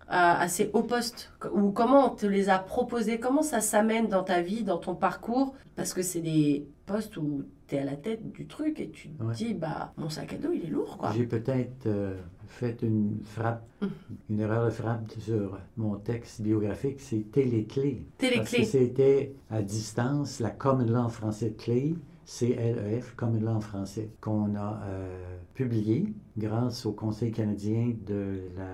à, 0.08 0.48
ces 0.48 0.70
hauts 0.74 0.84
postes 0.84 1.32
Ou 1.54 1.72
comment 1.72 2.12
on 2.12 2.16
te 2.16 2.26
les 2.26 2.50
a 2.50 2.60
proposés? 2.60 3.20
Comment 3.20 3.42
ça 3.42 3.60
s'amène 3.62 4.08
dans 4.08 4.24
ta 4.24 4.42
vie, 4.42 4.64
dans 4.64 4.78
ton 4.78 4.96
parcours? 4.96 5.54
Parce 5.76 5.94
que 5.94 6.02
c'est 6.02 6.22
des 6.22 6.66
postes 6.86 7.18
où 7.18 7.44
tu 7.68 7.76
es 7.76 7.80
à 7.80 7.84
la 7.86 7.96
tête 7.98 8.32
du 8.32 8.48
truc 8.48 8.80
et 8.80 8.90
tu 8.90 9.10
te 9.10 9.24
Ouais. 9.24 9.34
dis, 9.34 9.54
bah, 9.54 9.94
mon 9.98 10.10
sac 10.10 10.34
à 10.34 10.38
dos, 10.38 10.52
il 10.54 10.64
est 10.66 10.70
lourd, 10.70 10.98
quoi. 10.98 11.12
J'ai 11.16 11.26
peut-être 11.26 11.86
euh, 11.88 12.16
fait 12.48 12.82
une 12.82 13.20
frappe, 13.24 13.64
Hum. 13.82 13.90
une 14.30 14.40
erreur 14.40 14.66
de 14.66 14.70
frappe 14.72 15.12
sur 15.20 15.60
mon 15.76 15.96
texte 15.98 16.42
biographique, 16.42 17.00
c'est 17.02 17.30
téléclé. 17.32 18.08
Parce 18.18 18.30
que 18.32 18.36
Téléclé. 18.36 18.66
c'était 18.66 19.36
à 19.52 19.62
distance 19.62 20.40
la 20.40 20.50
Common 20.50 20.86
Law 20.86 20.96
en 21.02 21.10
français 21.10 21.52
clé, 21.58 21.96
CLEF, 22.26 23.14
Common 23.16 23.40
Law 23.42 23.52
en 23.58 23.60
français, 23.62 24.10
qu'on 24.22 24.56
a 24.56 24.82
euh, 24.86 25.38
publié 25.54 26.14
grâce 26.38 26.86
au 26.86 26.92
Conseil 26.94 27.32
canadien 27.32 27.94
de 28.06 28.40
la, 28.58 28.66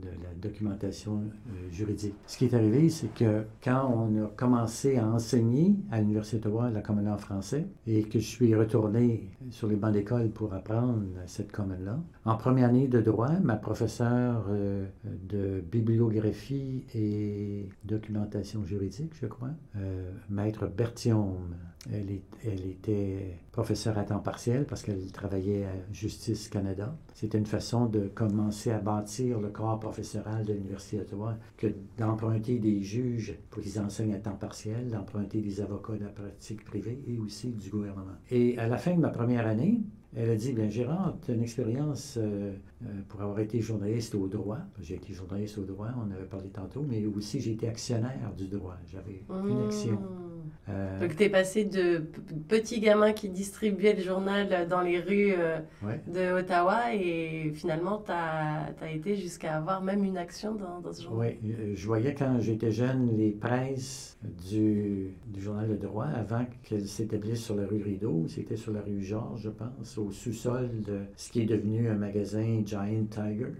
de 0.00 0.08
la 0.22 0.34
documentation 0.40 1.22
euh, 1.22 1.70
juridique. 1.70 2.14
Ce 2.26 2.38
qui 2.38 2.44
est 2.46 2.54
arrivé, 2.54 2.88
c'est 2.88 3.12
que 3.14 3.44
quand 3.62 3.92
on 3.94 4.24
a 4.24 4.28
commencé 4.28 4.96
à 4.96 5.06
enseigner 5.06 5.74
à 5.90 6.00
l'Université 6.00 6.38
d'Ottawa 6.38 6.70
la 6.70 6.80
Common 6.80 7.02
Law 7.02 7.12
en 7.12 7.18
français 7.18 7.66
et 7.86 8.02
que 8.04 8.18
je 8.18 8.26
suis 8.26 8.54
retourné 8.54 9.30
sur 9.50 9.68
les 9.68 9.76
bancs 9.76 9.92
d'école 9.92 10.30
pour 10.30 10.52
apprendre 10.54 11.02
cette 11.26 11.52
Common 11.52 11.78
Law, 11.84 11.98
en 12.24 12.36
première 12.36 12.68
année 12.68 12.88
de 12.88 13.00
droit, 13.00 13.30
ma 13.42 13.56
professeure 13.56 14.44
euh, 14.50 14.86
de 15.04 15.60
bibliographie 15.60 16.84
et 16.94 17.68
documentation 17.84 18.64
juridique, 18.64 19.12
je 19.20 19.26
crois, 19.26 19.50
euh, 19.76 20.10
Maître 20.28 20.66
Berthiaume, 20.66 21.54
elle, 21.92 22.10
est- 22.10 22.22
elle 22.44 22.66
était 22.66 23.38
professeure 23.52 23.96
à 23.98 24.04
temps 24.04 24.18
partiel 24.18 24.66
parce 24.66 24.82
qu'elle 24.82 25.10
travaillait 25.12 25.64
à 25.64 25.72
Justice 25.92 26.48
Canada. 26.48 26.96
C'était 27.14 27.38
une 27.38 27.46
façon 27.46 27.86
de 27.86 28.08
commencer 28.08 28.70
à 28.70 28.78
bâtir 28.78 29.40
le 29.40 29.48
corps 29.48 29.78
professoral 29.80 30.44
de 30.44 30.52
l'Université 30.52 30.98
d'Ottawa 30.98 31.36
que 31.56 31.68
d'emprunter 31.96 32.58
des 32.58 32.82
juges 32.82 33.38
pour 33.50 33.62
qu'ils 33.62 33.80
enseignent 33.80 34.14
à 34.14 34.18
temps 34.18 34.36
partiel, 34.36 34.88
d'emprunter 34.88 35.40
des 35.40 35.60
avocats 35.60 35.94
de 35.94 36.04
la 36.04 36.10
pratique 36.10 36.64
privée 36.64 37.02
et 37.06 37.18
aussi 37.18 37.48
du 37.52 37.70
gouvernement. 37.70 38.16
Et 38.30 38.58
à 38.58 38.68
la 38.68 38.76
fin 38.76 38.94
de 38.94 39.00
ma 39.00 39.10
première 39.10 39.46
année, 39.46 39.80
elle 40.14 40.30
a 40.30 40.36
dit, 40.36 40.52
bien 40.52 40.68
Gérard, 40.70 41.16
tu 41.24 41.30
as 41.30 41.34
une 41.34 41.42
expérience 41.42 42.16
euh, 42.16 42.54
euh, 42.82 42.86
pour 43.08 43.20
avoir 43.20 43.38
été 43.40 43.60
journaliste 43.60 44.14
au 44.14 44.26
droit. 44.26 44.58
J'ai 44.80 44.94
été 44.94 45.12
journaliste 45.12 45.58
au 45.58 45.64
droit, 45.64 45.88
on 45.98 46.10
avait 46.10 46.24
parlé 46.24 46.48
tantôt, 46.48 46.82
mais 46.88 47.04
aussi 47.06 47.40
j'ai 47.40 47.52
été 47.52 47.68
actionnaire 47.68 48.32
du 48.36 48.46
droit. 48.48 48.76
J'avais 48.86 49.22
une 49.48 49.66
action. 49.66 49.92
Mmh. 49.94 50.27
Euh, 50.70 51.00
Donc, 51.00 51.16
tu 51.16 51.22
es 51.22 51.28
passé 51.28 51.64
de 51.64 52.02
petit 52.48 52.80
gamin 52.80 53.12
qui 53.12 53.28
distribuait 53.28 53.94
le 53.94 54.02
journal 54.02 54.68
dans 54.68 54.80
les 54.80 55.00
rues 55.00 55.34
euh, 55.38 55.58
ouais. 55.82 56.00
de 56.06 56.38
Ottawa 56.38 56.94
et 56.94 57.52
finalement, 57.54 58.02
tu 58.04 58.12
as, 58.12 58.90
été 58.92 59.16
jusqu'à 59.16 59.56
avoir 59.56 59.82
même 59.82 60.04
une 60.04 60.18
action 60.18 60.54
dans, 60.54 60.80
dans 60.80 60.92
ce 60.92 61.02
journal. 61.02 61.36
Oui, 61.42 61.52
euh, 61.52 61.72
je 61.74 61.86
voyais 61.86 62.14
quand 62.14 62.38
j'étais 62.40 62.70
jeune 62.70 63.16
les 63.16 63.30
presses 63.30 64.18
du, 64.50 65.14
du 65.26 65.40
journal 65.40 65.68
Le 65.68 65.76
Droit 65.76 66.06
avant 66.06 66.44
qu'elles 66.64 66.88
s'établissent 66.88 67.44
sur 67.44 67.56
la 67.56 67.66
rue 67.66 67.82
Rideau. 67.82 68.26
C'était 68.28 68.56
sur 68.56 68.72
la 68.72 68.80
rue 68.80 69.02
Georges, 69.02 69.42
je 69.42 69.50
pense, 69.50 69.96
au 69.98 70.10
sous-sol 70.10 70.68
de 70.86 71.00
ce 71.16 71.30
qui 71.30 71.42
est 71.42 71.46
devenu 71.46 71.88
un 71.88 71.94
magasin 71.94 72.62
Giant 72.64 73.06
Tiger. 73.10 73.52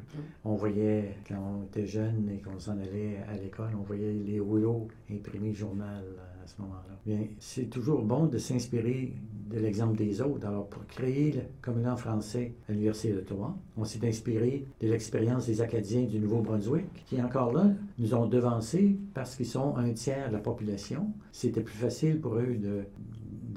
On 0.44 0.54
voyait, 0.54 1.16
quand 1.26 1.36
on 1.36 1.64
était 1.64 1.86
jeune 1.86 2.28
et 2.34 2.40
qu'on 2.40 2.58
s'en 2.58 2.78
allait 2.78 3.18
à 3.32 3.36
l'école, 3.36 3.70
on 3.78 3.82
voyait 3.82 4.12
les 4.12 4.40
rouleaux 4.40 4.88
imprimés 5.10 5.52
journal 5.54 6.04
ce 6.48 6.60
moment-là. 6.62 6.98
Bien, 7.06 7.26
c'est 7.38 7.70
toujours 7.70 8.02
bon 8.02 8.26
de 8.26 8.38
s'inspirer 8.38 9.14
de 9.50 9.58
l'exemple 9.58 9.96
des 9.96 10.20
autres. 10.20 10.46
Alors, 10.46 10.68
pour 10.68 10.86
créer 10.86 11.32
le 11.32 11.40
communant 11.62 11.96
français 11.96 12.54
à 12.68 12.72
l'Université 12.72 13.12
d'Ottawa, 13.12 13.56
on 13.76 13.84
s'est 13.84 14.06
inspiré 14.06 14.66
de 14.80 14.88
l'expérience 14.88 15.46
des 15.46 15.60
Acadiens 15.60 16.04
du 16.04 16.18
Nouveau-Brunswick, 16.18 16.86
qui 17.06 17.22
encore 17.22 17.52
là 17.52 17.70
nous 17.98 18.14
ont 18.14 18.26
devancés 18.26 18.98
parce 19.14 19.36
qu'ils 19.36 19.46
sont 19.46 19.76
un 19.76 19.92
tiers 19.92 20.28
de 20.28 20.34
la 20.34 20.40
population. 20.40 21.12
C'était 21.32 21.62
plus 21.62 21.76
facile 21.76 22.20
pour 22.20 22.34
eux 22.36 22.56
de 22.56 22.84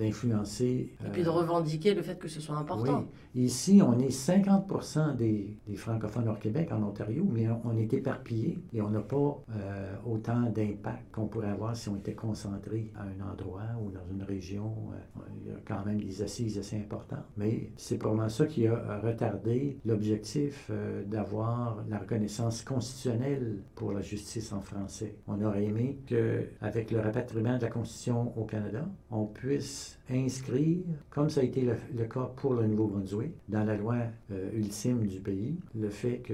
d'influencer. 0.02 0.93
Et 1.06 1.10
puis 1.12 1.24
de 1.24 1.28
euh, 1.28 1.32
revendiquer 1.32 1.93
le 1.93 2.02
fait 2.02 2.18
que 2.18 2.28
ce 2.28 2.41
soit 2.41 2.58
important. 2.58 2.99
oui. 2.99 3.06
Ici, 3.34 3.82
on 3.82 3.97
est 3.97 4.10
50 4.10 5.16
des, 5.18 5.58
des 5.66 5.76
francophones 5.78 6.28
hors 6.28 6.39
Québec, 6.39 6.70
en 6.74 6.84
Ontario, 6.84 7.26
mais 7.32 7.47
on, 7.64 7.78
est 7.78 7.93
éparpillés 7.93 8.62
et 8.74 8.82
on 8.82 8.89
n'a 8.89 8.99
pas 8.99 9.41
euh, 9.56 9.95
autant 10.06 10.49
d'impact 10.49 11.14
qu'on 11.14 11.28
pourrait 11.28 11.49
avoir 11.49 11.78
si 11.78 11.88
on 11.88 11.95
était 11.95 12.14
concentré 12.14 12.91
à 12.93 13.04
un 13.04 13.32
endroit 13.32 13.62
ou 13.82 13.89
dans 13.89 14.06
une 14.12 14.24
région. 14.24 14.76
Euh, 14.91 15.22
il 15.39 15.47
y 15.47 15.52
a 15.52 15.60
quand 15.66 15.86
même 15.86 16.02
des 16.02 16.22
assises 16.22 16.58
assez 16.58 16.76
importantes. 16.76 17.24
Mais 17.38 17.72
c'est 17.78 17.97
probablement 17.97 18.28
ça 18.28 18.45
qui 18.45 18.68
a 18.68 18.99
retardé 19.02 19.78
l'objectif 19.86 20.68
euh, 20.70 21.06
d'avoir 21.06 21.86
la 21.88 21.99
reconnaissance 21.99 22.64
constitutionnelle 22.64 23.64
pour 23.76 23.93
la 23.93 24.02
justice 24.02 24.52
en 24.52 24.60
français. 24.60 25.16
On 25.28 25.41
aurait 25.41 25.64
aimé 25.64 25.99
qu'avec 26.06 26.91
le 26.91 26.99
rapatriement 26.99 27.58
de 27.58 27.62
la 27.62 27.70
Constitution 27.70 28.38
au 28.38 28.43
Canada, 28.43 28.89
on 29.10 29.26
puisse 29.26 29.91
Peace. 29.92 30.01
Inscrire, 30.14 30.80
comme 31.09 31.30
ça 31.30 31.41
a 31.41 31.43
été 31.43 31.62
le, 31.62 32.05
cas 32.05 32.32
pour 32.36 32.53
le 32.53 32.68
Nouveau-Brunswick, 32.68 33.32
dans 33.49 33.64
la 33.64 33.76
loi 33.76 33.97
euh, 34.32 34.49
ultime 34.53 35.05
du 35.05 35.20
pays, 35.20 35.55
le 35.76 35.89
fait 35.89 36.20
que 36.20 36.34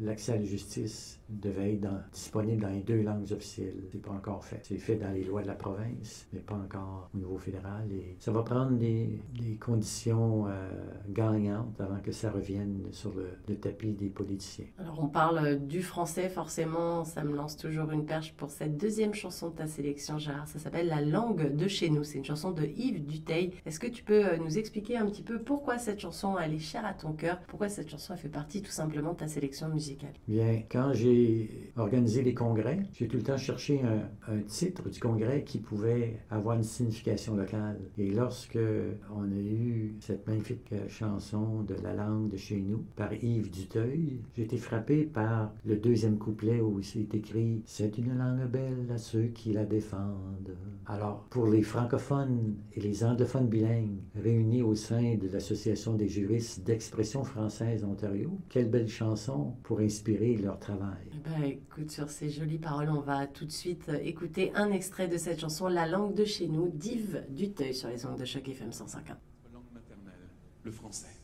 l'accès 0.00 0.32
à 0.32 0.36
la 0.36 0.44
justice 0.44 1.18
devait 1.28 1.74
être 1.74 1.88
disponible 2.12 2.62
dans 2.62 2.68
les 2.68 2.80
deux 2.80 3.02
langues 3.02 3.30
officielles. 3.32 3.74
C'est 3.90 4.02
pas 4.02 4.12
encore 4.12 4.44
fait. 4.44 4.60
C'est 4.62 4.78
fait 4.78 4.96
dans 4.96 5.10
les 5.12 5.24
lois 5.24 5.42
de 5.42 5.48
la 5.48 5.54
province, 5.54 6.26
mais 6.32 6.40
pas 6.40 6.54
encore 6.54 7.10
au 7.14 7.18
niveau 7.18 7.36
fédéral. 7.38 7.90
Et 7.92 8.16
ça 8.18 8.30
va 8.30 8.42
prendre 8.42 8.72
des, 8.72 9.20
conditions 9.60 10.46
euh, 10.46 10.68
gagnantes 11.08 11.80
avant 11.80 11.98
que 12.00 12.12
ça 12.12 12.30
revienne 12.30 12.82
sur 12.92 13.12
le, 13.14 13.56
tapis 13.56 13.92
des 13.92 14.08
politiciens. 14.08 14.66
Alors 14.78 15.02
on 15.02 15.08
parle 15.08 15.38
euh, 15.38 15.56
du 15.56 15.82
français, 15.82 16.28
forcément, 16.28 17.04
ça 17.04 17.24
me 17.24 17.34
lance 17.34 17.56
toujours 17.56 17.90
une 17.90 18.04
perche 18.04 18.34
pour 18.34 18.50
cette 18.50 18.76
deuxième 18.76 19.14
chanson 19.14 19.48
de 19.48 19.56
ta 19.56 19.66
sélection, 19.66 20.18
Gérard. 20.18 20.46
Ça 20.46 20.58
s'appelle 20.58 20.88
La 20.88 21.00
langue 21.00 21.56
de 21.56 21.68
chez 21.68 21.88
nous. 21.88 22.04
C'est 22.04 22.18
une 22.18 22.24
chanson 22.24 22.52
de 22.52 22.64
Yves 22.64 23.04
Est-ce 23.64 23.80
que 23.80 23.86
tu 23.86 24.02
peux 24.02 24.24
euh, 24.24 24.36
nous 24.36 24.58
expliquer 24.58 24.96
un 24.96 25.06
petit 25.06 25.22
peu 25.22 25.38
pourquoi 25.38 25.78
cette 25.78 26.00
chanson, 26.00 26.38
elle 26.38 26.54
est 26.54 26.58
chère 26.58 26.84
à 26.84 26.92
ton 26.92 27.12
cœur? 27.12 27.40
Pourquoi 27.48 27.68
cette 27.68 27.88
chanson, 27.88 28.16
fait 28.16 28.28
partie 28.28 28.62
tout 28.62 28.70
simplement 28.70 29.12
de 29.12 29.18
ta 29.18 29.28
sélection 29.28 29.68
musicale? 29.68 30.12
Bien, 30.28 30.62
quand 30.70 30.92
j'ai 30.92 31.72
organisé 31.76 32.22
les 32.22 32.34
congrès, 32.34 32.80
j'ai 32.92 33.08
tout 33.08 33.16
le 33.16 33.22
temps 33.22 33.36
cherché 33.36 33.80
un, 33.82 34.38
titre 34.46 34.88
du 34.90 35.00
congrès 35.00 35.42
qui 35.42 35.58
pouvait 35.58 36.20
avoir 36.30 36.56
une 36.56 36.62
signification 36.62 37.36
locale. 37.36 37.78
Et 37.98 38.10
lorsque 38.10 38.58
on 39.14 39.24
a 39.24 39.40
eu 39.40 39.94
cette 40.00 40.26
magnifique 40.26 40.72
euh, 40.72 40.88
chanson 40.88 41.62
de 41.62 41.74
la 41.82 41.94
langue 41.94 42.30
de 42.30 42.36
chez 42.36 42.60
nous 42.60 42.84
par 42.96 43.12
Yves 43.12 43.50
Duteuil, 43.50 44.20
j'ai 44.34 44.42
été 44.42 44.56
frappé 44.56 45.04
par 45.04 45.52
le 45.64 45.76
deuxième 45.76 46.18
couplet 46.18 46.60
où 46.60 46.80
c'est 46.82 47.14
écrit 47.14 47.62
C'est 47.66 47.98
une 47.98 48.16
langue 48.16 48.46
belle 48.46 48.90
à 48.92 48.98
ceux 48.98 49.26
qui 49.26 49.52
la 49.52 49.64
défendent. 49.64 50.56
Alors, 50.86 51.24
pour 51.30 51.46
les 51.48 51.62
francophones 51.62 52.56
et 52.74 52.80
les 52.80 53.04
anglophones 53.06 53.48
bilingues 53.48 54.00
réunis 54.14 54.62
au 54.62 54.74
sein 54.74 55.16
de 55.16 55.28
l'Association 55.28 55.94
des 55.94 56.08
juristes 56.08 56.62
d'expression 56.64 57.24
française 57.24 57.84
Ontario, 57.84 58.38
quelle 58.48 58.68
belle 58.68 58.88
chanson 58.88 59.54
pour 59.62 59.80
inspirer 59.80 60.36
leur 60.36 60.58
travail. 60.58 61.06
Eh 61.12 61.28
ben, 61.28 61.44
écoute, 61.44 61.90
sur 61.90 62.10
ces 62.10 62.30
jolies 62.30 62.58
paroles, 62.58 62.90
on 62.90 63.00
va 63.00 63.26
tout 63.26 63.44
de 63.44 63.52
suite 63.52 63.88
euh, 63.88 63.98
écouter 64.02 64.52
un 64.54 64.70
extrait 64.70 65.08
de 65.08 65.16
cette 65.16 65.40
chanson, 65.40 65.68
La 65.68 65.86
langue 65.86 66.14
de 66.14 66.24
chez 66.24 66.48
nous, 66.48 66.68
d'Yves 66.68 67.24
Duteuil 67.30 67.74
sur 67.74 67.88
les 67.88 68.04
ondes 68.06 68.18
de 68.18 68.24
choc 68.24 68.48
FM 68.48 68.70
105.1. 68.70 69.16
langue 69.52 69.62
maternelle, 69.72 70.14
le 70.64 70.70
français. 70.70 71.15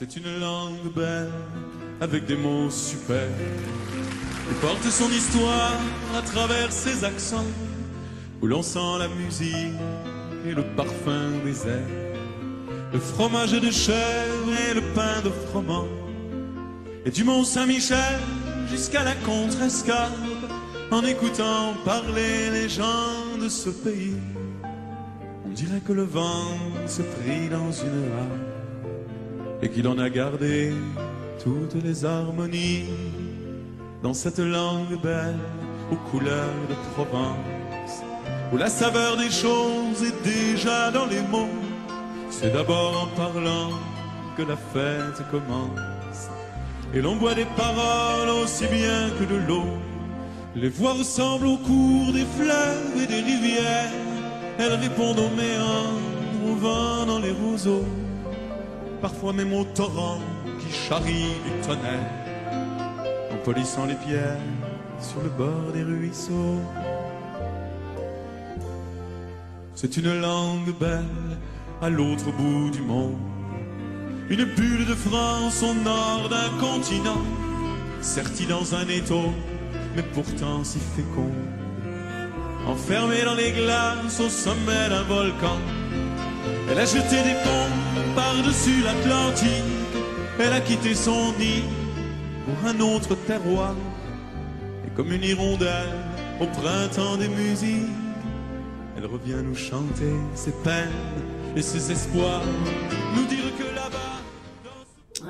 C'est 0.00 0.16
une 0.16 0.40
langue 0.40 0.94
belle, 0.96 1.30
avec 2.00 2.24
des 2.24 2.34
mots 2.34 2.70
super, 2.70 3.28
qui 4.48 4.54
porte 4.62 4.82
son 4.84 5.10
histoire 5.10 5.74
à 6.16 6.22
travers 6.22 6.72
ses 6.72 7.04
accents, 7.04 7.44
où 8.40 8.46
l'on 8.46 8.62
sent 8.62 8.98
la 8.98 9.08
musique 9.08 9.76
et 10.46 10.54
le 10.54 10.62
parfum 10.74 11.32
des 11.44 11.68
airs, 11.68 12.16
le 12.94 12.98
fromage 12.98 13.52
de 13.52 13.70
chèvre 13.70 14.48
et 14.70 14.72
le 14.72 14.80
pain 14.94 15.20
de 15.22 15.28
froment. 15.28 15.86
Et 17.04 17.10
du 17.10 17.22
Mont 17.22 17.44
Saint-Michel 17.44 18.20
jusqu'à 18.70 19.04
la 19.04 19.14
Contrescarpe, 19.16 20.14
en 20.90 21.02
écoutant 21.02 21.74
parler 21.84 22.48
les 22.50 22.70
gens 22.70 23.36
de 23.38 23.50
ce 23.50 23.68
pays, 23.68 24.16
on 25.44 25.50
dirait 25.50 25.82
que 25.86 25.92
le 25.92 26.04
vent 26.04 26.56
s'est 26.86 27.02
pris 27.02 27.50
dans 27.50 27.70
une 27.70 28.12
harpe 28.18 28.59
et 29.62 29.68
qu'il 29.68 29.86
en 29.88 29.98
a 29.98 30.08
gardé 30.08 30.72
toutes 31.42 31.82
les 31.82 32.04
harmonies 32.04 32.84
dans 34.02 34.14
cette 34.14 34.38
langue 34.38 35.00
belle 35.02 35.38
aux 35.92 36.10
couleurs 36.10 36.66
de 36.68 36.74
Provence, 36.94 38.02
où 38.52 38.56
la 38.56 38.68
saveur 38.68 39.16
des 39.16 39.30
choses 39.30 40.02
est 40.02 40.22
déjà 40.24 40.90
dans 40.90 41.06
les 41.06 41.22
mots. 41.22 41.48
C'est 42.30 42.52
d'abord 42.52 43.02
en 43.02 43.16
parlant 43.16 43.70
que 44.36 44.42
la 44.42 44.56
fête 44.56 45.22
commence. 45.30 46.28
Et 46.94 47.02
l'on 47.02 47.16
boit 47.16 47.34
des 47.34 47.46
paroles 47.56 48.30
aussi 48.42 48.66
bien 48.66 49.10
que 49.18 49.24
de 49.24 49.36
l'eau. 49.46 49.66
Les 50.56 50.68
voix 50.68 50.94
ressemblent 50.94 51.46
au 51.46 51.56
cours 51.58 52.12
des 52.12 52.26
fleuves 52.38 53.02
et 53.02 53.06
des 53.06 53.20
rivières. 53.20 53.92
Elles 54.58 54.74
répondent 54.74 55.18
aux 55.18 55.36
méandres, 55.36 56.50
au 56.50 56.54
vent 56.56 57.06
dans 57.06 57.18
les 57.20 57.30
roseaux. 57.30 57.86
Parfois 59.00 59.32
même 59.32 59.52
au 59.52 59.64
torrent 59.64 60.20
qui 60.60 60.72
charrie 60.72 61.34
du 61.44 61.66
tonnerre. 61.66 62.10
polissant 63.44 63.86
les 63.86 63.94
pierres 63.94 64.36
sur 65.00 65.22
le 65.22 65.30
bord 65.30 65.72
des 65.72 65.82
ruisseaux. 65.82 66.60
C'est 69.74 69.96
une 69.96 70.20
langue 70.20 70.74
belle 70.78 71.38
à 71.80 71.88
l'autre 71.88 72.30
bout 72.36 72.70
du 72.70 72.82
monde. 72.82 73.16
Une 74.28 74.44
bulle 74.44 74.86
de 74.86 74.94
France 74.94 75.62
au 75.62 75.72
nord 75.72 76.28
d'un 76.28 76.50
continent, 76.60 77.22
sertie 78.02 78.46
dans 78.46 78.74
un 78.74 78.86
étau, 78.88 79.32
mais 79.96 80.02
pourtant 80.02 80.62
si 80.62 80.78
fécond. 80.78 81.32
Enfermée 82.66 83.24
dans 83.24 83.34
les 83.34 83.52
glaces 83.52 84.20
au 84.20 84.28
sommet 84.28 84.88
d'un 84.90 85.02
volcan, 85.04 85.56
elle 86.70 86.78
a 86.78 86.84
jeté 86.84 87.22
des 87.22 87.34
ponts 87.44 88.14
par-dessus 88.14 88.82
l'Atlantique. 88.82 89.48
Elle 90.38 90.52
a 90.52 90.60
quitté 90.60 90.94
son 90.94 91.32
nid 91.38 91.64
pour 92.44 92.68
un 92.68 92.80
autre 92.80 93.14
terroir. 93.26 93.74
Et 94.86 94.90
comme 94.96 95.12
une 95.12 95.24
hirondelle 95.24 95.96
au 96.40 96.46
printemps 96.46 97.16
des 97.16 97.28
musiques, 97.28 97.88
elle 98.96 99.06
revient 99.06 99.42
nous 99.42 99.54
chanter 99.54 100.12
ses 100.34 100.52
peines 100.64 100.88
et 101.56 101.62
ses 101.62 101.92
espoirs, 101.92 102.42
nous 103.14 103.26
dire. 103.26 103.40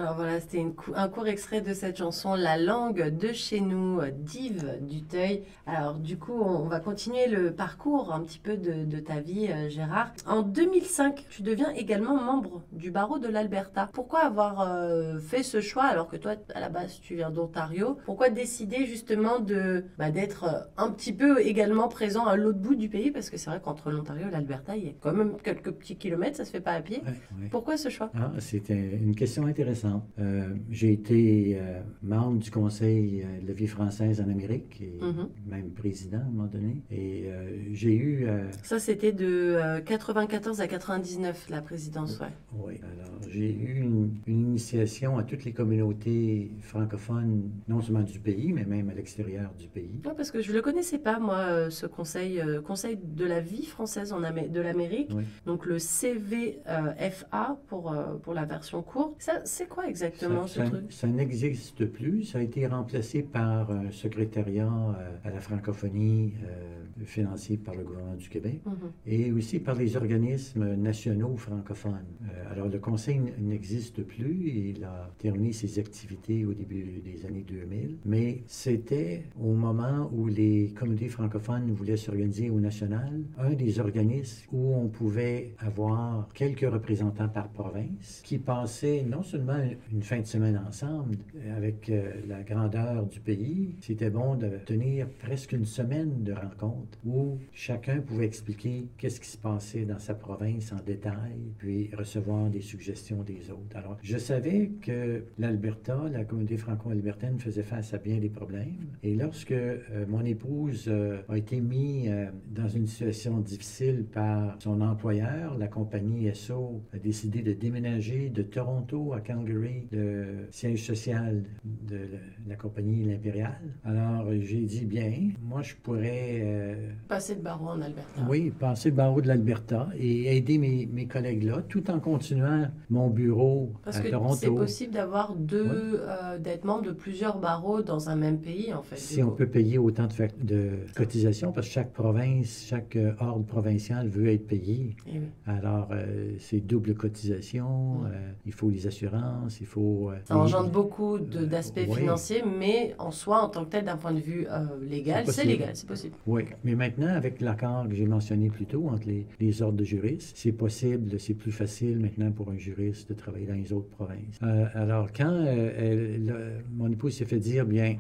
Alors 0.01 0.15
voilà, 0.15 0.41
c'était 0.41 0.65
cou- 0.65 0.93
un 0.97 1.09
court 1.11 1.27
extrait 1.29 1.61
de 1.61 1.75
cette 1.75 1.99
chanson 1.99 2.35
La 2.35 2.57
langue 2.57 3.11
de 3.19 3.33
chez 3.35 3.61
nous, 3.61 4.01
euh, 4.01 4.11
d'Yves 4.11 4.79
Duteuil. 4.81 5.43
Alors 5.67 5.99
du 5.99 6.17
coup, 6.17 6.33
on, 6.41 6.63
on 6.63 6.69
va 6.69 6.81
continuer 6.81 7.27
le 7.29 7.53
parcours 7.53 8.11
un 8.11 8.21
petit 8.21 8.39
peu 8.39 8.57
de, 8.57 8.85
de 8.87 8.99
ta 8.99 9.21
vie, 9.21 9.49
euh, 9.51 9.69
Gérard. 9.69 10.13
En 10.27 10.41
2005, 10.41 11.27
tu 11.29 11.43
deviens 11.43 11.69
également 11.75 12.17
membre 12.17 12.63
du 12.73 12.91
barreau 12.91 13.19
de 13.19 13.29
l'Alberta. 13.29 13.91
Pourquoi 13.93 14.21
avoir 14.21 14.63
euh, 14.63 15.19
fait 15.19 15.43
ce 15.43 15.61
choix 15.61 15.85
alors 15.85 16.09
que 16.09 16.17
toi, 16.17 16.33
à 16.55 16.61
la 16.61 16.71
base, 16.71 16.99
tu 17.03 17.17
viens 17.17 17.31
d'Ontario? 17.31 17.99
Pourquoi 18.07 18.31
décider 18.31 18.87
justement 18.87 19.39
de 19.39 19.85
bah, 19.99 20.11
d'être 20.11 20.71
un 20.79 20.91
petit 20.91 21.13
peu 21.13 21.43
également 21.43 21.89
présent 21.89 22.25
à 22.25 22.37
l'autre 22.37 22.59
bout 22.59 22.75
du 22.75 22.89
pays? 22.89 23.11
Parce 23.11 23.29
que 23.29 23.37
c'est 23.37 23.51
vrai 23.51 23.61
qu'entre 23.63 23.91
l'Ontario 23.91 24.29
et 24.29 24.31
l'Alberta, 24.31 24.77
il 24.79 24.85
y 24.87 24.89
a 24.89 24.93
quand 24.99 25.13
même 25.13 25.37
quelques 25.45 25.73
petits 25.73 25.97
kilomètres, 25.97 26.39
ça 26.39 26.47
se 26.47 26.51
fait 26.53 26.61
pas 26.61 26.73
à 26.73 26.81
pied. 26.81 27.03
Ouais, 27.05 27.13
ouais. 27.43 27.49
Pourquoi 27.51 27.77
ce 27.77 27.91
choix? 27.91 28.11
Ah, 28.15 28.31
c'était 28.39 28.97
une 28.97 29.15
question 29.15 29.45
intéressante. 29.45 29.90
Euh, 30.19 30.55
j'ai 30.71 30.93
été 30.93 31.57
euh, 31.59 31.81
membre 32.03 32.39
du 32.39 32.51
Conseil 32.51 33.23
euh, 33.23 33.41
de 33.43 33.49
la 33.49 33.53
vie 33.55 33.67
française 33.67 34.21
en 34.21 34.29
Amérique 34.29 34.81
et 34.81 34.99
Mhm. 35.05 35.29
même 35.47 35.71
président 35.71 36.19
à 36.19 36.23
un 36.23 36.25
moment 36.31 36.47
donné. 36.49 36.83
Et 36.91 37.25
j'ai 37.73 37.95
eu, 37.97 38.27
Ça, 38.63 38.79
c'était 38.79 39.13
de 39.13 39.27
euh, 39.27 39.81
94 39.81 40.61
à 40.61 40.67
99, 40.67 41.49
la 41.51 41.63
présidence, 41.63 42.19
ouais. 42.21 42.27
oui, 42.55 42.75
alors 42.83 43.21
j'ai 43.29 43.53
eu 43.55 43.81
une, 43.81 44.15
une 44.27 44.41
initiation 44.49 45.19
à 45.19 45.23
toutes 45.25 45.45
les 45.45 45.53
communautés 45.53 46.51
francophones, 46.61 47.51
non 47.69 47.81
seulement 47.81 48.03
du 48.03 48.19
pays, 48.19 48.53
mais 48.53 48.65
même 48.65 48.89
à 48.91 48.95
l'extérieur 48.95 49.53
du 49.59 49.69
pays. 49.69 50.01
Ouais, 50.05 50.13
parce 50.17 50.31
que 50.31 50.41
je 50.43 50.53
le 50.53 50.63
connaissais 50.63 50.99
pas, 50.99 51.19
moi, 51.19 51.71
ce 51.71 51.87
conseil, 51.87 52.41
conseil 52.67 52.99
de 53.03 53.25
la 53.25 53.41
vie 53.41 53.65
française 53.67 54.13
en 54.13 54.23
Amé- 54.23 54.49
de 54.49 54.61
l'Amérique. 54.61 55.11
Oui. 55.15 55.25
Donc 55.47 55.67
le 55.67 55.79
CVFA 55.79 57.59
pour, 57.69 57.95
pour 58.23 58.35
la 58.35 58.45
version 58.45 58.83
courte. 58.83 59.15
Ça, 59.19 59.41
c'est 59.45 59.69
quoi 59.71 59.89
exactement 59.89 60.47
ça, 60.47 60.49
ce 60.49 60.59
ça- 60.61 60.67
truc? 60.67 60.93
ça 60.93 61.07
n'existe 61.07 61.87
plus. 61.87 62.25
Ça 62.25 62.39
a 62.39 62.43
été 62.43 62.67
remplacé 62.67 63.23
par 63.23 63.71
un 63.71 63.91
secrétariat 63.91 64.67
euh, 64.69 65.17
à 65.25 65.31
la 65.31 65.41
francophonie 65.41 66.35
euh, 66.45 66.80
financé 67.05 67.57
par 67.57 67.75
le 67.75 67.85
gouvernement 67.85 68.17
du 68.17 68.29
Québec. 68.29 68.61
Mhm. 68.67 68.73
et 69.07 69.33
aussi 69.33 69.59
par 69.59 69.75
les 69.75 69.97
organismes 69.97 70.75
nationaux 70.77 71.37
francophones. 71.37 71.95
Euh, 72.25 72.53
alors, 72.53 72.69
le 72.69 72.79
Conseil 72.79 73.21
n'existe 73.39 74.03
plus. 74.03 74.51
Il 74.75 74.85
a 74.85 75.11
terminé 75.19 75.53
ses 75.53 75.79
activités 75.79 76.45
au 76.45 76.53
début 76.53 77.01
des 77.05 77.27
années 77.27 77.45
2000, 77.47 77.99
mais 78.05 78.43
c'était 78.47 79.25
au 79.41 79.53
moment 79.53 80.11
où 80.13 80.27
les 80.27 80.73
communautés 80.79 81.09
francophones 81.09 81.71
voulaient 81.73 81.97
s'organiser 81.97 82.51
au 82.51 82.61
national, 82.61 83.23
un 83.39 83.53
des 83.53 83.81
organismes 83.81 84.47
où 84.53 84.75
on 84.75 84.89
pouvait 84.89 85.55
avoir 85.59 86.29
quelques 86.35 86.71
représentants 86.71 87.29
par 87.29 87.49
province 87.49 88.21
qui 88.25 88.39
passaient 88.39 89.05
non 89.09 89.23
seulement 89.23 89.59
une 89.93 90.03
fin 90.03 90.21
de 90.21 90.27
semaine 90.27 90.61
ensemble 90.67 91.19
euh, 91.37 91.57
avec 91.57 91.89
euh, 91.89 92.13
la 92.29 92.43
grandeur 92.43 93.07
du 93.07 93.21
pays, 93.21 93.77
c'était 93.81 94.11
bon 94.11 94.37
de 94.37 94.51
tenir 94.67 95.09
presque 95.09 95.53
une 95.53 95.65
semaine 95.65 96.23
de 96.23 96.33
rencontres 96.33 96.90
où 97.05 97.39
chacun 97.53 98.01
pouvait 98.01 98.27
expliquer 98.27 98.87
qu'est-ce 98.99 99.21
qui 99.21 99.29
se 99.29 99.39
passait 99.39 99.85
dans 99.85 99.99
sa 99.99 100.15
province 100.15 100.73
en 100.73 100.83
détail, 100.85 101.39
puis 101.59 101.91
recevoir 101.97 102.51
des 102.51 102.61
suggestions 102.61 103.23
des 103.23 103.51
autres. 103.51 103.77
Alors, 103.77 103.97
je 104.03 104.19
savais 104.19 104.71
que 104.83 105.25
l'Alberta, 105.39 106.09
la 106.13 106.25
communauté 106.25 106.57
franco-albertaine, 106.57 107.39
faisait 107.39 107.63
face 107.63 107.95
à 107.95 107.99
bien 107.99 108.19
des 108.19 108.29
problèmes. 108.29 108.97
Et 109.03 109.15
lorsque 109.15 109.53
euh, 109.53 110.07
mon 110.09 110.25
épouse 110.25 110.87
euh, 110.89 111.23
a 111.29 111.39
été 111.39 111.61
mise 111.61 112.09
euh, 112.11 112.27
dans 112.51 112.69
une 112.69 112.87
situation 112.87 113.39
difficile 113.41 114.05
par 114.13 114.57
son 114.61 114.81
employeur, 114.81 115.57
la 115.59 115.69
compagnie 115.69 116.35
SO 116.35 116.83
a 116.93 116.99
décidé 116.99 117.43
de 117.43 117.53
déménager 117.53 118.29
de 118.29 118.43
Toronto 118.43 119.13
à 119.13 119.21
Calgary, 119.21 119.87
le 119.93 120.49
siège 120.51 120.85
social 120.85 121.43
de 121.65 121.97
la, 121.97 122.19
la 122.49 122.57
compagnie 122.57 123.05
L'Impériale. 123.05 123.75
Alors, 123.85 124.27
j'ai 124.41 124.61
dit, 124.61 124.85
bien, 124.85 125.31
moi, 125.43 125.63
je 125.63 125.75
pourrais... 125.75 126.77
Passer 127.09 127.35
de 127.35 127.41
barreau 127.41 127.69
en 127.69 127.81
Alberta. 127.81 128.23
oui, 128.29 128.51
passer 128.51 128.91
le 128.91 128.97
barreau 128.97 129.21
de 129.21 129.29
l'Alberta 129.29 129.89
et 129.99 130.37
aider 130.37 130.59
mes, 130.59 130.89
mes 130.93 131.07
collègues 131.07 131.45
là, 131.45 131.63
tout 131.69 131.91
en 131.91 132.01
continuant 132.01 132.69
mon 132.89 133.09
bureau 133.09 133.73
Parce 133.85 133.99
à 133.99 134.01
que 134.01 134.09
Toronto. 134.09 134.37
c'est 134.37 134.51
possible 134.51 134.95
d'avoir 134.95 135.35
deux, 135.35 136.01
euh, 136.01 136.39
d'être 136.39 136.65
membre 136.65 136.83
de 136.83 136.93
plusieurs 136.93 137.39
barreaux 137.39 137.83
dans 137.83 138.09
un 138.09 138.17
même 138.17 138.41
pays, 138.41 138.73
en 138.73 138.83
fait. 138.83 138.97
Si 138.97 139.23
on 139.23 139.31
peut 139.31 139.47
payer 139.47 139.79
autant 139.79 140.09
de, 140.43 140.71
cotisations, 140.95 141.53
parce 141.53 141.67
que 141.67 141.73
chaque 141.73 141.93
province, 141.93 142.67
chaque 142.69 142.97
euh, 142.97 143.13
ordre 143.21 143.45
provincial 143.45 144.09
veut 144.09 144.29
être 144.29 144.47
payé. 144.47 144.97
Eh 145.07 145.19
oui. 145.19 145.27
Alors, 145.47 145.89
euh, 145.93 146.35
c'est 146.39 146.61
double 146.61 146.95
cotisation, 146.95 148.05
euh, 148.05 148.33
il 148.47 148.53
faut 148.53 148.71
les 148.71 148.87
assurances, 148.87 149.61
il 149.61 149.67
faut... 149.67 150.11
Ça 150.25 150.37
engendre 150.37 150.71
beaucoup 150.71 151.19
d'aspects 151.19 151.81
financiers, 151.93 152.43
mais 152.45 152.95
en 152.99 153.11
soi, 153.11 153.43
en 153.43 153.49
tant 153.49 153.65
que 153.65 153.71
tel, 153.71 153.85
d'un 153.85 153.97
point 153.97 154.13
de 154.13 154.21
vue 154.21 154.47
légal, 154.83 155.25
C'est 155.29 155.45
légal, 155.45 155.71
c'est 155.75 155.87
possible. 155.87 156.15
Oui, 156.27 156.45
mais 156.65 156.75
maintenant, 156.75 157.09
avec 157.09 157.41
l'accord 157.41 157.89
que 157.89 157.95
j'ai 157.95 158.07
mentionné 158.07 158.51
plus 158.51 158.67
tôt 158.67 158.89
entre 158.89 159.09
les, 159.41 159.63
ordres 159.63 159.79
de 159.79 159.85
juristes, 159.85 160.33
c'est 160.37 160.53
possible, 160.53 161.19
c'est 161.19 161.35
plus 161.35 161.53
facile 161.53 161.99
maintenant 161.99 162.31
pour 162.31 162.51
un 162.51 162.57
juriste 162.57 163.09
de 163.09 163.15
travailler 163.15 163.47
dans 163.47 163.55
les 163.55 163.73
autres 163.73 163.89
provinces. 163.89 164.39
Euh, 164.43 164.67
alors, 164.75 165.13
quand 165.13 165.31
euh, 165.31 166.61
mon 166.73 166.91
épouse 166.91 167.15
s'est 167.15 167.25
fait 167.25 167.39
dire, 167.39 167.67
bien, 167.67 167.97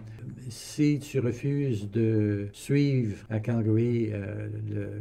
si 0.48 0.98
tu 1.00 1.20
refuses 1.20 1.90
de 1.90 2.48
suivre 2.52 3.16
à 3.30 3.40
Calgary 3.40 4.10
euh, 4.12 4.48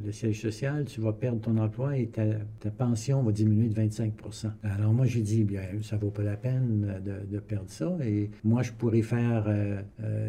le, 0.03 0.11
siège 0.11 0.41
social, 0.41 0.85
tu 0.85 1.01
vas 1.01 1.13
perdre 1.13 1.41
ton 1.41 1.57
emploi 1.57 1.97
et 1.97 2.07
ta, 2.07 2.23
pension 2.77 3.23
va 3.23 3.31
diminuer 3.31 3.67
de 3.67 3.75
25 3.75 4.13
Alors, 4.63 4.93
moi, 4.93 5.05
j'ai 5.05 5.21
dit, 5.21 5.43
bien, 5.43 5.61
ça 5.81 5.97
vaut 5.97 6.11
pas 6.11 6.23
la 6.23 6.37
peine 6.37 7.01
de, 7.29 7.39
perdre 7.39 7.69
ça 7.69 7.97
et 8.03 8.29
moi, 8.43 8.63
je 8.63 8.71
pourrais 8.71 9.01
faire 9.01 9.45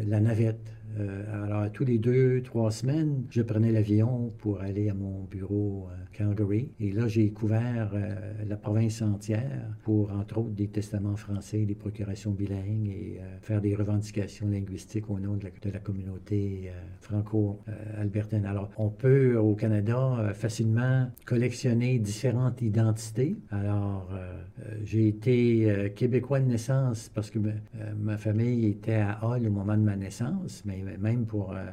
la 0.07 0.19
navette. 0.19 0.71
Euh, 0.99 1.45
alors, 1.45 1.71
tous 1.71 1.85
les 1.85 1.97
deux, 1.97 2.41
trois 2.43 2.71
semaines, 2.71 3.25
je 3.29 3.41
prenais 3.41 3.71
l'avion 3.71 4.33
pour 4.37 4.61
aller 4.61 4.89
à 4.89 4.93
mon 4.93 5.23
bureau 5.23 5.87
à 5.91 6.15
Calgary. 6.15 6.71
Et 6.79 6.91
là, 6.91 7.07
j'ai 7.07 7.29
couvert 7.31 7.91
euh, 7.93 8.15
la 8.47 8.57
province 8.57 9.01
entière 9.01 9.67
pour, 9.83 10.11
entre 10.11 10.39
autres, 10.39 10.51
des 10.51 10.67
testaments 10.67 11.15
français, 11.15 11.65
des 11.65 11.75
procurations 11.75 12.31
bilingues 12.31 12.89
et 12.89 13.19
euh, 13.19 13.39
faire 13.41 13.61
des 13.61 13.75
revendications 13.75 14.47
linguistiques 14.47 15.09
au 15.09 15.19
nom 15.19 15.37
de 15.37 15.45
la, 15.45 15.79
communauté 15.79 16.65
euh, 16.67 16.71
franco-albertaine. 16.99 18.45
Alors, 18.45 18.69
on 18.77 18.89
peut, 18.89 19.37
au 19.37 19.55
Canada, 19.55 20.17
euh, 20.19 20.33
facilement 20.33 21.09
collectionner 21.25 21.99
différentes 21.99 22.61
identités. 22.61 23.35
Alors, 23.49 24.09
euh, 24.13 24.41
euh, 24.65 24.75
j'ai 24.83 25.07
été 25.07 25.69
euh, 25.69 25.89
québécois 25.89 26.39
de 26.39 26.45
naissance 26.45 27.09
parce 27.13 27.29
que 27.29 27.39
euh, 27.39 27.51
ma 27.97 28.17
famille 28.17 28.67
était 28.67 28.95
à 28.95 29.19
Hall 29.23 29.47
au 29.47 29.51
moment 29.51 29.77
de 29.77 29.83
ma 29.83 29.95
naissance, 29.95 30.63
mais 30.65 30.80
même 30.99 31.25
pour 31.25 31.51
euh, 31.51 31.63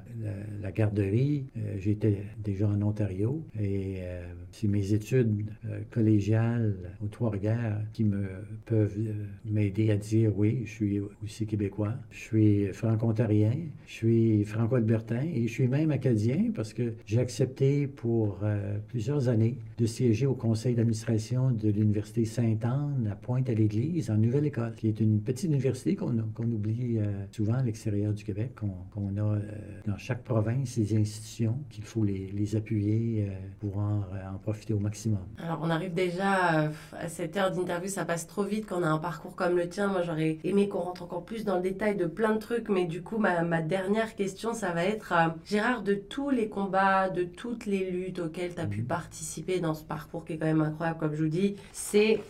la, 0.63 0.73
garderie, 0.73 1.47
euh, 1.57 1.77
j'étais 1.79 2.23
déjà 2.43 2.69
en 2.69 2.81
Ontario 2.83 3.45
et 3.59 3.97
euh, 4.01 4.27
c'est 4.51 4.69
mes 4.69 4.93
études 4.93 5.47
collégiales 5.91 6.75
aux 7.03 7.09
Trois-Rivières 7.09 7.81
qui 7.93 8.05
me 8.05 8.27
peuvent 8.65 8.97
m'aider 9.45 9.91
à 9.91 9.97
dire 9.97 10.33
oui, 10.37 10.63
je 10.65 10.71
suis 10.71 11.01
aussi 11.23 11.47
québécois, 11.47 11.95
je 12.11 12.19
suis 12.19 12.73
franco-ontarien, 12.73 13.53
je 13.87 13.93
suis 13.93 14.45
franco-albertain 14.45 15.23
et 15.23 15.47
je 15.47 15.53
suis 15.53 15.69
même 15.69 15.91
acadien 15.91 16.51
parce 16.55 16.73
que 16.73 16.95
j'ai 17.05 17.21
accepté 17.21 17.87
pour 17.87 18.41
plusieurs 18.89 19.29
années 19.29 19.59
de 19.77 19.87
siéger 19.87 20.27
au 20.27 20.35
conseil 20.35 20.75
d'administration 20.75 21.51
de 21.51 21.69
l'Université 21.69 22.25
Sainte-Anne 22.25 23.09
à 23.11 23.17
Pointe-à-l'Église, 23.17 24.11
en 24.11 24.17
Nouvelle-Écosse, 24.17 24.77
qui 24.77 24.89
est 24.89 25.01
une 25.01 25.21
petite 25.21 25.51
université 25.51 25.95
qu'on 25.95 26.19
oublie 26.53 26.99
souvent 27.33 27.55
à 27.55 27.63
l'extérieur 27.63 28.13
du 28.15 28.25
Québec, 28.25 28.55
qu'on 28.99 29.17
a 29.17 29.21
euh, 29.21 29.41
dans 29.87 29.97
chaque 29.97 30.23
province 30.23 30.79
des 30.79 30.97
institutions 30.97 31.59
qu'il 31.71 31.85
faut 31.85 32.05
les, 32.05 32.31
les 32.33 32.57
appuyer 32.57 33.27
euh, 33.29 33.35
pour 33.61 33.79
en, 33.79 34.01
en, 34.35 34.39
profiter 34.39 34.75
au 34.75 34.79
maximum. 34.79 35.21
Alors 35.43 35.61
on 35.63 35.71
arrive 35.71 35.95
déjà 35.95 36.65
euh, 36.65 36.69
à 36.99 37.09
cette 37.09 37.37
heure 37.37 37.51
d'interview, 37.51 37.89
ça 37.89 38.05
passe 38.05 38.27
trop 38.27 38.45
vite 38.45 38.67
quand 38.67 38.81
on 38.81 38.83
a 38.83 38.89
un 38.89 38.99
parcours 38.99 39.37
comme 39.37 39.57
le 39.57 39.69
tien. 39.69 39.89
Moi 39.89 40.03
j'aurais 40.03 40.39
aimé 40.45 40.69
qu'on 40.69 40.81
rentre 40.81 41.03
encore 41.03 41.25
plus 41.25 41.45
dans 41.45 41.57
le 41.57 41.63
détail 41.63 41.97
de 41.97 42.07
plein 42.07 42.35
de 42.35 42.39
trucs, 42.39 42.69
mais 42.69 42.85
du 42.85 43.03
coup 43.03 43.19
ma, 43.19 43.43
ma 43.43 43.63
dernière 43.63 44.15
question 44.15 44.53
ça 44.53 44.73
va 44.73 44.85
être 44.85 45.13
Gérard, 45.45 45.83
de 45.83 45.95
tous 45.95 46.31
les 46.31 46.49
combats, 46.49 47.09
de 47.09 47.25
toutes 47.25 47.67
les 47.67 47.91
luttes 47.91 48.19
auxquelles 48.19 48.55
tu 48.55 48.61
as 48.61 48.67
pu 48.67 48.81
mhm. 48.81 48.87
participer 48.87 49.61
dans 49.61 49.75
ce 49.75 49.85
parcours 49.85 50.25
qui 50.25 50.35
est 50.35 50.39
quand 50.39 50.47
même 50.47 50.61
incroyable 50.61 50.99
comme 50.99 51.15
je 51.15 51.23
vous 51.23 51.29
dis, 51.29 51.57
c'est 51.73 52.21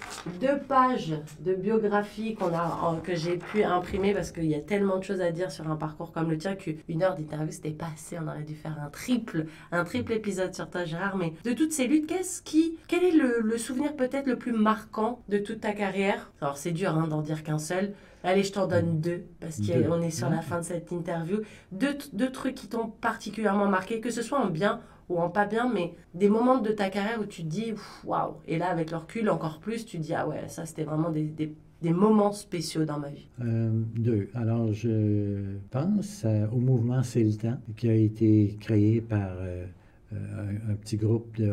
deux 0.41 0.59
pages 0.69 1.14
de 1.41 1.55
biographie 1.55 2.35
qu'on 2.35 2.55
a, 2.55 2.99
que 3.03 3.14
j'ai 3.14 3.37
pu 3.37 3.62
imprimer 3.62 4.12
parce 4.14 4.33
qu'il 4.33 4.47
y 4.47 4.55
a 4.55 4.61
tellement 4.61 4.99
de 4.99 5.05
choses 5.05 5.21
à 5.21 5.31
dire 5.31 5.51
sur 5.51 5.71
un 5.71 5.77
parcours 5.77 6.12
comme 6.12 6.31
le 6.31 6.39
tien 6.39 6.55
qu'une 6.59 7.03
heure 7.03 7.15
d'interview, 7.15 7.51
c'était 7.51 7.71
pas 7.71 7.89
assez. 7.95 8.19
On 8.19 8.29
aurait 8.29 8.43
dû 8.43 8.55
faire 8.55 8.79
un 8.81 8.91
triple, 8.91 9.47
un 9.73 9.85
triple 9.85 10.13
épisode 10.13 10.55
sur 10.55 10.69
toi, 10.69 10.85
Gérard. 10.85 11.17
Mais 11.17 11.33
de 11.45 11.53
toutes 11.53 11.73
ces 11.73 11.87
luttes, 11.87 12.07
qu'est-ce 12.07 12.43
qui, 12.43 12.77
quel 12.89 13.05
est 13.05 13.13
le, 13.13 13.57
souvenir 13.59 13.97
peut-être 13.97 14.27
le 14.27 14.37
plus 14.37 14.53
marquant 14.53 15.23
de 15.29 15.39
toute 15.39 15.61
ta 15.61 15.73
carrière? 15.73 16.31
Alors, 16.41 16.57
c'est 16.57 16.73
dur 16.73 16.95
hein, 16.97 17.09
d'en 17.09 17.23
dire 17.23 17.43
qu'un 17.43 17.59
seul. 17.59 17.95
Allez, 18.25 18.43
je 18.43 18.53
t'en 18.53 18.67
donne 18.67 19.01
deux, 19.01 19.25
parce 19.41 19.59
qu'on 19.59 20.03
est 20.03 20.11
sur 20.11 20.29
la 20.29 20.43
fin 20.43 20.59
de 20.59 20.65
cette 20.65 20.91
interview. 20.91 21.39
Deux, 21.73 21.97
deux 22.13 22.33
trucs 22.33 22.57
qui 22.57 22.69
t'ont 22.69 22.89
particulièrement 22.89 23.69
marqué, 23.69 24.01
que 24.01 24.11
ce 24.11 24.23
soit 24.23 24.41
en 24.41 24.49
bien 24.49 24.81
ou 25.09 25.19
en 25.19 25.31
pas 25.31 25.47
bien, 25.47 25.71
mais 25.73 25.95
des 26.15 26.29
moments 26.29 26.59
de 26.59 26.71
ta 26.71 26.91
carrière 26.91 27.21
où 27.21 27.25
tu 27.25 27.43
te 27.43 27.49
dis 27.49 27.75
waouh. 28.05 28.35
Et 28.47 28.59
là, 28.59 28.69
avec 28.69 28.91
le 28.91 28.99
recul, 28.99 29.31
encore 29.31 29.61
plus, 29.61 29.87
tu 29.87 29.99
te 29.99 30.03
dis 30.03 30.15
ah 30.15 30.27
ouais, 30.27 30.49
ça 30.49 30.67
c'était 30.67 30.85
vraiment 30.85 31.11
des, 31.11 31.23
des 31.23 31.55
des 31.83 31.93
moments 31.93 32.33
spéciaux 32.33 32.85
dans 32.85 32.99
ma 32.99 33.11
vie? 33.11 33.29
Euh, 33.41 33.70
deux. 33.97 34.29
Alors, 34.35 34.72
je 34.72 35.57
pense 35.70 36.26
au 36.53 36.59
mouvement 36.59 37.03
C'est 37.03 37.24
le 37.24 37.35
temps, 37.35 37.59
qui 37.76 37.89
a 37.89 37.95
été 37.95 38.57
créé 38.61 39.01
par 39.01 39.31
euh, 39.39 39.66
un, 40.12 40.74
petit 40.74 40.97
groupe 40.97 41.37
de 41.37 41.53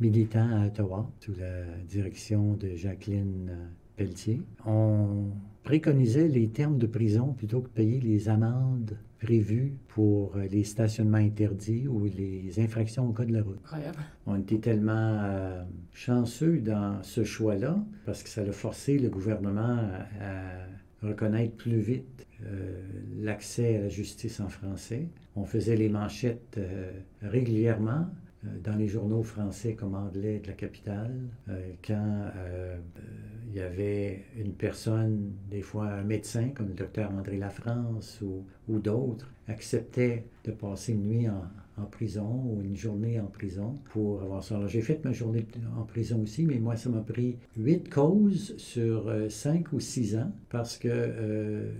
militants 0.00 0.48
à 0.50 0.66
Ottawa, 0.66 1.10
sous 1.20 1.34
la 1.38 1.64
direction 1.88 2.54
de 2.54 2.74
Jacqueline 2.74 3.50
Pelletier. 3.96 4.42
On 4.66 5.30
préconisait 5.64 6.28
les 6.28 6.48
termes 6.48 6.78
de 6.78 6.86
prison 6.86 7.32
plutôt 7.32 7.60
que 7.60 7.68
de 7.68 7.72
payer 7.72 8.00
les 8.00 8.28
amendes 8.28 8.96
prévues 9.20 9.74
pour 9.88 10.36
les 10.36 10.64
stationnements 10.64 11.18
interdits 11.18 11.88
ou 11.88 12.04
les 12.04 12.60
infractions 12.60 13.08
au 13.08 13.12
code 13.12 13.28
de 13.28 13.34
la 13.34 13.42
route. 13.42 13.58
Incroyable. 13.64 13.98
On 14.26 14.38
était 14.38 14.58
tellement 14.58 15.18
euh, 15.22 15.62
chanceux 15.92 16.58
dans 16.58 17.02
ce 17.02 17.24
choix-là 17.24 17.78
parce 18.04 18.22
que 18.22 18.28
ça 18.28 18.42
a 18.42 18.52
forcé 18.52 18.98
le 18.98 19.08
gouvernement 19.08 19.78
à, 20.20 21.06
reconnaître 21.06 21.54
plus 21.56 21.78
vite 21.78 22.26
euh, 22.42 22.80
l'accès 23.20 23.76
à 23.76 23.80
la 23.82 23.88
justice 23.88 24.40
en 24.40 24.48
français. 24.48 25.08
On 25.36 25.44
faisait 25.44 25.76
les 25.76 25.88
manchettes 25.88 26.56
euh, 26.58 26.90
régulièrement 27.22 28.06
dans 28.62 28.76
les 28.76 28.86
journaux 28.86 29.22
français 29.22 29.74
comme 29.74 29.94
anglais 29.94 30.38
de 30.38 30.46
la 30.46 30.52
capitale, 30.52 31.12
quand 31.84 32.30
il 33.48 33.54
y 33.54 33.60
avait 33.60 34.24
une 34.36 34.52
personne, 34.52 35.32
des 35.50 35.62
fois 35.62 35.86
un 35.86 36.02
médecin 36.02 36.48
comme 36.48 36.68
le 36.68 36.74
docteur 36.74 37.10
André 37.12 37.36
Lafrance 37.36 38.20
ou, 38.22 38.44
ou 38.68 38.78
d'autres, 38.78 39.32
acceptait 39.48 40.24
de 40.44 40.52
passer 40.52 40.92
une 40.92 41.04
nuit 41.04 41.28
en, 41.28 41.44
en, 41.76 41.84
prison 41.84 42.42
ou 42.46 42.62
une 42.62 42.76
journée 42.76 43.20
en 43.20 43.26
prison 43.26 43.74
pour 43.90 44.22
avoir 44.22 44.42
ça. 44.42 44.56
Alors 44.56 44.68
j'ai 44.68 44.80
fait 44.80 45.04
ma 45.04 45.12
journée 45.12 45.46
en 45.76 45.84
prison 45.84 46.22
aussi, 46.22 46.44
mais 46.44 46.58
moi 46.58 46.76
ça 46.76 46.90
m'a 46.90 47.02
pris 47.02 47.38
huit 47.56 47.88
causes 47.88 48.56
sur 48.56 49.08
euh, 49.08 49.28
cinq 49.28 49.72
ou 49.72 49.80
six 49.80 50.16
ans 50.16 50.32
parce 50.48 50.76
que 50.76 50.88
euh, 50.90 51.70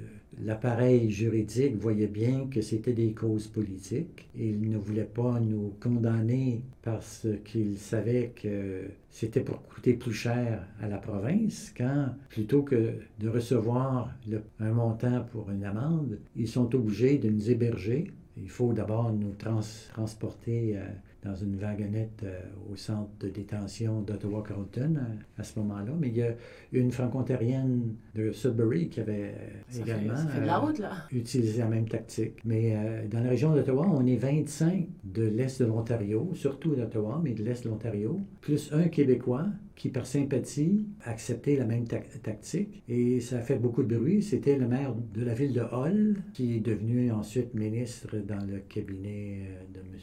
l'appareil 0.45 1.11
juridique 1.11 1.76
voyait 1.76 2.07
bien 2.07 2.47
que 2.47 2.61
c'était 2.61 2.93
des 2.93 3.12
causes 3.12 3.47
politiques. 3.47 4.28
Il 4.37 4.68
ne 4.68 4.78
voulait 4.78 5.05
pas 5.05 5.41
nous 5.41 5.72
condamner 5.80 6.62
parce 6.82 7.26
qu'il 7.45 7.78
savait 7.78 8.32
que 8.41 8.84
c'était 9.11 9.41
pour 9.41 9.62
coûter 9.62 9.95
plus 9.95 10.12
cher 10.12 10.66
à 10.80 10.89
la 10.89 10.99
province, 10.99 11.72
quand 11.76 12.09
plutôt 12.28 12.62
que 12.62 12.95
de 13.18 13.28
recevoir 13.28 14.14
un 14.61 14.72
montant 14.72 15.24
pour 15.32 15.51
une 15.51 15.64
amende, 15.64 16.18
ils 16.37 16.49
sont 16.49 16.74
obligés 16.74 17.18
de 17.18 17.30
nous 17.30 17.51
héberger. 17.51 18.12
Il 18.37 18.51
faut 18.51 18.72
d'abord 18.74 19.12
nous 19.12 19.32
transporter 19.32 20.76
euh, 20.76 20.84
dans 21.27 21.35
une 21.35 21.57
wagonnette 21.57 22.22
euh, 22.24 22.41
au 22.70 22.77
centre 22.77 23.11
de 23.20 23.29
détention 23.29 24.01
d'Ottawa-Carleton 24.03 24.97
euh, 24.97 25.41
à, 25.41 25.43
ce 25.43 25.59
moment-là. 25.59 25.93
Mais 25.99 26.09
il 26.09 26.16
y 26.16 26.22
a 26.22 26.31
une 26.72 26.91
franco-ontarienne 26.93 27.95
de 28.14 28.33
Sudbury 28.33 28.89
qui 28.89 29.01
avait 29.01 29.35
également 29.77 30.14
utilisé 31.11 31.59
la 31.59 31.68
même 31.68 31.89
tactique. 31.89 32.35
Mais 32.45 32.77
dans 33.11 33.20
la 33.20 33.31
région 33.31 33.55
d'Ottawa, 33.55 33.87
on 33.91 34.07
est 34.07 34.16
25 34.16 34.87
de 35.05 35.24
l'Est 35.24 35.61
de 35.61 35.66
l'Ontario, 35.66 36.31
surtout 36.35 36.74
d'Ottawa, 36.74 37.20
mais 37.22 37.33
de 37.33 37.43
l'Est 37.43 37.64
de 37.64 37.70
l'Ontario, 37.70 38.20
plus 38.41 38.72
un 38.72 38.89
Québécois 38.89 39.47
qui, 39.77 39.91
par 39.91 40.07
sympathie, 40.07 40.87
acceptait 41.05 41.57
la 41.57 41.64
même 41.64 41.87
tactique. 41.87 42.83
Et 42.89 43.20
ça 43.20 43.39
a 43.39 43.41
fait 43.41 43.57
beaucoup 43.57 43.83
de 43.83 43.97
bruit. 43.97 44.22
C'était 44.22 44.57
le 44.57 44.66
maire 44.66 44.95
de 45.14 45.24
la 45.24 45.35
ville 45.35 45.53
de 45.53 45.61
Hull, 45.61 46.16
qui 46.33 46.57
est 46.57 46.61
devenu 46.61 47.12
ensuite 47.12 47.55
ministre 47.55 48.16
dans 48.16 48.45
le 48.47 48.59
cabinet 48.61 49.43
de 49.72 49.81
M. 49.81 49.97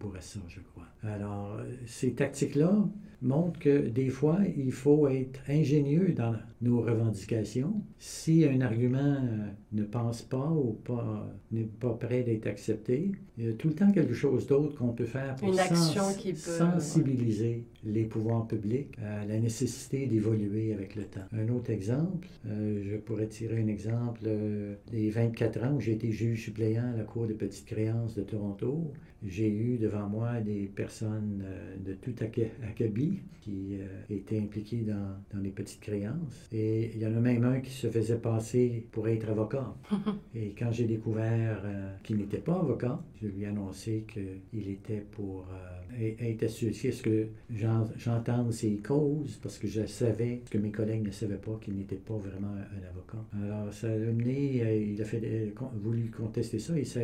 Bourassa, 0.00 0.40
je 0.48 0.60
crois. 0.60 0.86
Alors, 1.02 1.60
ces 1.86 2.14
tactiques-là 2.14 2.88
montrent 3.22 3.60
que 3.60 3.88
des 3.88 4.08
fois, 4.08 4.38
il 4.56 4.72
faut 4.72 5.06
être 5.08 5.40
ingénieux 5.48 6.14
dans 6.16 6.34
nos 6.62 6.80
revendications. 6.80 7.82
Si 7.98 8.44
un 8.44 8.60
argument 8.60 8.98
euh, 8.98 9.46
ne 9.72 9.82
pense 9.82 10.22
pas 10.22 10.50
ou 10.50 10.72
pas 10.84 11.26
n'est 11.52 11.64
pas 11.64 11.94
prêt 11.94 12.22
d'être 12.22 12.46
accepté, 12.46 13.12
il 13.38 13.46
y 13.46 13.48
a 13.48 13.52
tout 13.54 13.68
le 13.68 13.74
temps 13.74 13.90
quelque 13.90 14.12
chose 14.12 14.46
d'autre 14.46 14.76
qu'on 14.76 14.92
peut 14.92 15.06
faire 15.06 15.36
pour 15.36 15.54
sensibiliser 16.34 17.64
les 17.84 18.04
pouvoirs 18.04 18.46
publics 18.46 18.94
à 19.02 19.24
la 19.24 19.38
nécessité 19.38 20.06
d'évoluer 20.06 20.74
avec 20.74 20.96
le 20.96 21.04
temps. 21.04 21.24
Un 21.32 21.48
autre 21.48 21.70
exemple, 21.70 22.28
euh, 22.46 22.82
je 22.84 22.96
pourrais 22.96 23.28
tirer 23.28 23.62
un 23.62 23.68
exemple 23.68 24.20
euh, 24.26 24.74
des 24.90 25.08
24 25.10 25.64
ans 25.64 25.74
où 25.76 25.80
j'ai 25.80 25.92
été 25.92 26.12
juge 26.12 26.44
suppléant 26.44 26.92
à 26.92 26.96
la 26.96 27.04
Cour 27.04 27.26
de 27.26 27.32
petites 27.32 27.66
créances 27.66 28.14
de 28.14 28.22
Toronto. 28.22 28.92
J'ai 29.24 29.48
eu 29.50 29.78
devant 29.78 30.08
moi 30.08 30.40
des 30.40 30.66
personnes 30.66 31.44
de 31.84 31.94
tout 31.94 32.14
acabit 32.22 33.20
qui 33.40 33.78
étaient 34.08 34.38
impliquées 34.38 34.82
dans, 34.82 35.16
dans 35.32 35.40
les 35.40 35.50
petites 35.50 35.80
créances. 35.80 36.48
Et 36.52 36.90
il 36.94 37.00
y 37.00 37.06
en 37.06 37.14
a 37.16 37.20
même 37.20 37.44
un 37.44 37.60
qui 37.60 37.70
se 37.70 37.88
faisait 37.88 38.18
passer 38.18 38.86
pour 38.92 39.08
être 39.08 39.28
avocat. 39.28 39.74
Et 40.34 40.54
quand 40.58 40.72
j'ai 40.72 40.86
découvert 40.86 41.62
euh, 41.64 41.94
qu'il 42.02 42.16
n'était 42.16 42.38
pas 42.38 42.54
avocat, 42.54 43.02
je 43.20 43.28
lui 43.28 43.42
ai 43.42 43.46
annoncé 43.46 44.04
qu'il 44.08 44.68
était 44.68 45.04
pour 45.12 45.46
euh, 45.52 45.79
être 45.98 46.42
associé 46.44 46.90
à 46.90 46.92
ce 46.92 47.02
que 47.02 47.28
j'entende 47.98 48.52
ses 48.52 48.76
causes, 48.76 49.38
parce 49.42 49.58
que 49.58 49.68
je 49.68 49.86
savais 49.86 50.42
que 50.50 50.58
mes 50.58 50.70
collègues 50.70 51.06
ne 51.06 51.10
savaient 51.10 51.36
pas 51.36 51.58
qu'il 51.60 51.74
n'était 51.74 51.96
pas 51.96 52.16
vraiment 52.16 52.54
un, 52.54 52.88
avocat. 52.88 53.24
Alors 53.34 53.72
ça 53.72 53.88
a 53.88 53.96
mené, 53.96 54.62
euh, 54.62 54.76
il 54.76 55.00
a 55.00 55.04
fait, 55.04 55.52
voulu 55.74 56.10
contester 56.10 56.58
ça 56.58 56.78
et 56.78 56.84
ça, 56.84 57.00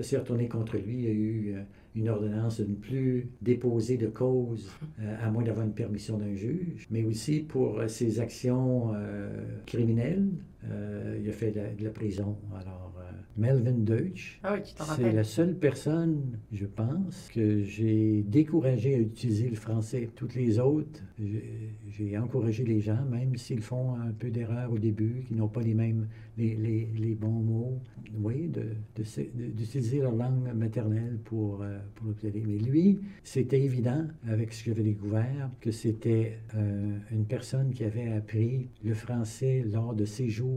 s'est 0.00 0.18
retourné 0.18 0.48
contre 0.48 0.76
lui. 0.78 0.94
Il 0.94 1.02
y 1.02 1.08
a 1.08 1.12
eu 1.12 1.54
une 1.94 2.08
ordonnance 2.08 2.60
de 2.60 2.66
ne 2.66 2.74
plus 2.74 3.28
déposer 3.42 3.96
de 3.96 4.06
cause 4.06 4.70
euh, 5.00 5.16
à 5.20 5.30
moins 5.30 5.42
d'avoir 5.42 5.66
une 5.66 5.72
permission 5.72 6.18
d'un 6.18 6.34
juge, 6.34 6.86
mais 6.90 7.04
aussi 7.04 7.40
pour 7.40 7.80
euh, 7.80 7.88
ses 7.88 8.20
actions 8.20 8.92
euh, 8.94 9.28
criminelles. 9.66 10.28
Il 10.64 11.28
a 11.28 11.32
fait 11.32 11.52
de 11.52 11.84
la, 11.84 11.90
prison. 11.90 12.36
Alors, 12.54 12.94
Melvin 13.36 13.72
Deutsch, 13.72 14.40
ah 14.42 14.56
c'est 14.96 15.12
la 15.12 15.24
seule 15.24 15.54
personne, 15.54 16.38
je 16.52 16.66
pense, 16.66 17.30
que 17.32 17.62
j'ai 17.62 18.22
découragé 18.26 18.94
à 18.94 18.98
utiliser 18.98 19.48
le 19.48 19.56
français. 19.56 20.10
Toutes 20.14 20.34
les 20.34 20.58
autres, 20.58 21.00
j'ai 21.88 22.18
encouragé 22.18 22.64
les 22.64 22.80
gens, 22.80 23.04
même 23.10 23.36
s'ils 23.36 23.62
font 23.62 23.94
un 23.94 24.12
peu 24.12 24.30
d'erreur 24.30 24.72
au 24.72 24.78
début, 24.78 25.24
qu'ils 25.26 25.36
n'ont 25.36 25.48
pas 25.48 25.62
les 25.62 25.74
mêmes, 25.74 26.08
les, 26.36 26.54
les, 26.54 26.88
les 26.96 27.14
bons 27.14 27.28
mots, 27.30 27.80
oui, 28.18 28.50
d'utiliser 28.96 29.98
de, 29.98 30.02
leur 30.02 30.14
langue 30.14 30.52
maternelle 30.54 31.18
pour 31.24 31.64
pour 31.94 32.06
l'obtenir. 32.06 32.42
Mais 32.46 32.58
lui, 32.58 32.98
c'était 33.22 33.60
évident, 33.60 34.06
avec 34.28 34.52
ce 34.52 34.64
que 34.64 34.70
j'avais 34.70 34.82
découvert, 34.82 35.50
que 35.60 35.70
c'était 35.70 36.38
euh, 36.54 36.98
une 37.10 37.24
personne 37.24 37.72
qui 37.72 37.84
avait 37.84 38.12
appris 38.12 38.68
le 38.84 38.94
français 38.94 39.64
lors 39.70 39.94
de 39.94 40.04
ses 40.04 40.28
jours 40.28 40.49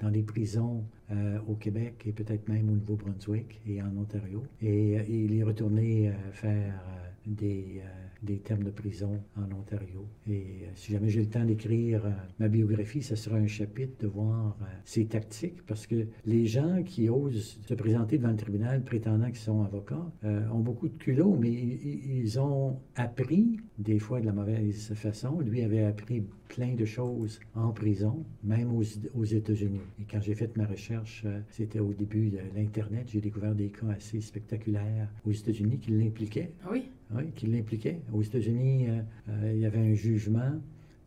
dans 0.00 0.08
les 0.08 0.22
prisons 0.22 0.84
euh, 1.10 1.38
au 1.48 1.54
Québec 1.54 2.02
et 2.06 2.12
peut-être 2.12 2.48
même 2.48 2.68
au 2.68 2.72
Nouveau-Brunswick 2.72 3.60
et 3.66 3.82
en 3.82 3.96
Ontario. 3.96 4.42
Et 4.62 4.98
euh, 4.98 5.02
il 5.08 5.36
est 5.38 5.42
retourné 5.42 6.12
faire 6.32 6.82
des, 7.26 7.82
des 8.22 8.38
termes 8.38 8.64
de 8.64 8.70
prison 8.70 9.20
en 9.36 9.54
Ontario. 9.54 10.06
Et 10.28 10.68
si 10.74 10.92
jamais 10.92 11.10
j'ai 11.10 11.20
le 11.20 11.28
temps 11.28 11.44
d'écrire 11.44 12.02
ma 12.38 12.48
biographie, 12.48 13.02
ce 13.02 13.14
sera 13.14 13.36
un 13.36 13.46
chapitre 13.46 13.92
de 14.00 14.06
voir 14.06 14.56
ces 14.84 15.04
tactiques, 15.06 15.64
parce 15.66 15.86
que 15.86 16.06
les 16.24 16.46
gens 16.46 16.82
qui 16.82 17.10
osent 17.10 17.60
se 17.66 17.74
présenter 17.74 18.16
devant 18.16 18.30
le 18.30 18.36
tribunal 18.36 18.82
prétendant 18.82 19.26
qu'ils 19.26 19.36
sont 19.36 19.62
avocats 19.62 20.10
ont 20.24 20.60
beaucoup 20.60 20.88
de 20.88 20.96
culot, 20.96 21.36
mais 21.38 21.52
ils 21.52 22.40
ont 22.40 22.78
appris, 22.96 23.60
des 23.78 23.98
fois 23.98 24.20
de 24.20 24.26
la 24.26 24.32
mauvaise 24.32 24.94
façon. 24.94 25.40
Lui 25.40 25.62
avait 25.62 25.84
appris 25.84 26.24
plein 26.54 26.74
de 26.74 26.84
choses 26.84 27.38
en 27.54 27.70
prison, 27.70 28.24
même 28.42 28.74
aux, 28.76 28.82
aux 29.14 29.24
États-Unis. 29.24 29.80
Et 30.00 30.04
quand 30.10 30.20
j'ai 30.20 30.34
fait 30.34 30.56
ma 30.56 30.66
recherche, 30.66 31.24
c'était 31.48 31.78
au 31.78 31.92
début 31.92 32.28
de 32.30 32.40
l'Internet, 32.56 33.08
j'ai 33.12 33.20
découvert 33.20 33.54
des 33.54 33.68
cas 33.68 33.90
assez 33.96 34.20
spectaculaires 34.20 35.08
aux 35.24 35.30
États-Unis 35.30 35.78
qui 35.78 35.92
l'impliquaient. 35.92 36.50
Ah 36.64 36.70
oui? 36.72 36.88
Oui, 37.14 37.30
qui 37.36 37.46
l'impliquaient. 37.46 38.00
Aux 38.12 38.22
États-Unis, 38.22 38.88
euh, 38.88 39.00
euh, 39.28 39.52
il 39.54 39.60
y 39.60 39.66
avait 39.66 39.78
un 39.78 39.94
jugement 39.94 40.52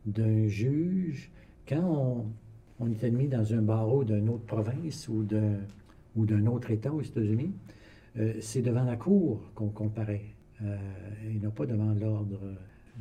d'un 0.06 0.48
juge. 0.48 1.30
Quand 1.68 1.84
on, 1.84 2.26
on 2.80 2.90
est 2.90 3.04
admis 3.04 3.28
dans 3.28 3.54
un 3.54 3.62
barreau 3.62 4.04
d'une 4.04 4.30
autre 4.30 4.46
province 4.46 5.08
ou 5.10 5.24
d'un 5.24 5.60
ou 6.16 6.26
d'un 6.26 6.46
autre 6.46 6.70
État 6.72 6.94
aux 6.94 7.02
États-Unis, 7.02 7.52
euh, 8.18 8.34
c'est 8.40 8.62
devant 8.62 8.84
la 8.84 8.96
cour 8.96 9.52
qu'on 9.56 9.70
comparait 9.70 10.26
et 10.62 11.40
non 11.42 11.52
pas 11.52 11.66
devant 11.66 11.94
l'ordre. 11.94 12.40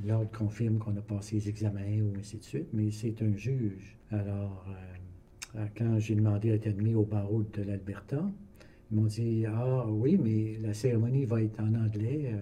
L'ordre 0.04 0.30
confirme 0.30 0.78
qu'on 0.78 0.96
a 0.96 1.02
passé 1.02 1.36
les 1.36 1.48
examens 1.48 2.00
ou 2.00 2.18
ainsi 2.18 2.38
de 2.38 2.44
suite, 2.44 2.68
mais 2.72 2.90
c'est 2.90 3.22
un 3.22 3.36
juge. 3.36 3.96
Alors, 4.10 4.66
quand 5.76 5.98
j'ai 5.98 6.14
demandé 6.14 6.50
à 6.50 6.54
être 6.54 6.66
admis 6.66 6.94
au 6.94 7.04
barreau 7.04 7.42
de 7.42 7.62
l'Alberta, 7.62 8.30
ils 8.90 8.96
m'ont 8.96 9.06
dit 9.06 9.44
Ah 9.46 9.86
oui, 9.88 10.18
mais 10.22 10.56
la 10.66 10.72
cérémonie 10.72 11.26
va 11.26 11.42
être 11.42 11.60
en 11.60 11.74
anglais. 11.74 12.32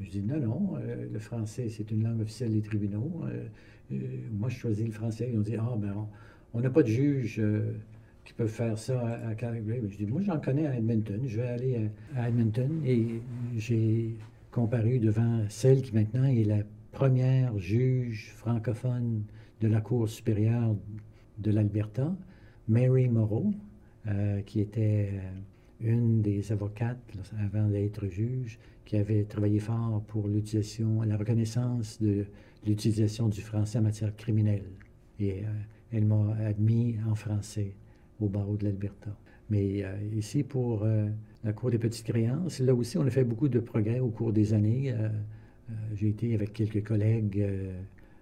Je 0.00 0.10
dis 0.10 0.22
non, 0.22 0.38
non, 0.38 0.74
euh, 0.76 1.06
le 1.10 1.18
français, 1.18 1.68
c'est 1.68 1.90
une 1.90 2.04
langue 2.04 2.20
officielle 2.20 2.52
des 2.52 2.60
tribunaux. 2.60 3.22
Euh, 3.24 3.46
euh, 3.92 3.96
moi, 4.30 4.48
je 4.48 4.58
choisis 4.58 4.84
le 4.84 4.92
français. 4.92 5.30
Ils 5.32 5.38
ont 5.38 5.42
dit, 5.42 5.56
ah, 5.56 5.74
ben, 5.78 6.06
on 6.52 6.60
n'a 6.60 6.70
pas 6.70 6.82
de 6.82 6.88
juge 6.88 7.42
qui 8.24 8.32
peut 8.34 8.46
faire 8.46 8.78
ça 8.78 9.20
à, 9.26 9.34
Calgary. 9.34 9.80
Je 9.88 9.96
dis, 9.96 10.06
moi, 10.06 10.20
j'en 10.22 10.38
connais 10.38 10.66
à 10.66 10.76
Edmonton. 10.76 11.20
Je 11.26 11.36
vais 11.40 11.48
aller 11.48 11.90
à, 12.14 12.28
Edmonton 12.28 12.82
et 12.84 13.20
j'ai 13.56 14.16
comparu 14.50 14.98
devant 14.98 15.44
celle 15.48 15.82
qui 15.82 15.94
maintenant 15.94 16.24
est 16.24 16.44
la 16.44 16.58
première 16.96 17.58
juge 17.58 18.32
francophone 18.36 19.24
de 19.60 19.68
la 19.68 19.82
Cour 19.82 20.08
supérieure 20.08 20.74
de 21.36 21.50
l'Alberta, 21.50 22.16
Mary 22.68 23.06
Moreau, 23.10 23.52
qui 24.46 24.60
était 24.60 25.10
une 25.78 26.22
des 26.22 26.52
avocates 26.52 26.96
avant 27.38 27.68
d'être 27.68 28.08
juge 28.08 28.58
qui 28.86 28.96
avait 28.96 29.24
travaillé 29.24 29.58
fort 29.58 30.04
pour 30.06 30.26
l'utilisation, 30.26 31.02
la 31.02 31.18
reconnaissance 31.18 32.00
de 32.00 32.24
l'utilisation 32.66 33.28
du 33.28 33.42
français 33.42 33.78
en 33.78 33.82
matière 33.82 34.16
criminelle. 34.16 34.64
Et 35.20 35.44
euh, 35.44 35.48
elle 35.92 36.06
m'a 36.06 36.34
admis 36.46 36.96
en 37.06 37.14
français 37.14 37.74
au 38.20 38.28
barreau 38.30 38.56
de 38.56 38.64
l'Alberta. 38.64 39.14
Mais 39.50 39.84
euh, 39.84 39.98
ici, 40.16 40.42
pour 40.42 40.84
euh, 40.84 41.08
la 41.44 41.52
Cour 41.52 41.70
des 41.70 41.78
petites 41.78 42.06
créances, 42.06 42.58
là 42.60 42.74
aussi, 42.74 42.96
on 42.96 43.06
a 43.06 43.10
fait 43.10 43.24
beaucoup 43.24 43.50
de 43.50 43.60
progrès 43.60 44.00
au 44.00 44.08
cours 44.08 44.32
des 44.32 44.54
années. 44.54 44.94
J'ai 45.94 46.08
été 46.08 46.34
avec 46.34 46.52
quelques 46.52 46.84
collègues 46.86 47.44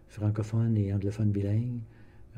francophones 0.08 0.76
et 0.76 0.92
anglophones 0.92 1.30
bilingues 1.30 1.80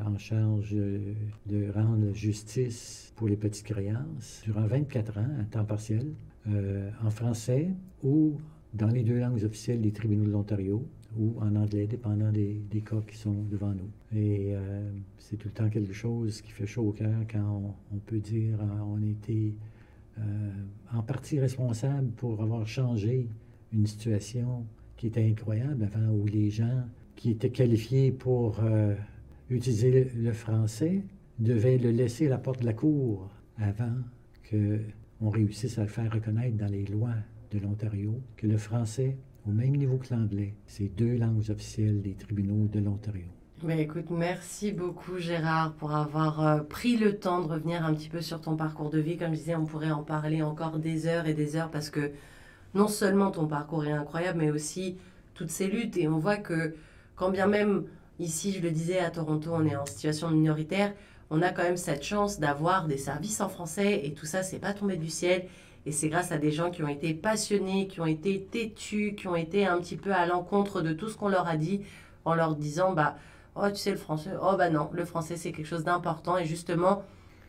en 0.05 0.19
charge 0.19 0.75
de 0.75 1.71
rendre 1.73 2.13
justice 2.13 3.13
pour 3.17 3.29
les 3.29 3.37
petites 3.37 3.67
créances 3.67 4.43
durant 4.45 4.67
24 4.67 5.19
ans, 5.19 5.29
à 5.41 5.45
temps 5.45 5.65
partiel. 5.65 6.07
Euh, 6.49 6.91
en 7.03 7.11
français 7.11 7.71
ou 8.05 8.35
dans 8.73 8.87
les 8.87 9.03
deux 9.03 9.19
langues 9.19 9.43
officielles 9.43 9.81
des 9.81 9.91
tribunaux 9.91 10.27
de 10.27 10.31
l'Ontario 10.31 10.87
ou 11.19 11.35
en 11.41 11.57
anglais, 11.57 11.89
dépendant 11.89 12.31
des, 12.31 12.63
cas 12.85 13.01
qui 13.09 13.17
sont 13.17 13.43
devant 13.51 13.73
nous. 13.73 13.91
Et 14.17 14.55
euh, 14.55 14.89
c'est 15.19 15.37
tout 15.37 15.49
le 15.49 15.55
temps 15.55 15.69
quelque 15.69 15.93
chose 15.93 16.41
qui 16.43 16.53
fait 16.53 16.67
chaud 16.67 16.83
au 16.83 16.93
cœur 16.93 17.19
quand 17.29 17.75
on, 17.93 17.97
peut 17.99 18.21
dire 18.21 18.61
euh, 18.61 18.81
on 18.87 19.03
était 19.03 19.55
en 20.95 21.03
partie 21.03 21.41
responsable 21.41 22.11
pour 22.13 22.41
avoir 22.41 22.67
changé 22.67 23.29
une 23.73 23.87
situation 23.87 24.65
qui 24.97 25.09
était 25.09 25.25
incroyable 25.25 25.85
avant 25.85 26.11
où 26.13 26.27
les 26.27 26.51
gens 26.51 26.85
qui 27.15 27.31
étaient 27.31 27.51
qualifiés 27.51 28.13
pour 28.13 28.61
utiliser 29.51 30.11
le 30.15 30.33
français 30.33 31.03
devaient 31.39 31.79
le 31.79 31.91
laisser 31.91 32.27
à 32.27 32.31
la 32.31 32.39
porte 32.39 32.61
de 32.61 32.67
la 32.67 32.73
cour 32.73 33.31
avant 33.59 33.93
que 34.43 34.81
on 35.21 35.31
réussisse 35.31 35.79
à 35.79 35.83
le 35.83 35.89
faire 35.89 36.13
reconnaître 36.13 36.57
dans 36.57 36.71
les 36.71 36.85
lois 36.85 37.15
de 37.51 37.59
l'Ontario 37.59 38.21
que 38.37 38.47
le 38.47 38.59
français, 38.59 39.17
au 39.47 39.51
même 39.51 39.77
niveau 39.77 39.97
que 39.97 40.13
l'anglais, 40.15 40.55
c'est 40.67 40.95
deux 40.95 41.17
langues 41.17 41.51
officielles 41.51 42.03
des 42.03 42.15
tribunaux 42.15 42.67
de 42.67 42.81
l'Ontario. 42.81 43.27
Ben 43.63 43.79
écoute, 43.79 44.11
merci 44.11 44.73
beaucoup 44.73 45.19
Gérard 45.19 45.73
pour 45.75 45.95
avoir 45.95 46.47
euh, 46.47 46.61
pris 46.61 46.99
le 46.99 47.19
temps 47.19 47.41
de 47.41 47.49
revenir 47.49 47.87
un 47.87 47.95
petit 47.95 48.11
peu 48.11 48.21
sur 48.21 48.43
ton 48.43 48.55
parcours 48.55 48.91
de 48.91 48.99
vie. 48.99 49.17
Comme 49.17 49.33
je 49.33 49.39
disais, 49.39 49.57
on 49.57 49.65
pourrait 49.65 49.91
en 49.91 50.03
parler 50.03 50.43
encore 50.43 50.79
des 50.79 51.07
heures 51.07 51.27
et 51.27 51.33
des 51.33 51.57
heures 51.57 51.71
parce 51.71 51.89
que 51.89 52.11
non 52.77 52.89
seulement 52.89 53.31
ton 53.31 53.47
parcours 53.47 53.85
est 53.87 53.93
incroyable, 53.93 54.39
mais 54.39 54.51
aussi 54.51 54.99
toutes 55.35 55.51
ces 55.51 55.67
luttes. 55.67 55.97
Et 55.97 56.09
on 56.09 56.19
voit 56.19 56.37
que 56.37 56.75
quand 57.17 57.31
bien 57.31 57.47
même 57.47 57.85
ici, 58.21 58.53
je 58.53 58.61
le 58.61 58.71
disais, 58.71 58.99
à 58.99 59.11
Toronto, 59.11 59.51
on 59.53 59.65
est 59.65 59.77
en 59.77 59.87
situation 59.87 60.31
minoritaire, 60.31 60.93
on 61.31 61.43
a 61.43 61.51
quand 61.51 61.63
même 61.63 61.79
cette 61.79 62.05
chance 62.05 62.39
d'avoir 62.39 62.87
des 62.87 62.99
services 62.99 63.41
en 63.41 63.49
français 63.49 64.03
et 64.05 64.13
tout 64.13 64.27
ça, 64.27 64.43
c'est 64.43 64.59
pas 64.59 64.75
tombé 64.75 64.97
du 64.97 65.09
ciel. 65.09 65.47
Et 65.87 65.93
c'est 65.93 66.09
grâce 66.09 66.33
à 66.33 66.39
des 66.39 66.51
gens 66.51 66.71
qui 66.71 66.83
ont 66.83 66.89
été 66.89 67.15
passionnés, 67.15 67.87
qui 67.87 68.01
ont 68.01 68.07
été 68.07 68.43
têtus, 68.43 69.15
qui 69.17 69.29
ont 69.29 69.37
été 69.37 69.67
un 69.67 69.79
petit 69.79 69.97
peu 69.97 70.13
à 70.13 70.27
l'encontre 70.27 70.83
de 70.83 70.93
tout 70.93 71.09
ce 71.09 71.17
qu'on 71.17 71.29
leur 71.29 71.47
a 71.47 71.57
dit 71.57 71.83
en 72.25 72.35
leur 72.35 72.57
disant 72.57 72.93
bah 72.93 73.17
oh 73.55 73.71
tu 73.71 73.77
sais 73.77 73.93
le 73.93 73.97
français 73.97 74.31
oh 74.43 74.57
bah 74.59 74.69
non 74.69 74.91
le 74.93 75.05
français 75.05 75.37
c'est 75.37 75.53
quelque 75.53 75.67
chose 75.67 75.85
d'important 75.85 76.39
et 76.39 76.45
justement 76.45 77.05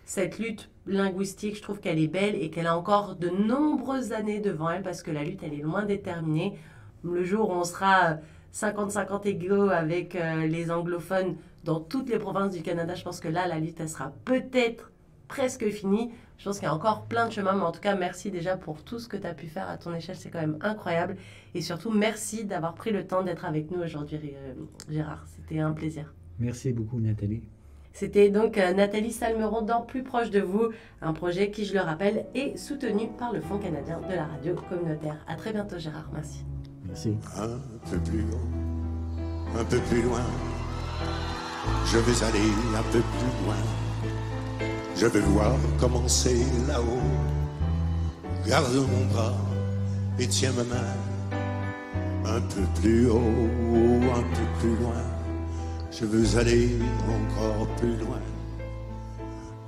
cette 0.08 0.40
lutte 0.40 0.70
linguistique 0.88 1.58
je 1.58 1.62
trouve 1.62 1.80
qu'elle 1.80 2.00
est 2.00 2.08
belle 2.08 2.36
et 2.36 2.50
qu'elle 2.50 2.68
a 2.68 2.78
encore 2.78 3.18
de 3.18 3.30
nombreuses 3.30 4.14
années 4.14 4.40
devant 4.40 4.70
elle 4.72 4.82
parce 4.82 5.04
que 5.04 5.12
la 5.12 5.24
lutte 5.24 5.44
elle 5.44 5.54
est 5.54 5.62
loin 5.62 5.84
d'être 5.84 6.04
terminée 6.04 6.58
le 7.04 7.24
jour 7.24 7.50
où 7.50 7.54
on 7.54 7.64
sera 7.64 8.18
50-50 8.54 9.28
égaux 9.28 9.70
avec 9.70 10.16
euh, 10.16 10.48
les 10.48 10.72
anglophones 10.72 11.36
dans 11.64 11.80
toutes 11.80 12.10
les 12.10 12.18
provinces 12.18 12.54
du 12.54 12.62
Canada. 12.62 12.96
Je 12.96 13.04
pense 13.04 13.20
que 13.20 13.28
là, 13.28 13.48
la 13.48 13.60
lutte, 13.60 13.80
elle 13.80 13.90
sera 13.90 14.14
peut-être 14.26 14.92
presque 15.28 15.68
finie. 15.70 16.12
Je 16.38 16.46
pense 16.46 16.60
qu'il 16.60 16.68
y 16.68 16.70
a 16.70 16.74
encore 16.74 17.06
plein 17.06 17.28
de 17.28 17.34
chemins, 17.34 17.54
mais 17.54 17.64
en 17.64 17.72
tout 17.72 17.82
cas, 17.82 17.96
merci 17.96 18.32
déjà 18.32 18.56
pour 18.58 18.84
tout 18.84 19.00
ce 19.00 19.08
que 19.08 19.18
tu 19.18 19.28
as 19.28 19.34
pu 19.34 19.48
faire 19.48 19.70
à 19.70 19.78
ton 19.78 19.94
échelle. 19.94 20.16
C'est 20.16 20.30
quand 20.30 20.40
même 20.40 20.58
incroyable. 20.62 21.18
Et 21.54 21.62
surtout, 21.62 21.92
merci 21.92 22.46
d'avoir 22.46 22.74
pris 22.74 22.92
le 22.92 23.06
temps 23.06 23.24
d'être 23.24 23.46
avec 23.46 23.70
nous 23.70 23.82
aujourd'hui, 23.82 24.18
euh, 24.24 24.54
Gérard. 24.90 25.26
C'était 25.28 25.60
un 25.60 25.72
plaisir. 25.74 26.14
Merci 26.40 26.72
beaucoup, 26.72 27.00
Nathalie. 27.00 27.44
C'était 27.98 28.30
donc 28.30 28.58
euh, 28.58 28.74
Nathalie 28.74 29.12
Salmeron 29.12 29.64
dans 29.64 29.82
Plus 29.82 30.04
proche 30.04 30.30
de 30.30 30.40
vous, 30.40 30.70
un 31.02 31.14
projet 31.14 31.50
qui, 31.50 31.66
je 31.66 31.74
le 31.74 31.80
rappelle, 31.80 32.26
est 32.36 32.56
soutenu 32.58 33.10
par 33.18 33.34
le 33.34 33.42
Fonds 33.42 33.58
canadien 33.58 34.00
de 34.08 34.16
la 34.16 34.26
radio 34.26 34.56
communautaire. 34.70 35.18
À 35.28 35.36
très 35.36 35.52
bientôt, 35.52 35.80
Gérard. 35.80 36.10
Merci. 36.14 36.46
Merci. 36.86 37.18
Un 37.36 37.90
peu 37.90 37.98
plus 37.98 38.22
haut, 38.22 39.60
un 39.60 39.66
peu 39.66 39.80
plus 39.80 40.02
loin 40.04 40.22
je 41.86 41.98
vais 41.98 42.24
aller 42.26 42.52
un 42.76 42.84
peu 42.92 43.00
plus 43.00 43.46
loin. 43.46 43.56
Je 44.96 45.06
vais 45.06 45.20
voir 45.20 45.54
commencer 45.80 46.46
là-haut. 46.68 47.02
Garde 48.48 48.76
mon 48.76 49.06
bras 49.14 49.34
et 50.20 50.28
tiens 50.28 50.52
ma 50.54 50.64
main. 50.64 50.84
Un 52.26 52.42
peu 52.42 52.62
plus 52.82 53.10
haut, 53.10 53.18
un 53.18 54.22
peu 54.22 54.60
plus 54.60 54.76
loin. 54.76 55.17
Je 55.92 56.06
veux 56.06 56.40
aller 56.40 56.78
encore 57.08 57.68
plus 57.78 57.96
loin. 57.98 58.22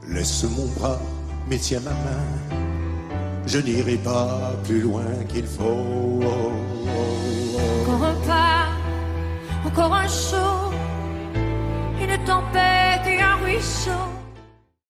Laisse 0.08 0.44
mon 0.44 0.68
bras, 0.80 1.00
mais 1.50 1.58
tiens 1.58 1.82
ma 1.82 1.92
main. 1.92 2.66
Je 3.46 3.60
n'irai 3.60 3.98
pas 3.98 4.54
plus 4.64 4.82
loin 4.82 5.06
qu'il 5.28 5.46
faut. 5.46 6.20
Encore 7.82 8.04
un 8.04 8.16
pas, 8.28 8.68
encore 9.66 9.94
un 9.94 10.08
saut 10.08 10.60
tempête 12.30 13.08
et 13.08 13.22
un 13.22 13.36
ruisseau 13.38 14.19